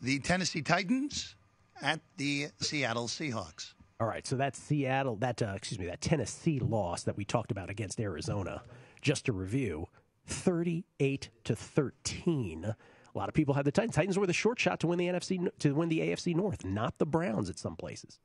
[0.00, 1.34] The Tennessee Titans
[1.80, 3.74] at the Seattle Seahawks.
[4.00, 7.52] All right, so that Seattle, that uh, excuse me, that Tennessee loss that we talked
[7.52, 8.62] about against Arizona.
[9.00, 9.86] Just to review,
[10.26, 12.64] thirty-eight to thirteen.
[12.64, 13.94] A lot of people had the Titans.
[13.94, 16.98] Titans were the short shot to win the NFC to win the AFC North, not
[16.98, 18.18] the Browns at some places.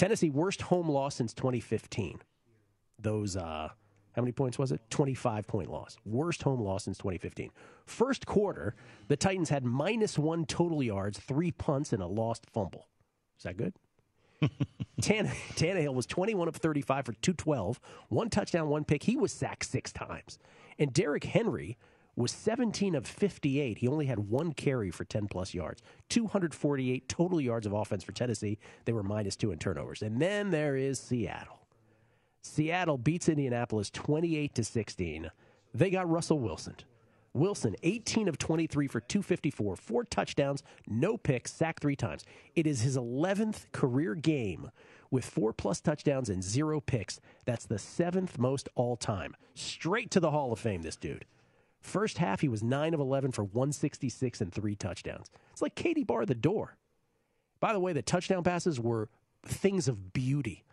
[0.00, 2.22] Tennessee worst home loss since 2015.
[2.98, 3.68] Those uh,
[4.14, 4.80] how many points was it?
[4.88, 5.98] 25 point loss.
[6.06, 7.50] Worst home loss since 2015.
[7.84, 8.74] First quarter,
[9.08, 12.88] the Titans had minus one total yards, three punts, and a lost fumble.
[13.36, 13.74] Is that good?
[15.02, 17.78] Tan- Tannehill was 21 of 35 for 212,
[18.08, 19.02] one touchdown, one pick.
[19.02, 20.38] He was sacked six times.
[20.78, 21.76] And Derrick Henry
[22.20, 23.78] was 17 of 58.
[23.78, 25.82] He only had one carry for 10 plus yards.
[26.08, 28.58] 248 total yards of offense for Tennessee.
[28.84, 30.02] They were minus two in turnovers.
[30.02, 31.60] And then there is Seattle.
[32.42, 35.30] Seattle beats Indianapolis 28 to 16.
[35.74, 36.76] They got Russell Wilson.
[37.32, 42.24] Wilson, 18 of 23 for 254, four touchdowns, no picks, sacked three times.
[42.56, 44.72] It is his 11th career game
[45.12, 47.20] with four plus touchdowns and zero picks.
[47.44, 49.36] That's the seventh most all time.
[49.54, 51.24] Straight to the Hall of Fame, this dude.
[51.80, 55.30] First half, he was 9 of 11 for 166 and three touchdowns.
[55.52, 56.76] It's like Katie Bar the door.
[57.58, 59.08] By the way, the touchdown passes were
[59.44, 60.64] things of beauty.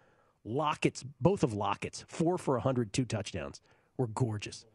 [0.44, 3.62] Lockett's, both of Lockett's, four for 100, two touchdowns,
[3.98, 4.66] were gorgeous.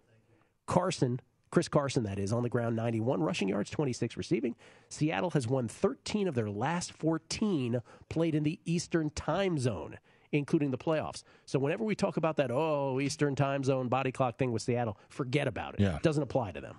[0.66, 4.56] Carson, Chris Carson, that is, on the ground, 91 rushing yards, 26 receiving.
[4.88, 9.98] Seattle has won 13 of their last 14 played in the Eastern time zone,
[10.32, 11.22] including the playoffs.
[11.46, 14.98] So whenever we talk about that, oh, Eastern time zone body clock thing with Seattle,
[15.09, 15.80] forget about it.
[15.80, 15.96] Yeah.
[15.96, 16.76] It doesn't apply to them.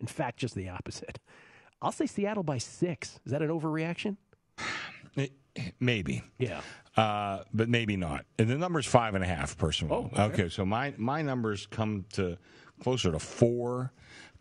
[0.00, 1.18] In fact, just the opposite.
[1.82, 3.20] I'll say Seattle by six.
[3.26, 4.16] Is that an overreaction?
[5.80, 6.22] Maybe.
[6.38, 6.62] Yeah.
[6.96, 8.24] Uh, but maybe not.
[8.40, 9.94] And the number's five and a half, personally.
[9.94, 10.42] Oh, okay.
[10.42, 10.48] okay.
[10.48, 12.38] So my my numbers come to
[12.82, 13.92] closer to four.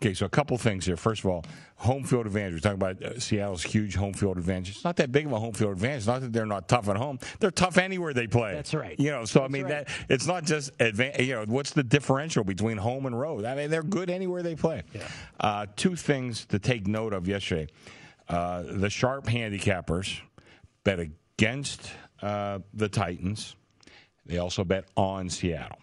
[0.04, 0.98] Okay, so a couple things here.
[0.98, 1.46] First of all,
[1.78, 2.56] home field advantage.
[2.56, 4.72] We're talking about uh, Seattle's huge home field advantage.
[4.72, 6.00] It's not that big of a home field advantage.
[6.00, 7.20] It's not that they're not tough at home.
[7.40, 8.54] They're tough anywhere they play.
[8.54, 9.00] That's right.
[9.00, 9.88] You know, so I mean right.
[9.88, 13.46] that it's not just advan- You know, what's the differential between home and road?
[13.46, 14.84] I mean, they're good anywhere they play.
[15.40, 17.72] Uh, two things to take note of yesterday:
[18.28, 20.20] uh, the sharp handicappers
[20.84, 23.56] bet against uh, the Titans.
[24.26, 25.78] They also bet on Seattle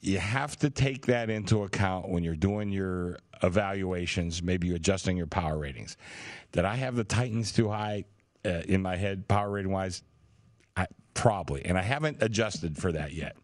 [0.00, 4.42] you have to take that into account when you're doing your evaluations.
[4.42, 5.96] Maybe you're adjusting your power ratings.
[6.52, 8.04] Did I have the Titans too high
[8.44, 10.02] uh, in my head, power rating wise?
[10.76, 13.36] I, probably, and I haven't adjusted for that yet.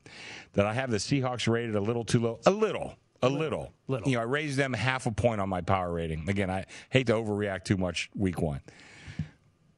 [0.55, 2.41] Did I have the Seahawks rated a little too low?
[2.47, 2.97] A little.
[3.23, 3.73] A little.
[3.89, 4.09] Little.
[4.09, 6.29] You know, I raised them half a point on my power rating.
[6.29, 8.61] Again, I hate to overreact too much week one,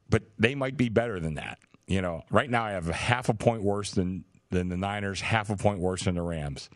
[0.08, 1.58] but they might be better than that.
[1.86, 5.20] You know, right now I have a half a point worse than than the Niners,
[5.20, 6.68] half a point worse than the Rams.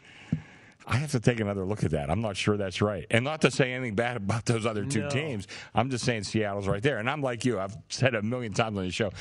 [0.84, 2.10] I have to take another look at that.
[2.10, 3.06] I'm not sure that's right.
[3.10, 5.10] And not to say anything bad about those other two No.
[5.10, 5.46] teams.
[5.74, 6.98] I'm just saying Seattle's right there.
[6.98, 7.60] And I'm like you.
[7.60, 9.12] I've said a million times on the show.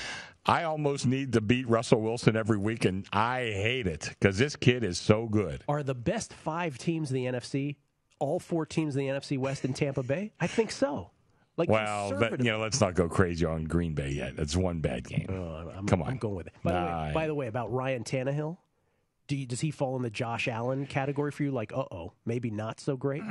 [0.44, 4.56] I almost need to beat Russell Wilson every week, and I hate it because this
[4.56, 5.64] kid is so good.
[5.68, 7.76] Are the best five teams in the NFC
[8.18, 10.32] all four teams in the NFC West in Tampa Bay?
[10.40, 11.12] I think so.
[11.62, 14.36] Like well, but, you know, let's not go crazy on Green Bay yet.
[14.36, 15.28] That's one bad game.
[15.30, 16.54] I'm, Come on, I'm going with it.
[16.64, 18.58] By, the way, by the way, about Ryan Tannehill,
[19.28, 21.52] do you, does he fall in the Josh Allen category for you?
[21.52, 23.22] Like, uh oh, maybe not so great.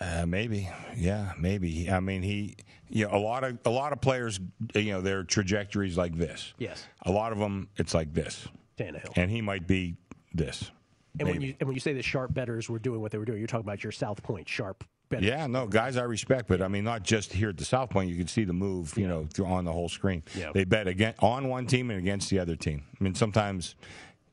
[0.00, 1.88] Uh, maybe, yeah, maybe.
[1.88, 2.56] I mean, he,
[2.88, 4.40] you know, a lot of a lot of players,
[4.74, 6.54] you know, their trajectories like this.
[6.58, 6.84] Yes.
[7.02, 8.48] A lot of them, it's like this,
[8.78, 9.12] Tannehill.
[9.14, 9.94] and he might be
[10.34, 10.72] this.
[11.20, 13.24] And when you and when you say the sharp betters were doing what they were
[13.24, 15.26] doing, you're talking about your South Point sharp betters.
[15.26, 18.08] Yeah, no, guys I respect, but I mean, not just here at the South Point.
[18.08, 20.22] You can see the move, you know, through, on the whole screen.
[20.34, 20.52] Yeah.
[20.54, 22.84] They bet again on one team and against the other team.
[22.98, 23.74] I mean, sometimes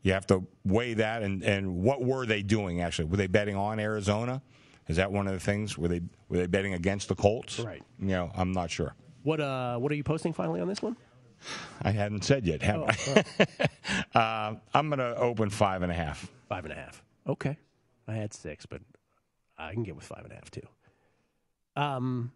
[0.03, 1.23] you have to weigh that.
[1.23, 3.05] And, and what were they doing actually?
[3.05, 4.41] Were they betting on Arizona?
[4.87, 5.77] Is that one of the things?
[5.77, 7.59] Were they were they betting against the Colts?
[7.59, 7.83] Right.
[7.99, 8.95] You know, I'm not sure.
[9.23, 10.95] What uh what are you posting finally on this one?
[11.81, 12.87] I hadn't said yet, have Oh,
[14.15, 14.17] I?
[14.17, 16.31] uh, I'm going to open five and a half.
[16.49, 17.03] Five and a half.
[17.27, 17.57] Okay.
[18.07, 18.81] I had six, but
[19.57, 20.67] I can get with five and a half too.
[21.75, 22.31] Um,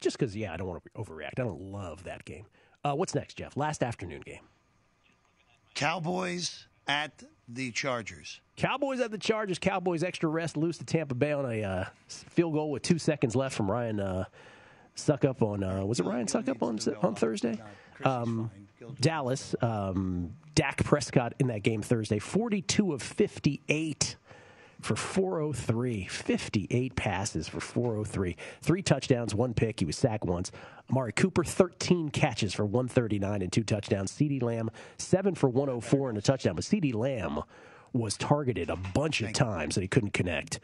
[0.00, 1.38] just because, yeah, I don't want to overreact.
[1.38, 2.46] I don't love that game.
[2.84, 3.56] Uh, what's next, Jeff?
[3.56, 4.40] Last afternoon game.
[5.74, 8.40] Cowboys at the Chargers.
[8.56, 9.58] Cowboys at the Chargers.
[9.58, 13.34] Cowboys extra rest, lose to Tampa Bay on a uh, field goal with two seconds
[13.34, 14.24] left from Ryan uh,
[14.96, 15.64] Succop on.
[15.64, 17.60] Uh, was it Ryan Succop on on Thursday?
[18.04, 18.50] Um,
[19.00, 19.54] Dallas.
[19.60, 24.14] Um, Dak Prescott in that game Thursday, forty-two of fifty-eight
[24.84, 26.06] for 403.
[26.06, 28.36] 58 passes for 403.
[28.60, 29.80] Three touchdowns, one pick.
[29.80, 30.52] He was sacked once.
[30.90, 34.12] Amari Cooper, 13 catches for 139 and two touchdowns.
[34.12, 36.54] CeeDee Lamb, 7 for 104 and a touchdown.
[36.54, 37.40] But CeeDee Lamb
[37.94, 40.60] was targeted a bunch of times and he couldn't connect.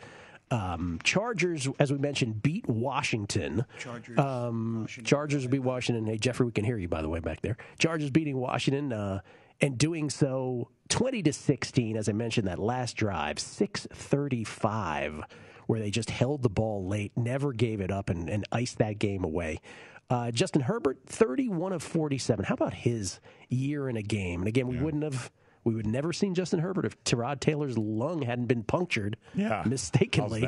[0.50, 3.64] Um, Chargers, as we mentioned, beat Washington.
[3.78, 4.18] Chargers.
[4.18, 6.06] Um, Chargers beat Washington.
[6.06, 7.56] Hey, Jeffrey, we can hear you, by the way, back there.
[7.78, 9.20] Chargers beating Washington uh,
[9.60, 15.22] and doing so 20 to 16, as I mentioned, that last drive, 635,
[15.66, 18.98] where they just held the ball late, never gave it up, and, and iced that
[18.98, 19.60] game away.
[20.08, 22.44] Uh, Justin Herbert, 31 of 47.
[22.44, 24.40] How about his year in a game?
[24.40, 25.30] And again, we wouldn't have.
[25.62, 29.62] We would never seen Justin Herbert if Tyrod Taylor's lung hadn't been punctured Yeah.
[29.66, 30.40] mistakenly.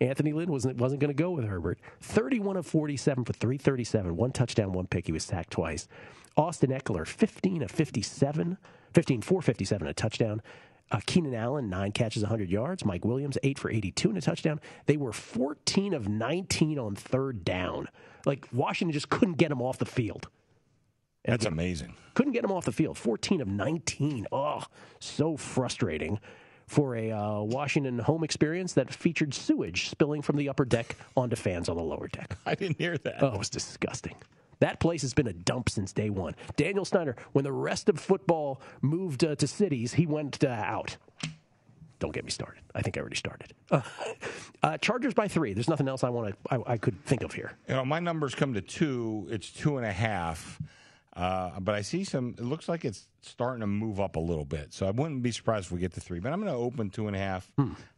[0.00, 1.80] Anthony Lynn wasn't wasn't going to go with Herbert.
[2.00, 5.06] 31 of 47 for 337, one touchdown, one pick.
[5.06, 5.88] He was sacked twice.
[6.36, 8.58] Austin Ekeler, 15 of 57,
[8.92, 10.42] 15 for 57, a touchdown.
[10.90, 12.84] Uh, Keenan Allen, nine catches, 100 yards.
[12.84, 14.60] Mike Williams, eight for 82 and a touchdown.
[14.86, 17.88] They were 14 of 19 on third down.
[18.26, 20.28] Like Washington just couldn't get him off the field.
[21.24, 21.94] That's amazing.
[22.14, 22.98] Couldn't get him off the field.
[22.98, 24.26] 14 of 19.
[24.32, 24.64] Oh,
[24.98, 26.20] so frustrating
[26.66, 31.36] for a uh, Washington home experience that featured sewage spilling from the upper deck onto
[31.36, 32.36] fans on the lower deck.
[32.44, 33.22] I didn't hear that.
[33.22, 34.16] Oh, it was disgusting.
[34.62, 36.36] That place has been a dump since day one.
[36.54, 40.96] Daniel Snyder, when the rest of football moved uh, to cities, he went uh, out.
[41.98, 42.62] Don't get me started.
[42.72, 43.54] I think I already started.
[43.72, 45.52] Uh, Chargers by three.
[45.52, 46.54] There's nothing else I want to.
[46.54, 47.54] I, I could think of here.
[47.66, 49.26] You know, my numbers come to two.
[49.32, 50.62] It's two and a half.
[51.16, 52.36] Uh, but I see some.
[52.38, 54.72] It looks like it's starting to move up a little bit.
[54.72, 56.20] So I wouldn't be surprised if we get to three.
[56.20, 57.50] But I'm going to open two and a half.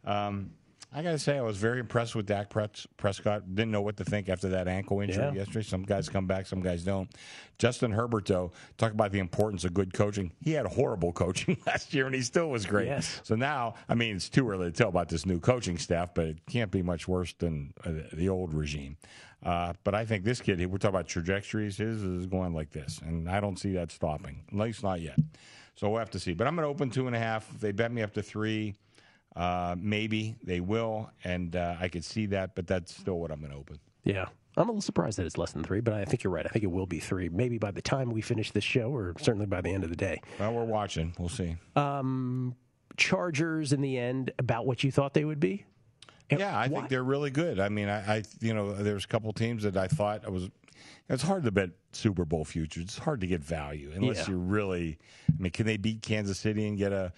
[0.03, 0.49] Um,
[0.97, 3.53] I got to say, I was very impressed with Dak Prescott.
[3.53, 5.33] Didn't know what to think after that ankle injury Yeah.
[5.33, 5.63] yesterday.
[5.63, 7.09] Some guys come back, some guys don't.
[7.57, 10.31] Justin Herbert, though, talk about the importance of good coaching.
[10.41, 12.87] He had horrible coaching last year, and he still was great.
[12.87, 13.19] Yes.
[13.23, 16.27] So now, I mean, it's too early to tell about this new coaching staff, but
[16.27, 18.95] it can't be much worse than uh, the old regime.
[19.43, 22.99] Uh, but I think this kid, we're talking about trajectories, his is going like this,
[23.05, 25.19] and I don't see that stopping, at least not yet.
[25.75, 26.33] So we'll have to see.
[26.33, 27.47] But I'm going to open two and a half.
[27.59, 28.75] They bet me up to three,
[29.35, 33.39] Uh, maybe they will, and uh, I could see that, but that's still what I'm
[33.39, 33.79] going to open.
[34.03, 34.25] Yeah.
[34.57, 36.45] I'm a little surprised that it's less than three, but I think you're right.
[36.45, 39.13] I think it will be three, maybe by the time we finish this show, or
[39.19, 40.21] certainly by the end of the day.
[40.39, 41.13] Well, we're watching.
[41.19, 41.57] We'll see.
[41.75, 42.55] Um,
[42.95, 45.65] Chargers in the end about what you thought they would be.
[46.29, 47.59] Yeah, I think they're really good.
[47.59, 50.49] I mean, I, I you know, there's a couple teams that I thought I was.
[51.09, 52.85] It's hard to bet Super Bowl futures.
[52.85, 54.29] It's hard to get value unless Yeah.
[54.29, 54.97] you're really.
[55.29, 57.11] I mean, can they beat Kansas City and get a,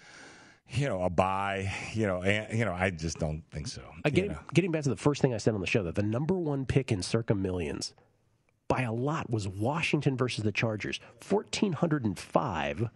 [0.70, 1.72] you know, a buy?
[1.92, 3.82] You know, and, you know, I just don't think so.
[3.82, 4.38] Uh, you getting, know.
[4.54, 6.66] getting back to the first thing I said on the show, that the number one
[6.66, 7.94] pick in circa millions
[8.68, 11.00] by a lot was Washington versus the Chargers.
[11.28, 12.90] 1,405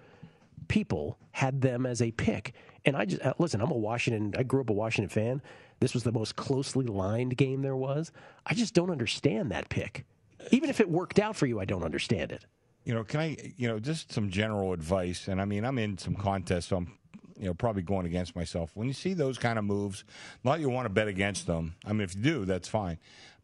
[0.69, 2.55] people had them as a pick.
[2.85, 5.43] And I just, uh, listen, I'm a Washington, I grew up a Washington fan.
[5.81, 8.13] This was the most closely lined game there was.
[8.47, 10.05] I just don't understand that pick.
[10.51, 12.45] Even if it worked out for you, I don't understand it.
[12.85, 15.29] You know, can I, you know, just some general advice?
[15.29, 16.99] And I mean, I'm in some contests, so I'm,
[17.43, 18.71] you know, probably going against myself.
[18.75, 20.05] When you see those kind of moves,
[20.45, 21.75] not you want to bet against them.
[21.85, 22.99] I mean, if you do, that's fine.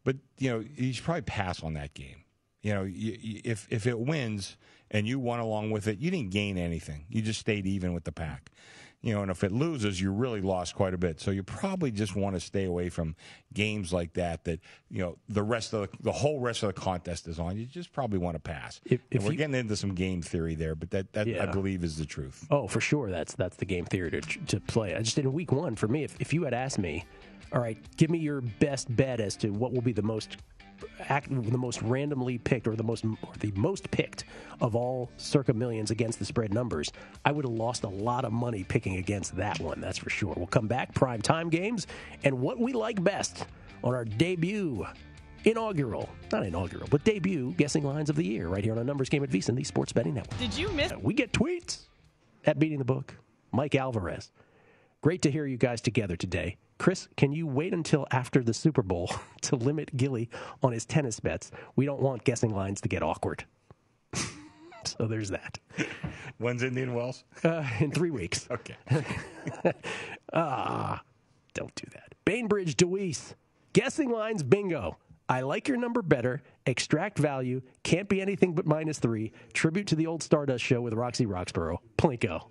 [0.05, 2.23] But you know, you should probably pass on that game.
[2.63, 4.57] You know, you, you, if if it wins
[4.93, 7.07] and you won along with it, you didn't gain anything.
[7.09, 8.53] You just stayed even with the pack.
[9.01, 11.21] You know, and if it loses, you really lost quite a bit.
[11.21, 13.15] So you probably just want to stay away from
[13.55, 14.43] games like that.
[14.45, 14.59] That
[14.91, 17.57] you know, the rest of the, the whole rest of the contest is on.
[17.57, 18.81] You just probably want to pass.
[18.85, 21.85] If- if we're you- getting into some game theory there, but that, that I believe
[21.85, 22.45] is the truth.
[22.51, 23.09] Oh, for sure.
[23.09, 24.97] That's that's the game theory to, to play.
[24.97, 26.03] I just in week one for me.
[26.03, 27.05] If, if you had asked me,
[27.53, 30.39] all right, give me your best bet as to what will be the most
[31.09, 34.25] act, the most randomly picked or the most or the most picked
[34.61, 36.93] of all circa millions against the spread numbers,
[37.25, 39.81] I would have lost a lot of money picking against that one.
[39.81, 40.35] That's for sure.
[40.37, 41.87] We'll come back prime time games
[42.25, 43.47] and what we like best
[43.83, 44.87] on our debut.
[45.45, 49.09] Inaugural, not inaugural, but debut guessing lines of the year right here on a numbers
[49.09, 50.37] game at VSiN, the Sports Betting Network.
[50.39, 50.93] Did you miss?
[51.01, 51.83] We get tweets
[52.45, 53.15] at Beating the Book.
[53.53, 54.31] Mike Alvarez.
[55.01, 56.57] Great to hear you guys together today.
[56.79, 59.11] Chris, can you wait until after the Super Bowl
[59.43, 60.31] to limit Gilly
[60.63, 61.51] on his tennis bets?
[61.77, 63.45] We don't want guessing lines to get awkward.
[64.85, 65.59] so there's that.
[66.39, 67.25] When's Indian Wells?
[67.43, 68.49] Uh, in three weeks.
[68.59, 68.77] Okay.
[70.33, 71.03] ah,
[71.55, 72.15] don't do that.
[72.25, 73.35] Bainbridge Deweese.
[73.73, 74.99] Guessing lines bingo.
[75.29, 76.43] I like your number better.
[76.69, 77.63] Extract value.
[77.83, 79.33] Can't be anything but minus three.
[79.55, 81.79] Tribute to the old Stardust show with Roxy Roxborough.
[81.97, 82.43] Plinko.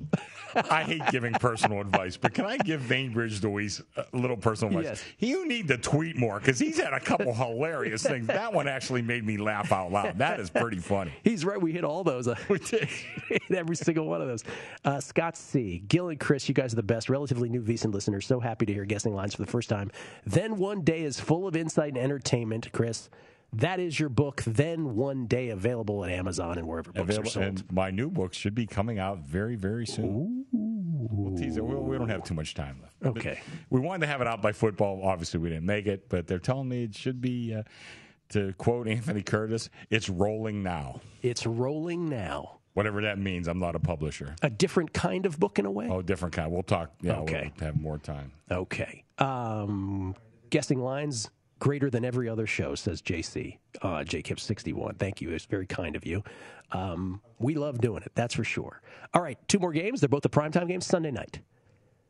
[0.72, 5.04] I hate giving personal advice, but can I give Bainbridge Deweese a little personal advice?
[5.20, 5.30] Yes.
[5.30, 8.26] You need to tweet more because he's had a couple hilarious things.
[8.26, 10.18] That one actually made me laugh out loud.
[10.18, 11.14] That is pretty funny.
[11.24, 11.62] He's right.
[11.62, 12.28] We hit all those.
[12.50, 12.90] we did.
[13.28, 14.44] hit every single one of those.
[14.84, 15.84] Uh, Scott C.
[15.88, 17.08] Gill and Chris, you guys are the best.
[17.08, 18.26] Relatively new VSiN listeners.
[18.26, 19.92] So happy to hear guessing lines for the first time.
[20.26, 22.72] Then one day is full of insight and entertainment.
[22.72, 23.12] Chris,
[23.58, 24.42] that is your book.
[24.46, 27.46] Then one day available at Amazon and wherever books Available, are sold.
[27.46, 30.46] and my new book should be coming out very, very soon.
[30.52, 31.64] We'll tease it.
[31.64, 32.96] We, we don't have too much time left.
[33.00, 33.40] But Okay.
[33.70, 35.02] we wanted to have it out by football.
[35.04, 37.54] Obviously, we didn't make it, but they're telling me it should be.
[37.54, 37.64] Uh,
[38.30, 41.00] to quote Anthony Curtis, it's rolling now.
[41.22, 42.60] It's rolling now.
[42.74, 43.48] Whatever that means.
[43.48, 44.36] I'm not a publisher.
[44.42, 45.88] A different kind of book in a way.
[45.90, 46.52] Oh, different kind.
[46.52, 46.92] We'll talk.
[47.02, 47.54] Yeah, Okay.
[47.58, 48.34] we'll have more time.
[48.52, 49.06] Okay.
[49.18, 50.14] Um,
[50.50, 51.30] guessing lines
[51.60, 53.58] greater than every other show, says JC.
[53.82, 54.98] Uh, JKIP61.
[54.98, 55.32] Thank you.
[55.32, 56.24] It's very kind of you.
[56.72, 58.12] Um, we love doing it.
[58.16, 58.82] That's for sure.
[59.14, 59.38] All right.
[59.48, 60.02] Two more games.
[60.02, 61.40] They're both the primetime games Sunday night.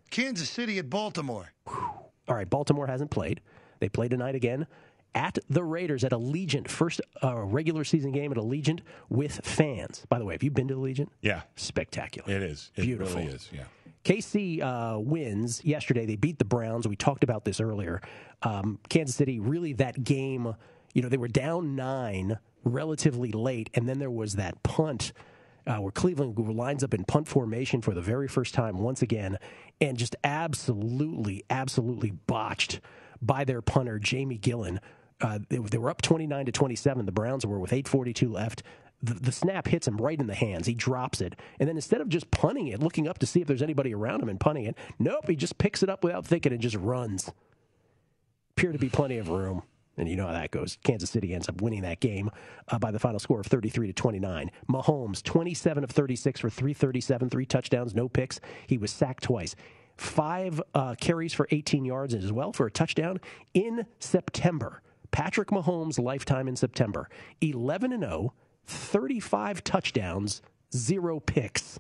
[0.10, 1.52] Kansas City at Baltimore.
[1.68, 2.50] All right.
[2.50, 3.42] Baltimore hasn't played.
[3.80, 4.68] They play tonight again
[5.14, 6.68] at the Raiders at Allegiant.
[6.68, 8.80] First uh, regular season game at Allegiant
[9.10, 10.06] with fans.
[10.10, 11.10] By the way, have you been to Allegiant?
[11.22, 11.42] Yeah.
[11.56, 12.32] Spectacular.
[12.32, 12.72] It is.
[12.76, 13.16] It Beautiful.
[13.18, 13.50] really is.
[13.54, 13.64] Yeah.
[14.08, 16.06] KC uh, wins yesterday.
[16.06, 16.88] They beat the Browns.
[16.88, 18.02] We talked about this earlier.
[18.42, 20.56] Um, Kansas City, really, that game,
[20.94, 25.12] you know, they were down nine relatively late, and then there was that punt
[25.68, 29.38] uh, where Cleveland lines up in punt formation for the very first time once again,
[29.82, 32.80] and just absolutely, absolutely botched
[33.22, 34.80] by their punter, Jamie Gillan.
[35.20, 37.06] Uh, they, they were up 29 to 27.
[37.06, 38.64] The Browns were with 8:42 left.
[39.02, 40.66] The, the snap hits him right in the hands.
[40.68, 43.48] He drops it, and then instead of just punting it, looking up to see if
[43.48, 46.52] there's anybody around him and punting it, nope, he just picks it up without thinking
[46.52, 47.32] and just runs.
[48.52, 49.62] Appear to be plenty of room,
[49.98, 50.80] and you know how that goes.
[50.84, 52.32] Kansas City ends up winning that game
[52.70, 54.50] uh, by the final score of 33 to 29.
[54.68, 58.40] Mahomes, 27 of 36 for 337, three touchdowns, no picks.
[58.66, 59.56] He was sacked twice.
[59.98, 63.20] Five uh, carries for 18 yards as well for a touchdown
[63.54, 64.82] in September.
[65.12, 67.10] Patrick Mahomes' lifetime in September.
[67.42, 68.34] 11 and 0,
[68.68, 70.42] 35 touchdowns,
[70.76, 71.80] zero picks.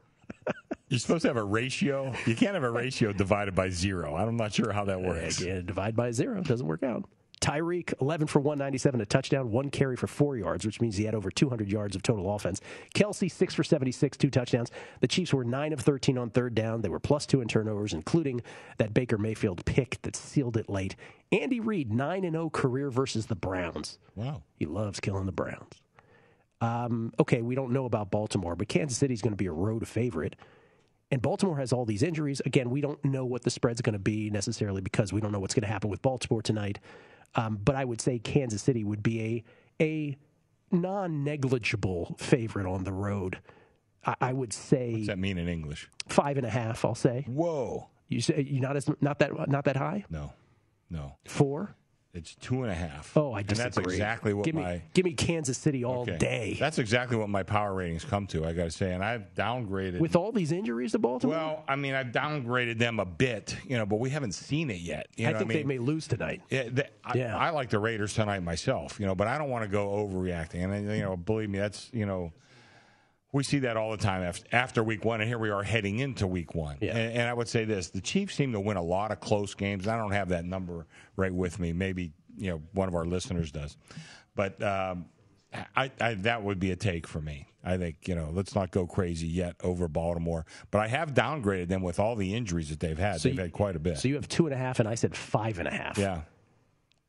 [0.89, 2.13] You're supposed to have a ratio.
[2.25, 4.15] You can't have a ratio divided by zero.
[4.15, 5.41] I'm not sure how that works.
[5.41, 7.03] Yeah, divide by zero doesn't work out.
[7.41, 11.13] Tyreek, 11 for 197, a touchdown, one carry for four yards, which means he had
[11.13, 12.61] over 200 yards of total offense.
[12.93, 14.71] Kelsey, 6 for 76, two touchdowns.
[15.01, 16.81] The Chiefs were 9 of 13 on third down.
[16.81, 18.41] They were plus two in turnovers, including
[18.77, 20.95] that Baker Mayfield pick that sealed it late.
[21.31, 23.99] Andy Reid, 9 and 0 career versus the Browns.
[24.15, 24.41] Wow.
[24.55, 25.81] He loves killing the Browns.
[26.61, 29.51] Um, okay, we don't know about Baltimore, but Kansas City is going to be a
[29.51, 30.35] road favorite.
[31.11, 32.41] And Baltimore has all these injuries.
[32.45, 35.39] Again, we don't know what the spread's going to be necessarily because we don't know
[35.39, 36.79] what's going to happen with Baltimore tonight.
[37.35, 39.43] Um, but I would say Kansas City would be a
[39.79, 40.17] a
[40.75, 43.39] non negligible favorite on the road.
[44.05, 45.89] I, I would say What's that mean in English?
[46.09, 46.83] five and a half.
[46.83, 47.25] I'll say.
[47.27, 47.89] Whoa.
[48.09, 50.05] You say you not as not that not that high.
[50.09, 50.33] No,
[50.89, 51.17] no.
[51.25, 51.75] Four.
[52.13, 53.15] It's two and a half.
[53.15, 53.63] Oh, I disagree.
[53.63, 56.17] And that's exactly what give me, my give me Kansas City all Okay.
[56.17, 56.57] day.
[56.59, 58.43] That's exactly what my power ratings come to.
[58.45, 61.75] I got to say, and I've downgraded With all these injuries to Baltimore, Well, I
[61.75, 65.07] mean, I've downgraded them a bit, you know, but we haven't seen it yet.
[65.15, 65.57] You know I think mean?
[65.59, 66.41] they may lose tonight.
[66.49, 67.37] Yeah, the, I, Yeah.
[67.37, 70.63] I like the Raiders tonight myself, you know, but I don't want to go overreacting.
[70.63, 72.31] And you know, believe me, that's you know,
[73.31, 75.99] we see that all the time after, after week one, and here we are heading
[75.99, 76.77] into week one.
[76.81, 76.95] Yeah.
[76.95, 79.53] And, and I would say this: the Chiefs seem to win a lot of close
[79.53, 79.87] games.
[79.87, 80.85] I don't have that number
[81.15, 81.73] right with me.
[81.73, 83.77] Maybe you know one of our listeners does,
[84.35, 84.61] but.
[84.61, 85.05] Um,
[85.75, 87.47] I, I, that would be a take for me.
[87.63, 90.45] I think you know, let's not go crazy yet over Baltimore.
[90.71, 93.21] But I have downgraded them with all the injuries that they've had.
[93.21, 93.97] So they've you- had quite a bit.
[93.97, 95.97] So you have two and a half, and I said five and a half.
[95.97, 96.21] yeah,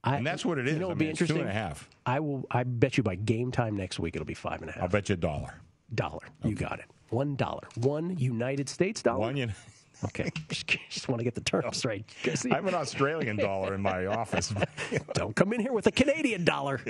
[0.05, 0.75] I, and that's what it is.
[0.75, 1.41] You know, it'll be mean, two interesting.
[1.41, 1.89] and a half.
[2.07, 2.47] I will.
[2.51, 4.85] I bet you by game time next week it'll be five and a half.
[4.85, 5.61] I'll bet you a dollar.
[5.95, 6.27] Dollar.
[6.45, 6.87] You got it.
[7.11, 7.63] One dollar.
[7.77, 9.21] One United States dollar.
[9.21, 9.49] One, you
[10.05, 10.31] Okay.
[10.49, 12.05] just, just want to get the terms right.
[12.35, 14.53] See- I have an Australian dollar in my office.
[15.15, 16.81] Don't come in here with a Canadian dollar.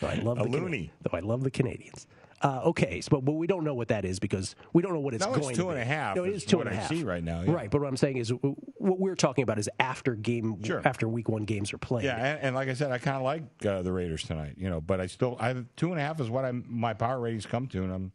[0.00, 0.92] Though I love A the loony.
[1.02, 2.06] Though I love the Canadians.
[2.42, 5.00] Uh, okay, so, but, but we don't know what that is because we don't know
[5.00, 5.82] what it's No, it's going two to and be.
[5.82, 6.88] a half No, it is is two what and a I half.
[6.88, 7.52] see right now, yeah.
[7.52, 10.80] Right, but what I'm saying is what we're talking about is after game Sure.
[10.84, 12.04] after week one games are played.
[12.06, 14.70] Yeah, and, and like I said, I kind of like uh, the Raiders tonight, you
[14.70, 14.80] know.
[14.80, 17.66] But I still, I two and a half is what I my power ratings come
[17.68, 18.12] to, and I'm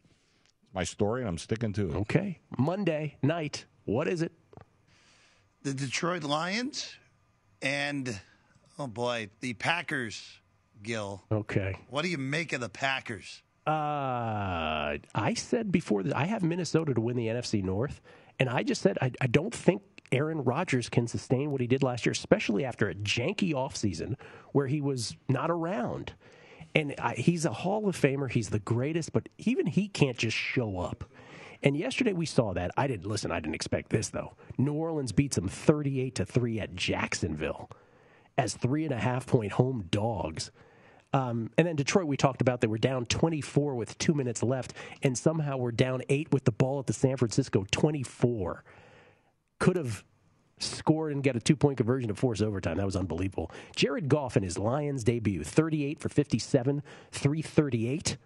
[0.74, 1.94] my story, and I'm sticking to it.
[1.94, 3.64] Okay, Monday night.
[3.84, 4.32] What is it?
[5.62, 6.94] The Detroit Lions
[7.62, 8.20] and,
[8.78, 10.40] oh boy, the Packers,
[10.82, 11.22] Gill.
[11.30, 11.78] Okay.
[11.88, 13.42] What do you make of the Packers?
[13.66, 18.00] Uh, I said before that I have Minnesota to win the NFC North,
[18.38, 19.82] and I just said I, I don't think
[20.12, 24.14] Aaron Rodgers can sustain what he did last year, especially after a janky offseason
[24.52, 26.12] where he was not around.
[26.74, 28.30] And I, he's a Hall of Famer.
[28.30, 31.04] He's the greatest, but even he can't just show up.
[31.62, 32.70] And yesterday we saw that.
[32.76, 33.32] I didn't listen.
[33.32, 34.34] I didn't expect this though.
[34.58, 37.70] New Orleans beats them thirty-eight to three at Jacksonville
[38.38, 40.50] as three and a half point home dogs.
[41.16, 44.74] Um, and then Detroit, we talked about they were down 24 with two minutes left,
[45.02, 48.62] and somehow we're down eight with the ball at the San Francisco 24.
[49.58, 50.04] Could have
[50.58, 52.76] scored and get a two point conversion to force overtime.
[52.76, 53.50] That was unbelievable.
[53.74, 56.82] Jared Goff in his Lions debut 38 for 57,
[57.12, 58.18] 338.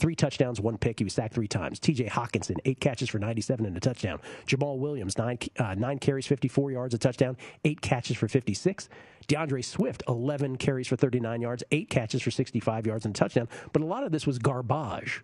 [0.00, 0.98] Three touchdowns, one pick.
[0.98, 1.78] He was sacked three times.
[1.78, 4.18] TJ Hockenson, eight catches for 97 and a touchdown.
[4.46, 7.36] Jamaal Williams, nine, uh, nine carries, 54 yards, a touchdown,
[7.66, 8.88] eight catches for 56.
[9.28, 13.46] D'Andre Swift, 11 carries for 39 yards, eight catches for 65 yards and a touchdown.
[13.74, 15.22] But a lot of this was garbage,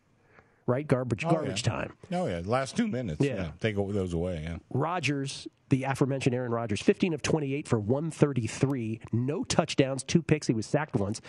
[0.66, 0.86] right?
[0.86, 1.72] Garbage, Oh, garbage yeah.
[1.72, 1.92] time.
[2.12, 3.24] Oh yeah, last two minutes.
[3.24, 3.34] Yeah.
[3.36, 4.42] Yeah, take those away.
[4.44, 4.58] Yeah.
[4.68, 10.46] Rodgers, the aforementioned Aaron Rodgers, 15 of 28 for 133, no touchdowns, two picks.
[10.48, 11.22] He was sacked once.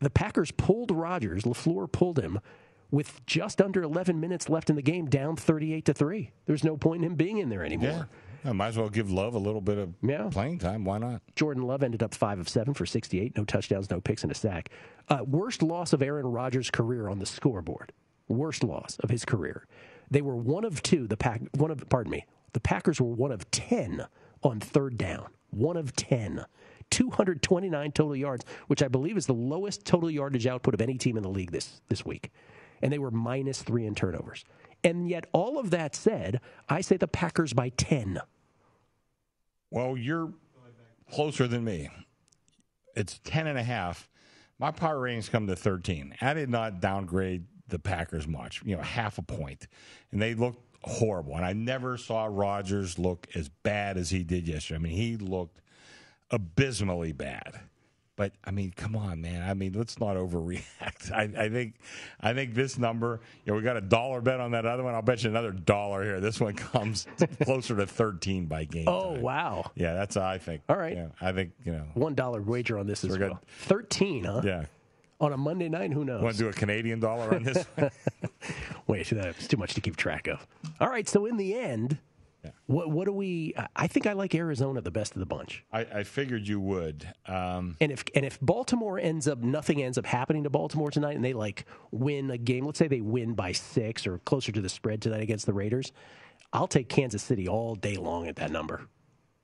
[0.00, 2.38] The Packers pulled Rodgers, LaFleur pulled him
[2.92, 6.30] with just under 11 minutes left in the game, down 38 to 3.
[6.46, 8.06] There's no point in him being in there anymore.
[8.44, 8.50] Yeah.
[8.50, 10.28] I might as well give Love a little bit of Yeah.
[10.30, 10.84] playing time.
[10.84, 11.22] Why not?
[11.34, 14.34] Jordan Love ended up 5 of 7 for 68, no touchdowns, no picks, and a
[14.34, 14.68] sack.
[15.08, 17.92] Uh, worst loss of Aaron Rodgers' career on the scoreboard.
[18.28, 19.66] Worst loss of his career.
[20.10, 22.26] They were one of two, the pack one of pardon me.
[22.52, 24.06] The Packers were one of 10
[24.42, 25.28] on third down.
[25.50, 26.44] One of 10.
[26.90, 31.16] 229 total yards, which I believe is the lowest total yardage output of any team
[31.16, 32.30] in the league this this week.
[32.82, 34.44] And they were minus 3 in turnovers.
[34.84, 38.20] And yet all of that said, I say the Packers by 10.
[39.70, 40.32] Well, you're
[41.10, 41.88] closer than me.
[42.96, 44.08] It's 10 and a half.
[44.58, 46.16] My power ratings come to 13.
[46.20, 49.66] I did not downgrade the Packers much, you know, half a point.
[50.10, 51.36] And they looked horrible.
[51.36, 54.76] And I never saw Rodgers look as bad as he did yesterday.
[54.76, 55.60] I mean, he looked
[56.30, 57.60] abysmally bad.
[58.14, 59.48] But I mean, come on, man.
[59.48, 61.10] I mean, let's not overreact.
[61.12, 61.76] I, I think,
[62.20, 63.20] I think this number.
[63.44, 64.94] You know, we got a dollar bet on that other one.
[64.94, 66.20] I'll bet you another dollar here.
[66.20, 67.06] This one comes
[67.42, 68.84] closer to thirteen by game.
[68.86, 69.22] Oh, time.
[69.22, 69.70] wow.
[69.74, 70.62] Yeah, that's I think.
[70.68, 70.94] All right.
[70.94, 71.84] Yeah, I think you know.
[71.94, 73.30] One dollar wager on this as we're good.
[73.30, 73.42] well.
[73.62, 74.42] Thirteen, huh?
[74.44, 74.64] Yeah.
[75.20, 76.20] On a Monday night, who knows?
[76.20, 77.64] Want to do a Canadian dollar on this?
[78.88, 80.44] Wait, that's too much to keep track of.
[80.80, 81.98] All right, so in the end,
[82.66, 83.54] What, what do we?
[83.76, 85.64] I think I like Arizona the best of the bunch.
[85.72, 87.06] I, I figured you would.
[87.26, 91.16] Um, And if and if Baltimore ends up nothing ends up happening to Baltimore tonight,
[91.16, 94.60] and they like win a game, let's say they win by six or closer to
[94.60, 95.92] the spread tonight against the Raiders,
[96.52, 98.86] I'll take Kansas City all day long at that number.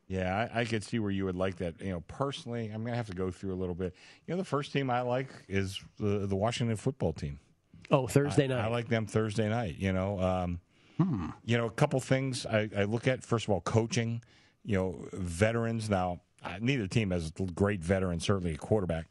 [0.08, 1.80] Yeah, I, I could see where you would like that.
[1.80, 3.94] You know, personally, I'm going to have to go through a little bit.
[4.26, 7.38] You know, the first team I like is the the Washington football team.
[7.90, 8.64] Oh, Thursday I, night.
[8.64, 9.76] I like them Thursday night.
[9.78, 10.60] You know, um,
[10.98, 11.26] Hmm.
[11.44, 13.22] you know, a couple things I, I look at.
[13.22, 14.22] First of all, coaching.
[14.64, 15.88] You know, veterans.
[15.88, 16.20] Now,
[16.60, 18.24] neither team has great veterans.
[18.24, 19.06] Certainly, a quarterback.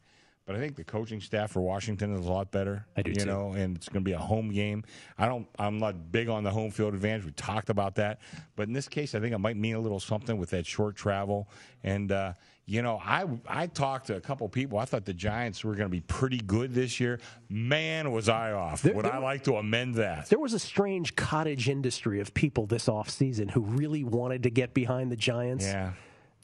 [0.48, 2.86] But I think the coaching staff for Washington is a lot better.
[2.96, 3.26] I do you too.
[3.26, 4.82] know, and it's going to be a home game.
[5.18, 5.46] I don't.
[5.58, 7.26] I'm not big on the home field advantage.
[7.26, 8.20] We talked about that,
[8.56, 10.96] but in this case, I think it might mean a little something with that short
[10.96, 11.48] travel.
[11.84, 12.32] And uh,
[12.70, 14.78] you know, I I talked to a couple people.
[14.78, 17.18] I thought the Giants were going to be pretty good this year.
[17.48, 18.82] Man, was I off.
[18.82, 20.28] There- Would there- I like to amend that?
[20.28, 24.74] There was a strange cottage industry of people this offseason who really wanted to get
[24.74, 25.64] behind the Giants.
[25.64, 25.92] Yeah.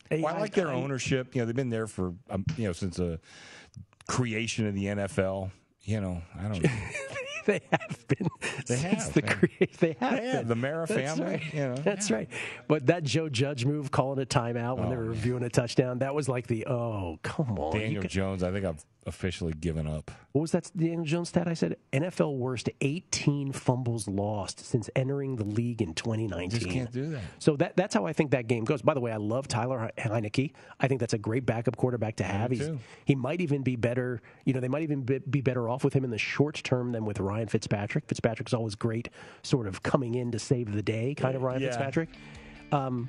[0.09, 1.35] Hey, Well, I like their I- ownership.
[1.35, 3.21] You know, they've been there for um, you know since the
[4.09, 5.51] creation of the NFL.
[5.83, 6.71] You know, I don't know.
[7.47, 8.29] they have been
[8.67, 9.35] They since have, the yeah.
[9.35, 10.49] crea- they have They have.
[10.49, 11.55] The Mara That's family, right.
[11.55, 12.29] you know, that's right.
[12.69, 15.99] But that Joe Judge move, calling a timeout when they Oh, were reviewing a touchdown,
[15.99, 17.79] that was like the oh come on.
[17.79, 18.43] Daniel could- Jones.
[18.43, 20.11] I think I've officially given up.
[20.33, 21.47] what was that Daniel Jones stat?
[21.49, 26.51] I said NFL worst 18 fumbles lost since entering the league in 2019.
[26.51, 27.21] Just can't do that.
[27.39, 28.83] So that that's how I think that game goes.
[28.83, 30.53] By the way, I love Tyler Heinicke.
[30.81, 32.53] I think that's a great backup quarterback to have.
[33.05, 34.21] he might even be better.
[34.45, 36.93] You know, they might even be, be better off with him in the short term
[36.93, 38.05] than with Ryan Fitzpatrick.
[38.07, 39.09] Fitzpatrick's always great,
[39.43, 41.69] sort of coming in to save the day, kind of Ryan Yeah.
[41.69, 42.09] Fitzpatrick.
[42.73, 43.09] Um,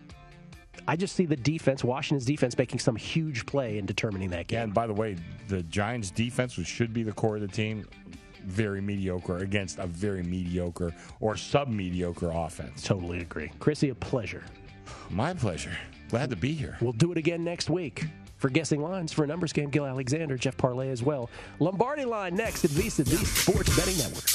[0.88, 4.58] I just see the defense, Washington's defense, making some huge play in determining that game.
[4.58, 7.48] Yeah, and by the way, the Giants' defense, which should be the core of the
[7.48, 7.86] team,
[8.46, 12.84] very mediocre against a very mediocre or sub mediocre offense.
[12.84, 13.52] Totally agree.
[13.60, 14.44] Chrissy, a pleasure.
[15.10, 15.76] My pleasure.
[16.10, 16.78] Glad to be here.
[16.82, 18.06] We'll do it again next week.
[18.38, 21.30] For guessing lines for a numbers game, Gill Alexander, Jeff Parlay as well.
[21.60, 24.35] Lombardi line next at VSiN, the Sports Betting Network.